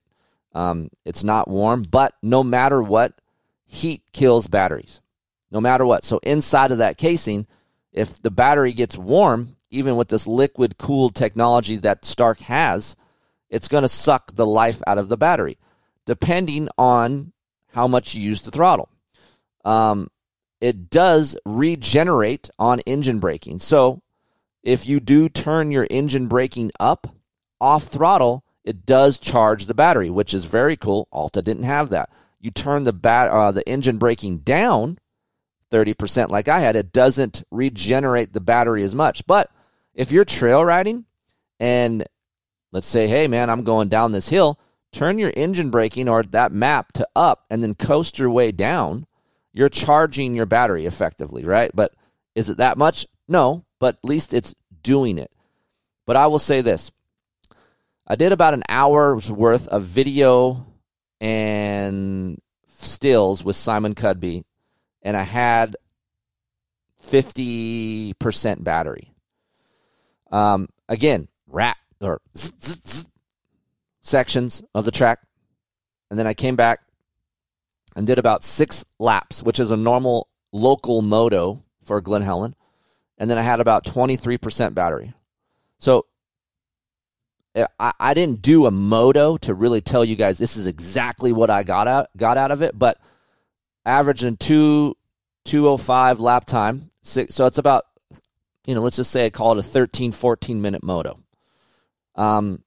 Um, 0.56 0.90
it's 1.04 1.26
not 1.26 1.50
warm, 1.50 1.84
but 1.84 2.14
no 2.22 2.42
matter 2.42 2.82
what, 2.82 3.20
heat 3.66 4.02
kills 4.14 4.48
batteries. 4.48 5.02
No 5.52 5.60
matter 5.60 5.86
what. 5.86 6.06
So 6.06 6.22
inside 6.24 6.72
of 6.72 6.78
that 6.78 6.98
casing, 6.98 7.48
if 7.92 8.22
the 8.22 8.32
battery 8.32 8.72
gets 8.72 8.98
warm, 8.98 9.58
even 9.70 9.98
with 9.98 10.08
this 10.08 10.26
liquid 10.26 10.78
cooled 10.78 11.16
technology 11.16 11.76
that 11.78 12.06
Stark 12.06 12.40
has, 12.40 12.96
it's 13.50 13.68
going 13.68 13.82
to 13.82 13.90
suck 13.90 14.32
the 14.36 14.46
life 14.46 14.82
out 14.88 14.98
of 14.98 15.10
the 15.10 15.18
battery, 15.18 15.58
depending 16.06 16.70
on 16.78 17.34
how 17.74 17.88
much 17.88 18.16
you 18.16 18.22
use 18.22 18.42
the 18.42 18.52
throttle. 18.52 18.90
Um, 19.66 20.10
it 20.62 20.90
does 20.90 21.38
regenerate 21.46 22.50
on 22.58 22.80
engine 22.82 23.20
braking. 23.20 23.60
So 23.60 24.02
if 24.64 24.88
you 24.88 25.00
do 25.00 25.30
turn 25.30 25.72
your 25.72 25.88
engine 25.90 26.28
braking 26.28 26.72
up 26.80 27.16
off 27.62 27.84
throttle, 27.84 28.44
it 28.64 28.86
does 28.86 29.18
charge 29.18 29.66
the 29.66 29.74
battery, 29.74 30.10
which 30.10 30.34
is 30.34 30.46
very 30.46 30.76
cool. 30.76 31.08
Alta 31.12 31.42
didn't 31.42 31.64
have 31.64 31.90
that. 31.90 32.10
You 32.40 32.52
turn 32.52 32.84
the 32.84 32.94
bat, 32.94 33.30
uh, 33.30 33.52
the 33.52 33.68
engine 33.68 33.98
braking 33.98 34.40
down 34.40 34.98
30% 35.72 36.30
like 36.30 36.48
I 36.48 36.60
had, 36.60 36.76
it 36.76 36.92
doesn't 36.92 37.44
regenerate 37.52 38.34
the 38.34 38.40
battery 38.40 38.84
as 38.84 38.96
much. 38.96 39.26
But 39.28 39.52
if 39.94 40.12
you're 40.12 40.26
trail 40.26 40.64
riding 40.66 41.06
and 41.60 42.04
let's 42.72 42.88
say, 42.88 43.08
hey 43.08 43.28
man, 43.28 43.50
I'm 43.50 43.64
going 43.64 43.90
down 43.90 44.12
this 44.12 44.30
hill, 44.30 44.60
turn 44.92 45.20
your 45.20 45.32
engine 45.36 45.70
braking 45.70 46.10
or 46.10 46.24
that 46.24 46.52
map 46.52 46.92
to 46.94 47.08
up 47.16 47.46
and 47.50 47.62
then 47.62 47.76
coast 47.76 48.20
your 48.20 48.30
way 48.30 48.52
down, 48.52 49.06
you're 49.54 49.70
charging 49.70 50.36
your 50.36 50.46
battery 50.46 50.86
effectively, 50.86 51.44
right? 51.44 51.72
But 51.74 51.94
is 52.36 52.50
it 52.50 52.58
that 52.58 52.78
much? 52.78 53.06
No, 53.28 53.66
but 53.80 53.96
at 53.96 54.10
least 54.10 54.34
it's 54.34 54.56
doing 54.84 55.18
it. 55.18 55.34
But 56.06 56.16
I 56.16 56.28
will 56.28 56.40
say 56.40 56.62
this 56.62 56.92
I 58.08 58.16
did 58.16 58.32
about 58.32 58.56
an 58.56 58.64
hour's 58.68 59.32
worth 59.32 59.68
of 59.68 59.84
video 59.84 60.66
and 61.22 62.40
stills 62.78 63.44
with 63.44 63.56
Simon 63.56 63.94
Cudby, 63.94 64.46
and 65.04 65.16
I 65.16 65.24
had 65.24 65.76
50% 67.08 68.64
battery. 68.64 69.14
Um, 70.32 70.70
again, 70.88 71.28
rat 71.48 71.78
or 72.02 72.22
zzz, 72.38 72.82
zzz, 72.86 73.08
sections 74.10 74.64
of 74.74 74.86
the 74.86 74.92
track. 74.92 75.20
And 76.10 76.18
then 76.20 76.28
I 76.28 76.34
came 76.34 76.56
back 76.56 76.82
and 77.96 78.08
did 78.08 78.20
about 78.20 78.44
six 78.44 78.84
laps, 79.00 79.44
which 79.44 79.60
is 79.60 79.72
a 79.72 79.78
normal 79.78 80.28
local 80.52 81.02
moto 81.02 81.64
for 81.84 82.02
Glen 82.02 82.22
Helen. 82.22 82.56
And 83.18 83.30
then 83.30 83.38
I 83.38 83.42
had 83.42 83.60
about 83.60 83.86
23% 83.86 84.74
battery. 84.74 85.14
So 85.80 86.06
eh, 87.56 87.66
I, 87.80 87.94
I 88.00 88.14
didn't 88.14 88.42
do 88.42 88.66
a 88.66 88.72
moto 88.72 89.38
to 89.38 89.54
really 89.54 89.82
tell 89.82 90.04
you 90.04 90.16
guys 90.16 90.38
this 90.38 90.58
is 90.58 90.68
exactly 90.68 91.32
what 91.32 91.50
I 91.50 91.64
got 91.64 91.88
out 91.88 92.08
got 92.16 92.38
out 92.38 92.52
of 92.52 92.62
it, 92.62 92.78
but 92.78 92.98
averaging 93.86 94.38
two 94.38 94.96
205 95.46 96.20
lap 96.20 96.46
time. 96.46 96.90
Six, 97.02 97.34
so 97.34 97.46
it's 97.46 97.58
about 97.58 97.86
you 98.66 98.76
know, 98.76 98.82
let's 98.82 98.98
just 98.98 99.12
say 99.12 99.26
I 99.26 99.30
call 99.30 99.54
it 99.54 99.60
a 99.60 99.64
13 99.64 100.12
14 100.12 100.62
minute 100.62 100.84
moto. 100.84 101.20
Um 102.16 102.64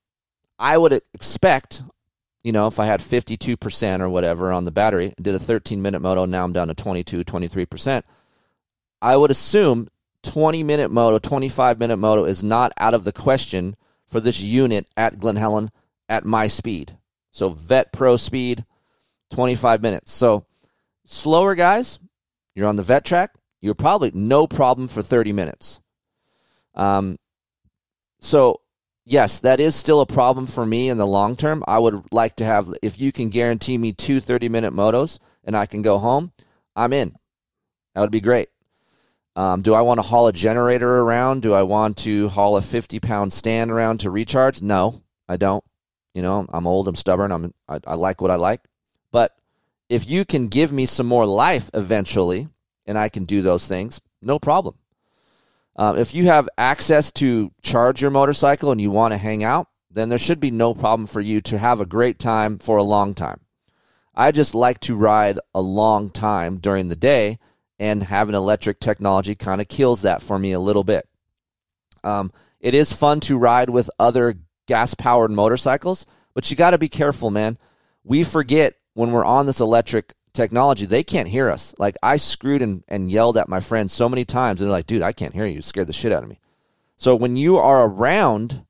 I 0.59 0.79
would 0.79 0.93
expect, 1.15 1.83
you 2.45 2.53
know, 2.53 2.67
if 2.67 2.79
I 2.79 2.87
had 2.87 3.01
52% 3.01 4.01
or 4.01 4.09
whatever 4.09 4.53
on 4.53 4.65
the 4.65 4.71
battery, 4.71 5.13
did 5.21 5.35
a 5.35 5.39
13 5.39 5.83
minute 5.83 6.01
moto, 6.01 6.25
now 6.25 6.45
I'm 6.45 6.53
down 6.53 6.69
to 6.69 6.75
22, 6.75 7.25
23%. 7.25 8.03
I 9.01 9.17
would 9.17 9.31
assume 9.31 9.89
20 10.23 10.63
minute 10.63 10.91
moto, 10.91 11.19
25 11.19 11.79
minute 11.79 11.97
moto 11.97 12.25
is 12.25 12.43
not 12.43 12.73
out 12.79 12.95
of 12.95 13.05
the 13.05 13.13
question 13.13 13.77
for 14.07 14.21
this 14.21 14.41
unit 14.41 14.87
at 14.97 15.19
Glen 15.19 15.37
Helen 15.37 15.71
at 16.09 16.25
my 16.25 16.47
speed. 16.47 16.97
So 17.33 17.51
vet 17.51 17.93
pro 17.93 18.17
speed, 18.17 18.65
25 19.31 19.83
minutes. 19.83 20.13
So 20.13 20.45
slower 21.05 21.55
guys, 21.55 21.99
you're 22.55 22.69
on 22.69 22.77
the 22.77 22.83
vet 22.83 23.05
track, 23.05 23.35
you're 23.61 23.75
probably 23.75 24.13
no 24.15 24.47
problem 24.47 24.89
for 24.89 25.03
30 25.03 25.33
minutes. 25.33 25.81
Um, 26.75 27.19
so 28.21 28.61
yes, 29.05 29.41
that 29.41 29.61
is 29.61 29.75
still 29.75 30.01
a 30.01 30.07
problem 30.07 30.47
for 30.47 30.65
me 30.65 30.89
in 30.89 30.99
the 30.99 31.07
long 31.07 31.37
term. 31.37 31.65
I 31.67 31.79
would 31.79 32.13
like 32.13 32.37
to 32.37 32.45
have, 32.45 32.73
if 32.83 33.01
you 33.01 33.13
can 33.13 33.29
guarantee 33.29 33.79
me 33.79 33.93
two 33.93 34.21
30 34.21 34.49
minute 34.49 34.73
motos 34.73 35.19
and 35.45 35.57
I 35.57 35.67
can 35.67 35.83
go 35.83 35.99
home, 35.99 36.33
I'm 36.75 36.93
in. 36.93 37.15
That 37.95 38.01
would 38.01 38.11
be 38.11 38.21
great. 38.21 38.49
Um, 39.35 39.63
do 39.63 39.75
I 39.75 39.81
want 39.81 39.99
to 39.99 40.03
haul 40.03 40.29
a 40.29 40.33
generator 40.33 41.01
around? 41.01 41.43
Do 41.43 41.55
I 41.55 41.63
want 41.63 41.97
to 41.99 42.29
haul 42.29 42.57
a 42.57 42.63
50 42.63 43.01
pound 43.01 43.33
stand 43.33 43.71
around 43.71 44.01
to 44.01 44.11
recharge? 44.11 44.61
No, 44.61 45.03
I 45.29 45.37
don't. 45.37 45.65
You 46.15 46.21
know, 46.21 46.47
I'm 46.51 46.67
old, 46.67 46.89
I'm 46.89 46.95
stubborn, 46.95 47.33
I'm, 47.33 47.55
I, 47.67 47.81
I 47.87 47.95
like 47.95 48.21
what 48.21 48.31
I 48.31 48.35
like. 48.35 48.61
But 49.11 49.35
if 49.89 50.09
you 50.09 50.27
can 50.27 50.49
give 50.49 50.71
me 50.71 50.85
some 50.85 51.07
more 51.07 51.25
life 51.25 51.71
eventually, 51.73 52.49
and 52.85 52.99
I 52.99 53.09
can 53.09 53.25
do 53.25 53.41
those 53.41 53.67
things, 53.67 54.01
no 54.21 54.39
problem. 54.39 54.75
Um, 55.83 55.99
if 55.99 56.15
you 56.15 56.27
have 56.27 56.49
access 56.57 57.11
to 57.15 57.51
charge 57.61 58.01
your 58.01 58.13
motorcycle 58.13 58.71
and 58.71 58.81
you 58.81 58.93
want 58.93 59.15
to 59.15 59.19
hang 59.19 59.43
out, 59.43 59.67
then 59.91 60.11
there 60.11 60.19
should 60.19 60.39
be 60.39 60.53
no 60.53 60.75
problem 60.75 61.09
for 61.09 61.21
you 61.21 61.41
to 61.41 61.59
have 61.59 61.81
a 61.81 61.87
great 61.87 62.21
time 62.21 62.61
for 62.61 62.77
a 62.77 62.85
long 62.85 63.15
time. 63.15 63.41
I 64.15 64.31
just 64.31 64.55
like 64.55 64.79
to 64.83 64.95
ride 64.95 65.41
a 65.53 65.61
long 65.61 66.11
time 66.11 66.59
during 66.59 66.87
the 66.87 66.95
day, 66.95 67.41
and 67.81 68.05
having 68.05 68.37
electric 68.37 68.79
technology 68.79 69.35
kind 69.35 69.61
of 69.61 69.67
kills 69.67 70.03
that 70.03 70.23
for 70.23 70.39
me 70.39 70.53
a 70.53 70.61
little 70.61 70.85
bit. 70.85 71.09
Um, 72.05 72.31
it 72.61 72.75
is 72.75 72.93
fun 72.93 73.19
to 73.23 73.37
ride 73.37 73.69
with 73.69 73.91
other 73.99 74.37
gas 74.69 74.95
powered 74.95 75.33
motorcycles, 75.33 76.07
but 76.33 76.49
you 76.49 76.57
got 76.57 76.71
to 76.71 76.79
be 76.79 76.89
careful, 76.89 77.33
man. 77.33 77.59
We 78.05 78.23
forget 78.23 78.75
when 78.95 79.11
we're 79.11 79.25
on 79.25 79.47
this 79.47 79.59
electric 79.59 80.15
technology, 80.33 80.87
they 80.87 81.03
can't 81.03 81.29
hear 81.29 81.51
us. 81.51 81.75
Like 81.79 81.97
I 82.03 82.17
screwed 82.17 82.63
and, 82.63 82.85
and 82.89 83.11
yelled 83.11 83.37
at 83.37 83.49
my 83.49 83.61
friends 83.61 83.93
so 83.93 84.09
many 84.09 84.25
times, 84.25 84.61
and 84.61 84.69
they're 84.69 84.77
like, 84.77 84.87
dude, 84.87 85.03
I 85.03 85.13
can't 85.13 85.35
hear 85.35 85.47
you. 85.47 85.57
you 85.57 85.63
scared 85.63 85.89
the 85.89 85.93
shit 85.93 86.13
out 86.13 86.23
of 86.23 86.29
me. 86.29 86.41
So 86.97 87.17
when 87.17 87.37
you 87.37 87.57
are 87.59 87.87
around 87.87 88.65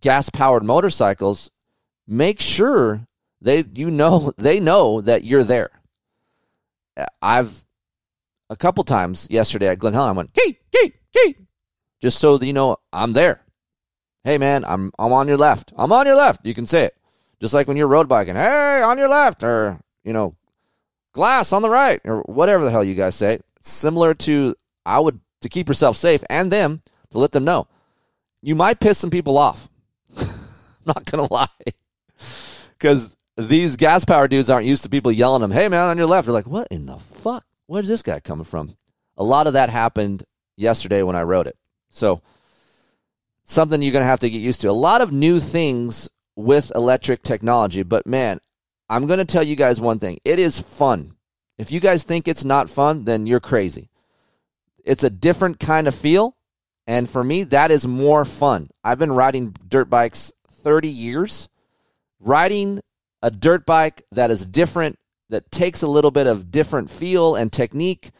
gas 0.00 0.30
powered 0.30 0.64
motorcycles, 0.64 1.50
make 2.06 2.40
sure 2.40 3.06
they 3.40 3.64
you 3.74 3.90
know 3.90 4.32
they 4.36 4.60
know 4.60 5.00
that 5.00 5.24
you're 5.24 5.44
there. 5.44 5.70
I've 7.20 7.64
a 8.50 8.56
couple 8.56 8.84
times 8.84 9.26
yesterday 9.30 9.68
at 9.68 9.78
Glen 9.78 9.94
Helen, 9.94 10.10
I 10.10 10.12
went, 10.12 10.30
hey, 10.34 10.58
hey, 10.72 10.92
hey, 11.10 11.34
just 12.00 12.18
so 12.18 12.36
that 12.36 12.46
you 12.46 12.52
know 12.52 12.76
I'm 12.92 13.12
there. 13.12 13.44
Hey 14.24 14.38
man, 14.38 14.64
I'm 14.64 14.92
I'm 14.98 15.12
on 15.12 15.26
your 15.26 15.36
left. 15.36 15.72
I'm 15.76 15.92
on 15.92 16.06
your 16.06 16.16
left. 16.16 16.46
You 16.46 16.54
can 16.54 16.66
say 16.66 16.84
it. 16.84 16.96
Just 17.40 17.54
like 17.54 17.66
when 17.66 17.76
you're 17.76 17.88
road 17.88 18.08
biking, 18.08 18.36
hey, 18.36 18.82
on 18.82 18.98
your 18.98 19.08
left, 19.08 19.42
or 19.42 19.80
you 20.04 20.12
know, 20.12 20.36
glass 21.12 21.52
on 21.52 21.62
the 21.62 21.70
right, 21.70 22.00
or 22.04 22.22
whatever 22.22 22.64
the 22.64 22.70
hell 22.70 22.84
you 22.84 22.94
guys 22.94 23.14
say. 23.14 23.40
Similar 23.60 24.14
to 24.14 24.54
I 24.84 24.98
would 24.98 25.20
to 25.42 25.48
keep 25.48 25.68
yourself 25.68 25.96
safe 25.96 26.24
and 26.28 26.50
them 26.50 26.82
to 27.10 27.18
let 27.18 27.32
them 27.32 27.44
know. 27.44 27.68
You 28.42 28.54
might 28.54 28.80
piss 28.80 28.98
some 28.98 29.10
people 29.10 29.38
off. 29.38 29.68
not 30.86 31.04
gonna 31.04 31.32
lie, 31.32 31.46
because 32.78 33.16
these 33.36 33.76
gas 33.76 34.04
power 34.04 34.28
dudes 34.28 34.50
aren't 34.50 34.66
used 34.66 34.82
to 34.82 34.88
people 34.88 35.12
yelling 35.12 35.42
them. 35.42 35.52
Hey 35.52 35.68
man, 35.68 35.88
on 35.88 35.98
your 35.98 36.06
left. 36.06 36.26
They're 36.26 36.34
like, 36.34 36.46
what 36.46 36.68
in 36.70 36.86
the 36.86 36.98
fuck? 36.98 37.44
Where's 37.66 37.88
this 37.88 38.02
guy 38.02 38.20
coming 38.20 38.44
from? 38.44 38.76
A 39.16 39.24
lot 39.24 39.46
of 39.46 39.52
that 39.52 39.68
happened 39.68 40.24
yesterday 40.56 41.02
when 41.02 41.16
I 41.16 41.22
wrote 41.22 41.46
it. 41.46 41.56
So 41.90 42.22
something 43.44 43.80
you're 43.80 43.92
gonna 43.92 44.04
have 44.04 44.20
to 44.20 44.30
get 44.30 44.38
used 44.38 44.60
to. 44.62 44.70
A 44.70 44.72
lot 44.72 45.00
of 45.00 45.12
new 45.12 45.40
things 45.40 46.08
with 46.34 46.72
electric 46.74 47.22
technology, 47.22 47.82
but 47.82 48.06
man, 48.06 48.40
I'm 48.92 49.06
going 49.06 49.20
to 49.20 49.24
tell 49.24 49.42
you 49.42 49.56
guys 49.56 49.80
one 49.80 49.98
thing. 49.98 50.18
It 50.22 50.38
is 50.38 50.60
fun. 50.60 51.16
If 51.56 51.72
you 51.72 51.80
guys 51.80 52.04
think 52.04 52.28
it's 52.28 52.44
not 52.44 52.68
fun, 52.68 53.04
then 53.04 53.26
you're 53.26 53.40
crazy. 53.40 53.88
It's 54.84 55.02
a 55.02 55.08
different 55.08 55.58
kind 55.58 55.88
of 55.88 55.94
feel. 55.94 56.36
And 56.86 57.08
for 57.08 57.24
me, 57.24 57.44
that 57.44 57.70
is 57.70 57.86
more 57.86 58.26
fun. 58.26 58.68
I've 58.84 58.98
been 58.98 59.12
riding 59.12 59.56
dirt 59.66 59.88
bikes 59.88 60.30
30 60.46 60.88
years. 60.88 61.48
Riding 62.20 62.82
a 63.22 63.30
dirt 63.30 63.64
bike 63.64 64.02
that 64.12 64.30
is 64.30 64.44
different, 64.44 64.98
that 65.30 65.50
takes 65.50 65.80
a 65.80 65.88
little 65.88 66.10
bit 66.10 66.26
of 66.26 66.50
different 66.50 66.90
feel 66.90 67.34
and 67.34 67.50
technique 67.50 68.10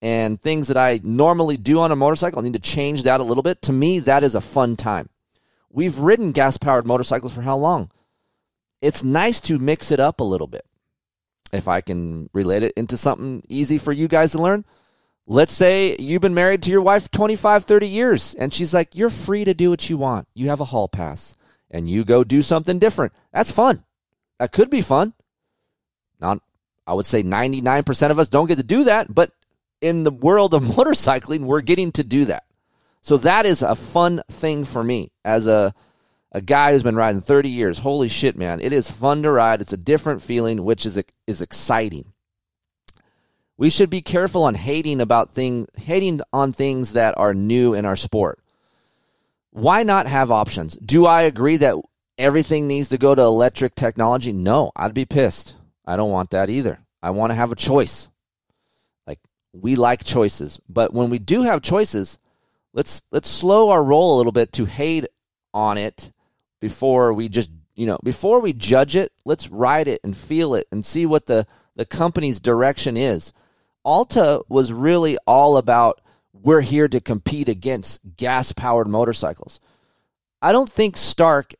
and 0.00 0.40
things 0.40 0.68
that 0.68 0.78
I 0.78 1.00
normally 1.04 1.58
do 1.58 1.80
on 1.80 1.92
a 1.92 1.96
motorcycle, 1.96 2.38
I 2.38 2.42
need 2.44 2.54
to 2.54 2.58
change 2.60 3.02
that 3.02 3.20
a 3.20 3.24
little 3.24 3.42
bit. 3.42 3.60
To 3.62 3.74
me, 3.74 3.98
that 3.98 4.24
is 4.24 4.34
a 4.34 4.40
fun 4.40 4.76
time. 4.76 5.10
We've 5.68 5.98
ridden 5.98 6.32
gas 6.32 6.56
powered 6.56 6.86
motorcycles 6.86 7.34
for 7.34 7.42
how 7.42 7.58
long? 7.58 7.90
It's 8.80 9.02
nice 9.02 9.40
to 9.40 9.58
mix 9.58 9.90
it 9.90 10.00
up 10.00 10.20
a 10.20 10.24
little 10.24 10.46
bit. 10.46 10.64
If 11.52 11.68
I 11.68 11.80
can 11.80 12.28
relate 12.32 12.62
it 12.62 12.72
into 12.76 12.96
something 12.96 13.42
easy 13.48 13.78
for 13.78 13.92
you 13.92 14.08
guys 14.08 14.32
to 14.32 14.42
learn, 14.42 14.64
let's 15.26 15.52
say 15.52 15.96
you've 15.98 16.22
been 16.22 16.34
married 16.34 16.62
to 16.64 16.70
your 16.70 16.82
wife 16.82 17.10
25, 17.10 17.64
30 17.64 17.88
years, 17.88 18.34
and 18.34 18.52
she's 18.52 18.74
like, 18.74 18.96
You're 18.96 19.10
free 19.10 19.44
to 19.44 19.54
do 19.54 19.70
what 19.70 19.88
you 19.88 19.96
want. 19.96 20.28
You 20.34 20.48
have 20.48 20.60
a 20.60 20.66
hall 20.66 20.88
pass, 20.88 21.36
and 21.70 21.88
you 21.88 22.04
go 22.04 22.24
do 22.24 22.42
something 22.42 22.78
different. 22.78 23.12
That's 23.32 23.52
fun. 23.52 23.84
That 24.38 24.52
could 24.52 24.70
be 24.70 24.80
fun. 24.80 25.14
Not, 26.20 26.38
I 26.86 26.94
would 26.94 27.06
say 27.06 27.22
99% 27.22 28.10
of 28.10 28.18
us 28.18 28.28
don't 28.28 28.46
get 28.46 28.56
to 28.56 28.62
do 28.62 28.84
that, 28.84 29.14
but 29.14 29.32
in 29.80 30.04
the 30.04 30.10
world 30.10 30.54
of 30.54 30.62
motorcycling, 30.76 31.40
we're 31.40 31.60
getting 31.60 31.92
to 31.92 32.04
do 32.04 32.24
that. 32.26 32.44
So 33.02 33.18
that 33.18 33.44
is 33.44 33.60
a 33.60 33.74
fun 33.74 34.22
thing 34.30 34.64
for 34.64 34.82
me 34.82 35.12
as 35.24 35.46
a 35.46 35.74
a 36.34 36.42
guy 36.42 36.72
who's 36.72 36.82
been 36.82 36.96
riding 36.96 37.20
30 37.20 37.48
years. 37.48 37.78
Holy 37.78 38.08
shit, 38.08 38.36
man. 38.36 38.60
It 38.60 38.72
is 38.72 38.90
fun 38.90 39.22
to 39.22 39.30
ride. 39.30 39.60
It's 39.60 39.72
a 39.72 39.78
different 39.78 40.20
feeling, 40.20 40.64
which 40.64 40.84
is 40.84 41.00
is 41.26 41.40
exciting. 41.40 42.12
We 43.56 43.70
should 43.70 43.88
be 43.88 44.02
careful 44.02 44.42
on 44.42 44.56
hating 44.56 45.00
about 45.00 45.30
thing 45.30 45.68
hating 45.76 46.20
on 46.32 46.52
things 46.52 46.92
that 46.94 47.14
are 47.16 47.32
new 47.32 47.72
in 47.72 47.86
our 47.86 47.94
sport. 47.94 48.40
Why 49.50 49.84
not 49.84 50.08
have 50.08 50.32
options? 50.32 50.74
Do 50.74 51.06
I 51.06 51.22
agree 51.22 51.56
that 51.58 51.76
everything 52.18 52.66
needs 52.66 52.88
to 52.88 52.98
go 52.98 53.14
to 53.14 53.22
electric 53.22 53.76
technology? 53.76 54.32
No, 54.32 54.72
I'd 54.74 54.92
be 54.92 55.04
pissed. 55.04 55.54
I 55.86 55.96
don't 55.96 56.10
want 56.10 56.30
that 56.30 56.50
either. 56.50 56.80
I 57.00 57.10
want 57.10 57.30
to 57.30 57.36
have 57.36 57.52
a 57.52 57.56
choice. 57.56 58.08
Like 59.06 59.20
we 59.52 59.76
like 59.76 60.02
choices, 60.02 60.60
but 60.68 60.92
when 60.92 61.10
we 61.10 61.20
do 61.20 61.42
have 61.42 61.62
choices, 61.62 62.18
let's 62.72 63.04
let's 63.12 63.28
slow 63.28 63.70
our 63.70 63.84
roll 63.84 64.16
a 64.16 64.18
little 64.18 64.32
bit 64.32 64.52
to 64.54 64.64
hate 64.64 65.06
on 65.52 65.78
it 65.78 66.10
before 66.64 67.12
we 67.12 67.28
just 67.28 67.50
you 67.74 67.84
know 67.84 67.98
before 68.02 68.40
we 68.40 68.54
judge 68.54 68.96
it 68.96 69.12
let's 69.26 69.50
ride 69.50 69.86
it 69.86 70.00
and 70.02 70.16
feel 70.16 70.54
it 70.54 70.66
and 70.72 70.82
see 70.82 71.04
what 71.04 71.26
the 71.26 71.46
the 71.76 71.84
company's 71.84 72.40
direction 72.40 72.96
is. 72.96 73.34
Alta 73.84 74.40
was 74.48 74.72
really 74.72 75.18
all 75.26 75.58
about 75.58 76.00
we're 76.32 76.62
here 76.62 76.88
to 76.88 77.02
compete 77.02 77.50
against 77.50 78.00
gas 78.16 78.52
powered 78.52 78.88
motorcycles. 78.88 79.60
I 80.40 80.52
don't 80.52 80.70
think 80.70 80.96
stark 80.96 81.52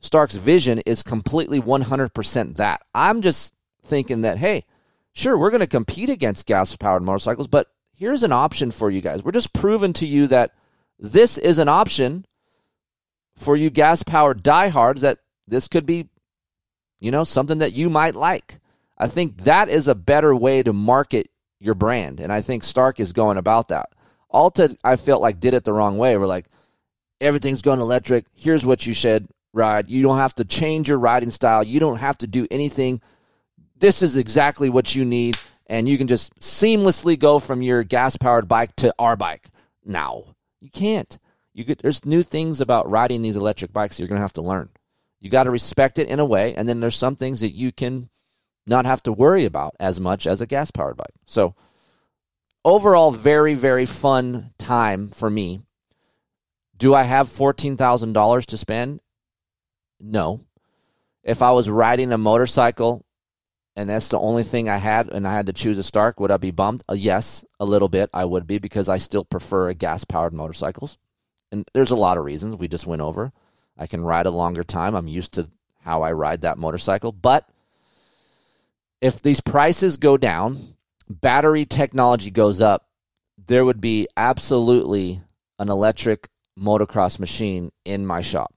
stark's 0.00 0.34
vision 0.34 0.80
is 0.84 1.02
completely 1.02 1.58
100% 1.58 2.56
that. 2.56 2.82
I'm 2.94 3.22
just 3.22 3.54
thinking 3.82 4.20
that 4.20 4.36
hey 4.36 4.66
sure 5.14 5.38
we're 5.38 5.48
going 5.48 5.60
to 5.60 5.66
compete 5.66 6.10
against 6.10 6.46
gas 6.46 6.76
powered 6.76 7.02
motorcycles 7.02 7.46
but 7.46 7.68
here's 7.96 8.24
an 8.24 8.32
option 8.32 8.70
for 8.70 8.90
you 8.90 9.00
guys. 9.00 9.22
We're 9.22 9.32
just 9.32 9.54
proving 9.54 9.94
to 9.94 10.06
you 10.06 10.26
that 10.26 10.52
this 10.98 11.38
is 11.38 11.56
an 11.56 11.68
option 11.70 12.26
for 13.42 13.56
you 13.56 13.70
gas 13.70 14.02
powered 14.02 14.42
diehards 14.42 15.00
that 15.02 15.18
this 15.46 15.68
could 15.68 15.84
be, 15.86 16.08
you 17.00 17.10
know, 17.10 17.24
something 17.24 17.58
that 17.58 17.74
you 17.74 17.90
might 17.90 18.14
like. 18.14 18.60
I 18.96 19.08
think 19.08 19.42
that 19.42 19.68
is 19.68 19.88
a 19.88 19.94
better 19.94 20.34
way 20.34 20.62
to 20.62 20.72
market 20.72 21.28
your 21.58 21.74
brand. 21.74 22.20
And 22.20 22.32
I 22.32 22.40
think 22.40 22.62
Stark 22.62 23.00
is 23.00 23.12
going 23.12 23.36
about 23.36 23.68
that. 23.68 23.90
Alta, 24.30 24.76
I 24.82 24.96
felt 24.96 25.22
like 25.22 25.40
did 25.40 25.54
it 25.54 25.64
the 25.64 25.72
wrong 25.72 25.98
way. 25.98 26.16
We're 26.16 26.26
like, 26.26 26.46
everything's 27.20 27.62
going 27.62 27.80
electric. 27.80 28.26
Here's 28.34 28.64
what 28.64 28.86
you 28.86 28.94
should 28.94 29.28
ride. 29.52 29.90
You 29.90 30.02
don't 30.02 30.18
have 30.18 30.34
to 30.36 30.44
change 30.44 30.88
your 30.88 30.98
riding 30.98 31.30
style. 31.30 31.62
You 31.62 31.80
don't 31.80 31.98
have 31.98 32.18
to 32.18 32.26
do 32.26 32.46
anything. 32.50 33.00
This 33.76 34.02
is 34.02 34.16
exactly 34.16 34.70
what 34.70 34.94
you 34.94 35.04
need. 35.04 35.36
And 35.66 35.88
you 35.88 35.98
can 35.98 36.06
just 36.06 36.34
seamlessly 36.40 37.18
go 37.18 37.38
from 37.38 37.62
your 37.62 37.82
gas 37.82 38.16
powered 38.16 38.48
bike 38.48 38.74
to 38.76 38.94
our 38.98 39.16
bike. 39.16 39.48
Now, 39.84 40.36
you 40.60 40.70
can't. 40.70 41.18
You 41.54 41.64
there's 41.64 42.04
new 42.04 42.22
things 42.22 42.60
about 42.60 42.90
riding 42.90 43.22
these 43.22 43.36
electric 43.36 43.72
bikes 43.72 43.98
you're 43.98 44.08
going 44.08 44.18
to 44.18 44.22
have 44.22 44.32
to 44.34 44.42
learn. 44.42 44.70
You 45.20 45.30
got 45.30 45.44
to 45.44 45.50
respect 45.50 45.98
it 45.98 46.08
in 46.08 46.18
a 46.18 46.24
way, 46.24 46.54
and 46.54 46.68
then 46.68 46.80
there's 46.80 46.96
some 46.96 47.16
things 47.16 47.40
that 47.40 47.54
you 47.54 47.72
can 47.72 48.08
not 48.66 48.84
have 48.84 49.02
to 49.04 49.12
worry 49.12 49.44
about 49.44 49.74
as 49.78 50.00
much 50.00 50.26
as 50.26 50.40
a 50.40 50.46
gas 50.46 50.70
powered 50.70 50.96
bike. 50.96 51.14
So, 51.26 51.54
overall, 52.64 53.10
very, 53.10 53.54
very 53.54 53.86
fun 53.86 54.52
time 54.58 55.08
for 55.08 55.28
me. 55.30 55.62
Do 56.76 56.94
I 56.94 57.04
have 57.04 57.28
$14,000 57.28 58.46
to 58.46 58.58
spend? 58.58 59.00
No. 60.00 60.40
If 61.22 61.42
I 61.42 61.52
was 61.52 61.70
riding 61.70 62.12
a 62.12 62.18
motorcycle 62.18 63.04
and 63.76 63.88
that's 63.88 64.08
the 64.08 64.18
only 64.18 64.42
thing 64.42 64.68
I 64.68 64.76
had 64.76 65.08
and 65.08 65.26
I 65.26 65.34
had 65.34 65.46
to 65.46 65.52
choose 65.52 65.78
a 65.78 65.82
Stark, 65.82 66.18
would 66.20 66.30
I 66.30 66.36
be 66.36 66.50
bummed? 66.50 66.82
Uh, 66.90 66.94
yes, 66.94 67.44
a 67.60 67.64
little 67.64 67.88
bit 67.88 68.10
I 68.12 68.24
would 68.24 68.46
be 68.46 68.58
because 68.58 68.88
I 68.88 68.98
still 68.98 69.24
prefer 69.24 69.72
gas 69.72 70.04
powered 70.04 70.32
motorcycles. 70.32 70.98
And 71.52 71.70
there's 71.74 71.90
a 71.90 71.96
lot 71.96 72.16
of 72.18 72.24
reasons 72.24 72.56
we 72.56 72.66
just 72.66 72.86
went 72.86 73.02
over. 73.02 73.32
I 73.78 73.86
can 73.86 74.02
ride 74.02 74.26
a 74.26 74.30
longer 74.30 74.64
time. 74.64 74.94
I'm 74.94 75.06
used 75.06 75.32
to 75.34 75.50
how 75.82 76.02
I 76.02 76.12
ride 76.12 76.42
that 76.42 76.58
motorcycle. 76.58 77.12
But 77.12 77.48
if 79.00 79.20
these 79.20 79.40
prices 79.40 79.98
go 79.98 80.16
down, 80.16 80.74
battery 81.08 81.64
technology 81.64 82.30
goes 82.30 82.60
up, 82.60 82.88
there 83.46 83.64
would 83.64 83.80
be 83.80 84.08
absolutely 84.16 85.20
an 85.58 85.68
electric 85.68 86.28
motocross 86.58 87.18
machine 87.18 87.70
in 87.84 88.06
my 88.06 88.20
shop 88.20 88.54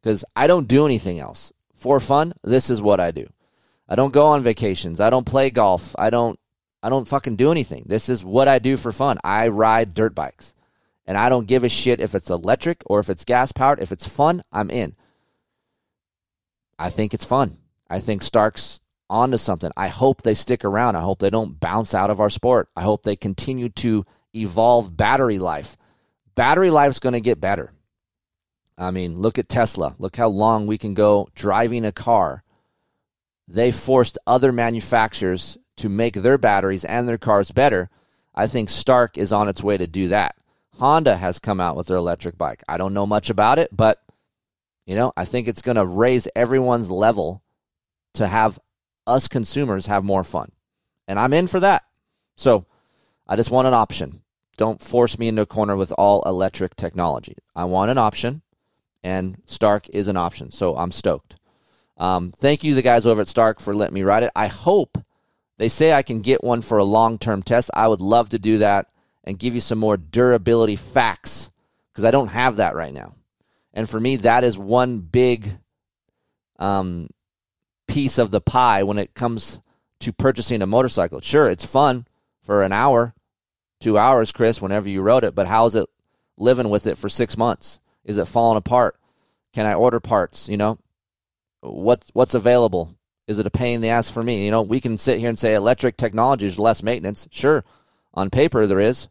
because 0.00 0.24
I 0.36 0.46
don't 0.46 0.68
do 0.68 0.86
anything 0.86 1.18
else. 1.18 1.52
For 1.74 1.98
fun, 1.98 2.34
this 2.42 2.70
is 2.70 2.82
what 2.82 3.00
I 3.00 3.10
do. 3.10 3.26
I 3.88 3.94
don't 3.94 4.12
go 4.12 4.26
on 4.26 4.42
vacations. 4.42 5.00
I 5.00 5.10
don't 5.10 5.26
play 5.26 5.50
golf. 5.50 5.96
I 5.98 6.10
don't 6.10 6.38
I 6.82 6.88
don't 6.88 7.08
fucking 7.08 7.36
do 7.36 7.50
anything. 7.50 7.84
This 7.86 8.08
is 8.08 8.24
what 8.24 8.48
I 8.48 8.58
do 8.58 8.76
for 8.76 8.92
fun. 8.92 9.18
I 9.24 9.48
ride 9.48 9.94
dirt 9.94 10.14
bikes. 10.14 10.54
And 11.10 11.18
I 11.18 11.28
don't 11.28 11.48
give 11.48 11.64
a 11.64 11.68
shit 11.68 11.98
if 11.98 12.14
it's 12.14 12.30
electric 12.30 12.84
or 12.86 13.00
if 13.00 13.10
it's 13.10 13.24
gas 13.24 13.50
powered. 13.50 13.80
If 13.80 13.90
it's 13.90 14.06
fun, 14.06 14.44
I'm 14.52 14.70
in. 14.70 14.94
I 16.78 16.88
think 16.88 17.12
it's 17.12 17.24
fun. 17.24 17.58
I 17.90 17.98
think 17.98 18.22
Stark's 18.22 18.78
onto 19.08 19.36
something. 19.36 19.72
I 19.76 19.88
hope 19.88 20.22
they 20.22 20.34
stick 20.34 20.64
around. 20.64 20.94
I 20.94 21.00
hope 21.00 21.18
they 21.18 21.28
don't 21.28 21.58
bounce 21.58 21.96
out 21.96 22.10
of 22.10 22.20
our 22.20 22.30
sport. 22.30 22.68
I 22.76 22.82
hope 22.82 23.02
they 23.02 23.16
continue 23.16 23.70
to 23.70 24.06
evolve 24.36 24.96
battery 24.96 25.40
life. 25.40 25.76
Battery 26.36 26.70
life's 26.70 27.00
going 27.00 27.14
to 27.14 27.20
get 27.20 27.40
better. 27.40 27.72
I 28.78 28.92
mean, 28.92 29.18
look 29.18 29.36
at 29.36 29.48
Tesla. 29.48 29.96
Look 29.98 30.14
how 30.14 30.28
long 30.28 30.68
we 30.68 30.78
can 30.78 30.94
go 30.94 31.28
driving 31.34 31.84
a 31.84 31.90
car. 31.90 32.44
They 33.48 33.72
forced 33.72 34.16
other 34.28 34.52
manufacturers 34.52 35.58
to 35.78 35.88
make 35.88 36.14
their 36.14 36.38
batteries 36.38 36.84
and 36.84 37.08
their 37.08 37.18
cars 37.18 37.50
better. 37.50 37.90
I 38.32 38.46
think 38.46 38.70
Stark 38.70 39.18
is 39.18 39.32
on 39.32 39.48
its 39.48 39.60
way 39.60 39.76
to 39.76 39.88
do 39.88 40.06
that. 40.06 40.36
Honda 40.80 41.16
has 41.16 41.38
come 41.38 41.60
out 41.60 41.76
with 41.76 41.88
their 41.88 41.98
electric 41.98 42.38
bike. 42.38 42.64
I 42.66 42.78
don't 42.78 42.94
know 42.94 43.06
much 43.06 43.28
about 43.28 43.58
it, 43.58 43.68
but 43.70 44.02
you 44.86 44.96
know, 44.96 45.12
I 45.16 45.26
think 45.26 45.46
it's 45.46 45.62
going 45.62 45.76
to 45.76 45.84
raise 45.84 46.26
everyone's 46.34 46.90
level 46.90 47.42
to 48.14 48.26
have 48.26 48.58
us 49.06 49.28
consumers 49.28 49.86
have 49.86 50.04
more 50.04 50.24
fun. 50.24 50.52
And 51.06 51.18
I'm 51.18 51.32
in 51.32 51.46
for 51.46 51.60
that. 51.60 51.84
So, 52.36 52.66
I 53.28 53.36
just 53.36 53.50
want 53.50 53.68
an 53.68 53.74
option. 53.74 54.22
Don't 54.56 54.82
force 54.82 55.18
me 55.18 55.28
into 55.28 55.42
a 55.42 55.46
corner 55.46 55.76
with 55.76 55.92
all 55.92 56.22
electric 56.24 56.74
technology. 56.76 57.36
I 57.54 57.64
want 57.64 57.90
an 57.90 57.98
option, 57.98 58.42
and 59.04 59.40
Stark 59.46 59.88
is 59.90 60.08
an 60.08 60.16
option. 60.16 60.50
So, 60.50 60.76
I'm 60.76 60.90
stoked. 60.90 61.36
Um, 61.98 62.32
thank 62.32 62.64
you, 62.64 62.74
the 62.74 62.82
guys 62.82 63.06
over 63.06 63.20
at 63.20 63.28
Stark, 63.28 63.60
for 63.60 63.74
letting 63.74 63.94
me 63.94 64.02
ride 64.02 64.22
it. 64.22 64.32
I 64.34 64.46
hope 64.46 64.98
they 65.58 65.68
say 65.68 65.92
I 65.92 66.02
can 66.02 66.22
get 66.22 66.42
one 66.42 66.62
for 66.62 66.78
a 66.78 66.84
long 66.84 67.18
term 67.18 67.42
test. 67.42 67.70
I 67.74 67.86
would 67.86 68.00
love 68.00 68.30
to 68.30 68.38
do 68.38 68.58
that 68.58 68.88
and 69.24 69.38
give 69.38 69.54
you 69.54 69.60
some 69.60 69.78
more 69.78 69.96
durability 69.96 70.76
facts 70.76 71.50
because 71.92 72.04
I 72.04 72.10
don't 72.10 72.28
have 72.28 72.56
that 72.56 72.74
right 72.74 72.92
now. 72.92 73.14
And 73.72 73.88
for 73.88 74.00
me, 74.00 74.16
that 74.16 74.44
is 74.44 74.58
one 74.58 75.00
big 75.00 75.58
um, 76.58 77.08
piece 77.86 78.18
of 78.18 78.30
the 78.30 78.40
pie 78.40 78.82
when 78.82 78.98
it 78.98 79.14
comes 79.14 79.60
to 80.00 80.12
purchasing 80.12 80.62
a 80.62 80.66
motorcycle. 80.66 81.20
Sure, 81.20 81.48
it's 81.48 81.64
fun 81.64 82.06
for 82.42 82.62
an 82.62 82.72
hour, 82.72 83.14
two 83.80 83.98
hours, 83.98 84.32
Kris, 84.32 84.62
whenever 84.62 84.88
you 84.88 85.02
rode 85.02 85.24
it, 85.24 85.34
but 85.34 85.46
how 85.46 85.66
is 85.66 85.74
it 85.74 85.88
living 86.36 86.70
with 86.70 86.86
it 86.86 86.98
for 86.98 87.08
six 87.08 87.36
months? 87.36 87.80
Is 88.04 88.16
it 88.16 88.26
falling 88.26 88.56
apart? 88.56 88.96
Can 89.52 89.66
I 89.66 89.74
order 89.74 90.00
parts? 90.00 90.48
You 90.48 90.56
know, 90.56 90.78
what 91.60 92.06
what's 92.12 92.34
available? 92.34 92.96
Is 93.26 93.38
it 93.38 93.46
a 93.46 93.50
pain 93.50 93.76
in 93.76 93.80
the 93.80 93.90
ass 93.90 94.10
for 94.10 94.22
me? 94.22 94.44
You 94.44 94.50
know, 94.50 94.62
we 94.62 94.80
can 94.80 94.98
sit 94.98 95.18
here 95.18 95.28
and 95.28 95.38
say 95.38 95.54
electric 95.54 95.96
technology 95.96 96.46
is 96.46 96.58
less 96.58 96.82
maintenance. 96.82 97.28
Sure, 97.30 97.64
on 98.14 98.30
paper 98.30 98.66
there 98.66 98.80
is. 98.80 99.08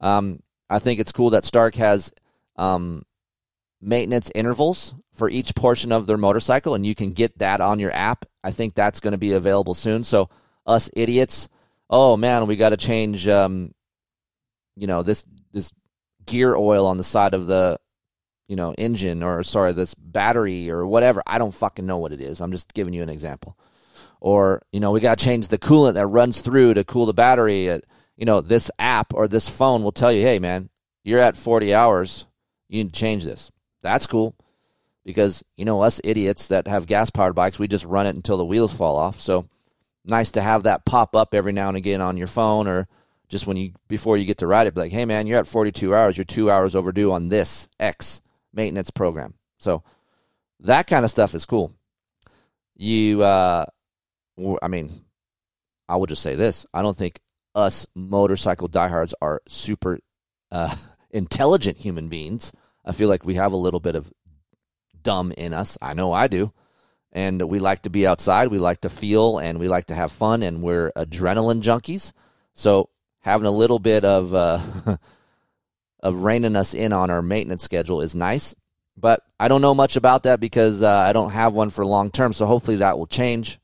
Um, 0.00 0.40
I 0.68 0.78
think 0.78 1.00
it's 1.00 1.12
cool 1.12 1.30
that 1.30 1.44
Stark 1.44 1.74
has 1.74 2.12
um, 2.56 3.04
maintenance 3.80 4.30
intervals 4.34 4.94
for 5.12 5.28
each 5.28 5.54
portion 5.54 5.92
of 5.92 6.06
their 6.06 6.16
motorcycle, 6.16 6.74
and 6.74 6.86
you 6.86 6.94
can 6.94 7.12
get 7.12 7.38
that 7.38 7.60
on 7.60 7.78
your 7.78 7.92
app. 7.92 8.24
I 8.42 8.50
think 8.50 8.74
that's 8.74 9.00
going 9.00 9.12
to 9.12 9.18
be 9.18 9.32
available 9.32 9.74
soon. 9.74 10.04
So 10.04 10.30
us 10.66 10.90
idiots, 10.94 11.48
oh 11.88 12.16
man, 12.16 12.46
we 12.46 12.56
got 12.56 12.70
to 12.70 12.76
change, 12.76 13.26
um, 13.28 13.72
you 14.76 14.86
know, 14.86 15.02
this 15.02 15.24
this 15.52 15.72
gear 16.24 16.54
oil 16.54 16.86
on 16.86 16.96
the 16.96 17.04
side 17.04 17.34
of 17.34 17.46
the, 17.46 17.78
you 18.48 18.56
know, 18.56 18.72
engine 18.78 19.22
or 19.22 19.42
sorry, 19.42 19.72
this 19.72 19.94
battery 19.94 20.70
or 20.70 20.86
whatever. 20.86 21.22
I 21.26 21.38
don't 21.38 21.54
fucking 21.54 21.86
know 21.86 21.98
what 21.98 22.12
it 22.12 22.20
is. 22.20 22.40
I'm 22.40 22.52
just 22.52 22.72
giving 22.72 22.94
you 22.94 23.02
an 23.02 23.08
example. 23.08 23.58
Or 24.20 24.62
you 24.72 24.80
know, 24.80 24.92
we 24.92 25.00
got 25.00 25.18
to 25.18 25.24
change 25.24 25.48
the 25.48 25.58
coolant 25.58 25.94
that 25.94 26.06
runs 26.06 26.40
through 26.40 26.74
to 26.74 26.84
cool 26.84 27.06
the 27.06 27.14
battery. 27.14 27.68
At, 27.68 27.84
you 28.20 28.26
know, 28.26 28.42
this 28.42 28.70
app 28.78 29.14
or 29.14 29.26
this 29.26 29.48
phone 29.48 29.82
will 29.82 29.92
tell 29.92 30.12
you, 30.12 30.20
hey, 30.20 30.38
man, 30.38 30.68
you're 31.02 31.18
at 31.18 31.38
40 31.38 31.74
hours. 31.74 32.26
You 32.68 32.84
need 32.84 32.92
to 32.92 33.00
change 33.00 33.24
this. 33.24 33.50
That's 33.80 34.06
cool 34.06 34.36
because, 35.06 35.42
you 35.56 35.64
know, 35.64 35.80
us 35.80 36.02
idiots 36.04 36.48
that 36.48 36.68
have 36.68 36.86
gas 36.86 37.08
powered 37.08 37.34
bikes, 37.34 37.58
we 37.58 37.66
just 37.66 37.86
run 37.86 38.06
it 38.06 38.14
until 38.14 38.36
the 38.36 38.44
wheels 38.44 38.74
fall 38.74 38.96
off. 38.96 39.18
So 39.18 39.48
nice 40.04 40.32
to 40.32 40.42
have 40.42 40.64
that 40.64 40.84
pop 40.84 41.16
up 41.16 41.32
every 41.32 41.52
now 41.52 41.68
and 41.68 41.78
again 41.78 42.02
on 42.02 42.18
your 42.18 42.26
phone 42.26 42.68
or 42.68 42.86
just 43.30 43.46
when 43.46 43.56
you, 43.56 43.72
before 43.88 44.18
you 44.18 44.26
get 44.26 44.38
to 44.38 44.46
ride 44.46 44.66
it, 44.66 44.74
be 44.74 44.82
like, 44.82 44.92
hey, 44.92 45.06
man, 45.06 45.26
you're 45.26 45.38
at 45.38 45.46
42 45.46 45.94
hours. 45.94 46.18
You're 46.18 46.24
two 46.24 46.50
hours 46.50 46.76
overdue 46.76 47.12
on 47.12 47.30
this 47.30 47.70
X 47.80 48.20
maintenance 48.52 48.90
program. 48.90 49.32
So 49.56 49.82
that 50.60 50.86
kind 50.86 51.06
of 51.06 51.10
stuff 51.10 51.34
is 51.34 51.46
cool. 51.46 51.72
You, 52.76 53.22
uh, 53.22 53.64
I 54.60 54.68
mean, 54.68 54.90
I 55.88 55.96
will 55.96 56.06
just 56.06 56.22
say 56.22 56.34
this. 56.34 56.66
I 56.74 56.82
don't 56.82 56.96
think 56.96 57.18
us 57.54 57.86
motorcycle 57.94 58.68
diehards 58.68 59.14
are 59.20 59.42
super 59.48 59.98
uh, 60.50 60.74
intelligent 61.10 61.78
human 61.78 62.08
beings. 62.08 62.52
I 62.84 62.92
feel 62.92 63.08
like 63.08 63.24
we 63.24 63.34
have 63.34 63.52
a 63.52 63.56
little 63.56 63.80
bit 63.80 63.94
of 63.94 64.12
dumb 65.02 65.32
in 65.32 65.52
us. 65.52 65.78
I 65.80 65.94
know 65.94 66.12
I 66.12 66.28
do. 66.28 66.52
And 67.12 67.42
we 67.42 67.58
like 67.58 67.82
to 67.82 67.90
be 67.90 68.06
outside. 68.06 68.48
We 68.48 68.58
like 68.58 68.82
to 68.82 68.88
feel 68.88 69.38
and 69.38 69.58
we 69.58 69.68
like 69.68 69.86
to 69.86 69.94
have 69.94 70.12
fun. 70.12 70.42
And 70.42 70.62
we're 70.62 70.92
adrenaline 70.96 71.60
junkies. 71.60 72.12
So 72.54 72.88
having 73.20 73.46
a 73.46 73.50
little 73.50 73.78
bit 73.78 74.04
of 74.04 74.34
uh, 74.34 74.60
of 76.00 76.24
reining 76.24 76.56
us 76.56 76.74
in 76.74 76.92
on 76.92 77.10
our 77.10 77.22
maintenance 77.22 77.62
schedule 77.62 78.00
is 78.00 78.14
nice. 78.14 78.54
But 78.96 79.22
I 79.38 79.48
don't 79.48 79.62
know 79.62 79.74
much 79.74 79.96
about 79.96 80.24
that 80.24 80.40
because 80.40 80.82
uh, 80.82 80.88
I 80.88 81.12
don't 81.12 81.30
have 81.30 81.52
one 81.52 81.70
for 81.70 81.84
long 81.86 82.10
term. 82.10 82.32
So 82.32 82.46
hopefully 82.46 82.78
that 82.78 82.98
will 82.98 83.06
change, 83.06 83.58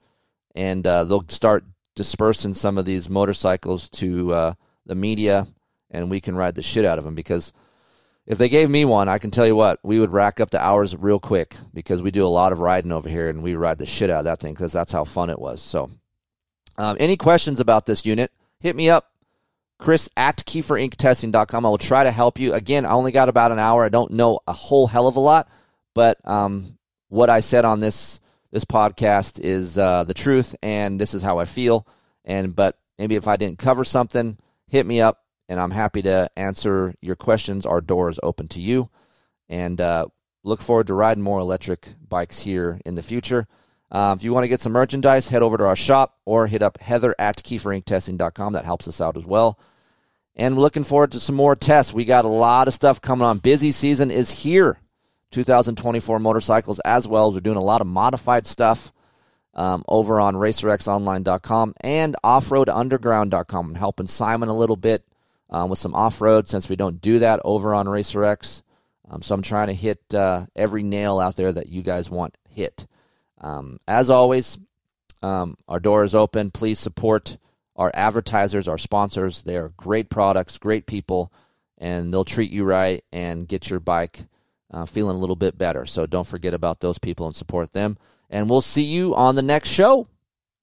and 0.54 0.86
uh, 0.86 1.04
they'll 1.04 1.28
start 1.28 1.64
dispersing 1.96 2.54
some 2.54 2.78
of 2.78 2.84
these 2.84 3.10
motorcycles 3.10 3.88
to 3.88 4.32
uh, 4.32 4.54
the 4.84 4.94
media, 4.94 5.48
and 5.90 6.08
we 6.08 6.20
can 6.20 6.36
ride 6.36 6.54
the 6.54 6.62
shit 6.62 6.84
out 6.84 6.98
of 6.98 7.04
them. 7.04 7.16
Because 7.16 7.52
if 8.26 8.38
they 8.38 8.48
gave 8.48 8.70
me 8.70 8.84
one, 8.84 9.08
I 9.08 9.18
can 9.18 9.32
tell 9.32 9.46
you 9.46 9.56
what, 9.56 9.80
we 9.82 9.98
would 9.98 10.12
rack 10.12 10.38
up 10.38 10.50
the 10.50 10.62
hours 10.62 10.96
real 10.96 11.18
quick 11.18 11.56
because 11.74 12.02
we 12.02 12.12
do 12.12 12.24
a 12.24 12.28
lot 12.28 12.52
of 12.52 12.60
riding 12.60 12.92
over 12.92 13.08
here, 13.08 13.28
and 13.28 13.42
we 13.42 13.56
ride 13.56 13.78
the 13.78 13.86
shit 13.86 14.10
out 14.10 14.20
of 14.20 14.24
that 14.26 14.38
thing 14.38 14.54
because 14.54 14.72
that's 14.72 14.92
how 14.92 15.02
fun 15.02 15.30
it 15.30 15.40
was. 15.40 15.60
So, 15.60 15.90
um, 16.78 16.96
any 17.00 17.16
questions 17.16 17.58
about 17.58 17.86
this 17.86 18.06
unit? 18.06 18.30
Hit 18.60 18.76
me 18.76 18.88
up 18.88 19.10
Kris 19.78 20.08
at 20.16 20.38
KeeferIncTesting.com. 20.38 21.66
I 21.66 21.68
will 21.68 21.78
try 21.78 22.04
to 22.04 22.10
help 22.10 22.38
you. 22.38 22.54
Again, 22.54 22.86
I 22.86 22.92
only 22.92 23.12
got 23.12 23.28
about 23.28 23.52
an 23.52 23.58
hour. 23.58 23.84
I 23.84 23.88
don't 23.88 24.12
know 24.12 24.40
a 24.46 24.52
whole 24.52 24.86
hell 24.86 25.06
of 25.06 25.16
a 25.16 25.20
lot, 25.20 25.48
but 25.94 26.18
um, 26.24 26.78
what 27.08 27.30
I 27.30 27.40
said 27.40 27.64
on 27.64 27.80
this 27.80 28.20
this 28.56 28.64
podcast 28.64 29.38
is 29.38 29.76
uh, 29.76 30.02
the 30.04 30.14
truth, 30.14 30.56
and 30.62 30.98
this 30.98 31.12
is 31.12 31.20
how 31.20 31.36
I 31.36 31.44
feel. 31.44 31.86
And 32.24 32.56
but 32.56 32.78
maybe 32.98 33.14
if 33.14 33.28
I 33.28 33.36
didn't 33.36 33.58
cover 33.58 33.84
something, 33.84 34.38
hit 34.66 34.86
me 34.86 34.98
up, 34.98 35.26
and 35.46 35.60
I'm 35.60 35.72
happy 35.72 36.00
to 36.00 36.30
answer 36.38 36.94
your 37.02 37.16
questions. 37.16 37.66
Our 37.66 37.82
door 37.82 38.08
is 38.08 38.18
open 38.22 38.48
to 38.48 38.62
you, 38.62 38.88
and 39.50 39.78
uh, 39.78 40.06
look 40.42 40.62
forward 40.62 40.86
to 40.86 40.94
riding 40.94 41.22
more 41.22 41.38
electric 41.38 41.86
bikes 42.08 42.44
here 42.44 42.80
in 42.86 42.94
the 42.94 43.02
future. 43.02 43.46
Uh, 43.90 44.14
if 44.16 44.24
you 44.24 44.32
want 44.32 44.44
to 44.44 44.48
get 44.48 44.62
some 44.62 44.72
merchandise, 44.72 45.28
head 45.28 45.42
over 45.42 45.58
to 45.58 45.66
our 45.66 45.76
shop 45.76 46.16
or 46.24 46.46
hit 46.46 46.62
up 46.62 46.78
Heather 46.80 47.14
at 47.18 47.42
KeeferIncTesting.com. 47.42 48.54
That 48.54 48.64
helps 48.64 48.88
us 48.88 49.02
out 49.02 49.18
as 49.18 49.26
well. 49.26 49.60
And 50.34 50.56
we're 50.56 50.62
looking 50.62 50.84
forward 50.84 51.12
to 51.12 51.20
some 51.20 51.36
more 51.36 51.56
tests. 51.56 51.92
We 51.92 52.06
got 52.06 52.24
a 52.24 52.28
lot 52.28 52.68
of 52.68 52.74
stuff 52.74 53.02
coming 53.02 53.26
on. 53.26 53.36
Busy 53.36 53.70
season 53.70 54.10
is 54.10 54.30
here. 54.30 54.78
2024 55.30 56.18
motorcycles 56.18 56.80
as 56.80 57.06
well. 57.06 57.32
We're 57.32 57.40
doing 57.40 57.56
a 57.56 57.64
lot 57.64 57.80
of 57.80 57.86
modified 57.86 58.46
stuff 58.46 58.92
um, 59.54 59.84
over 59.88 60.20
on 60.20 60.34
RacerXOnline.com 60.34 61.74
and 61.80 62.16
OffRoadUnderground.com. 62.22 63.68
I'm 63.70 63.74
helping 63.74 64.06
Simon 64.06 64.48
a 64.48 64.56
little 64.56 64.76
bit 64.76 65.04
um, 65.50 65.70
with 65.70 65.78
some 65.78 65.94
off 65.94 66.20
road 66.20 66.48
since 66.48 66.68
we 66.68 66.76
don't 66.76 67.00
do 67.00 67.18
that 67.20 67.40
over 67.44 67.74
on 67.74 67.86
RacerX. 67.86 68.62
Um, 69.08 69.22
so 69.22 69.34
I'm 69.34 69.42
trying 69.42 69.68
to 69.68 69.74
hit 69.74 70.02
uh, 70.14 70.46
every 70.54 70.82
nail 70.82 71.18
out 71.18 71.36
there 71.36 71.52
that 71.52 71.68
you 71.68 71.82
guys 71.82 72.10
want 72.10 72.36
hit. 72.48 72.86
Um, 73.40 73.78
as 73.86 74.10
always, 74.10 74.58
um, 75.22 75.56
our 75.68 75.80
door 75.80 76.04
is 76.04 76.14
open. 76.14 76.50
Please 76.50 76.78
support 76.78 77.38
our 77.76 77.90
advertisers, 77.94 78.68
our 78.68 78.78
sponsors. 78.78 79.42
They 79.42 79.56
are 79.56 79.72
great 79.76 80.10
products, 80.10 80.58
great 80.58 80.86
people, 80.86 81.32
and 81.78 82.12
they'll 82.12 82.24
treat 82.24 82.50
you 82.50 82.64
right 82.64 83.04
and 83.12 83.46
get 83.46 83.70
your 83.70 83.80
bike 83.80 84.24
uh, 84.76 84.84
feeling 84.84 85.16
a 85.16 85.18
little 85.18 85.36
bit 85.36 85.56
better. 85.56 85.86
So 85.86 86.04
don't 86.04 86.26
forget 86.26 86.52
about 86.52 86.80
those 86.80 86.98
people 86.98 87.26
and 87.26 87.34
support 87.34 87.72
them. 87.72 87.96
And 88.28 88.50
we'll 88.50 88.60
see 88.60 88.82
you 88.82 89.14
on 89.14 89.34
the 89.34 89.42
next 89.42 89.70
show. 89.70 90.06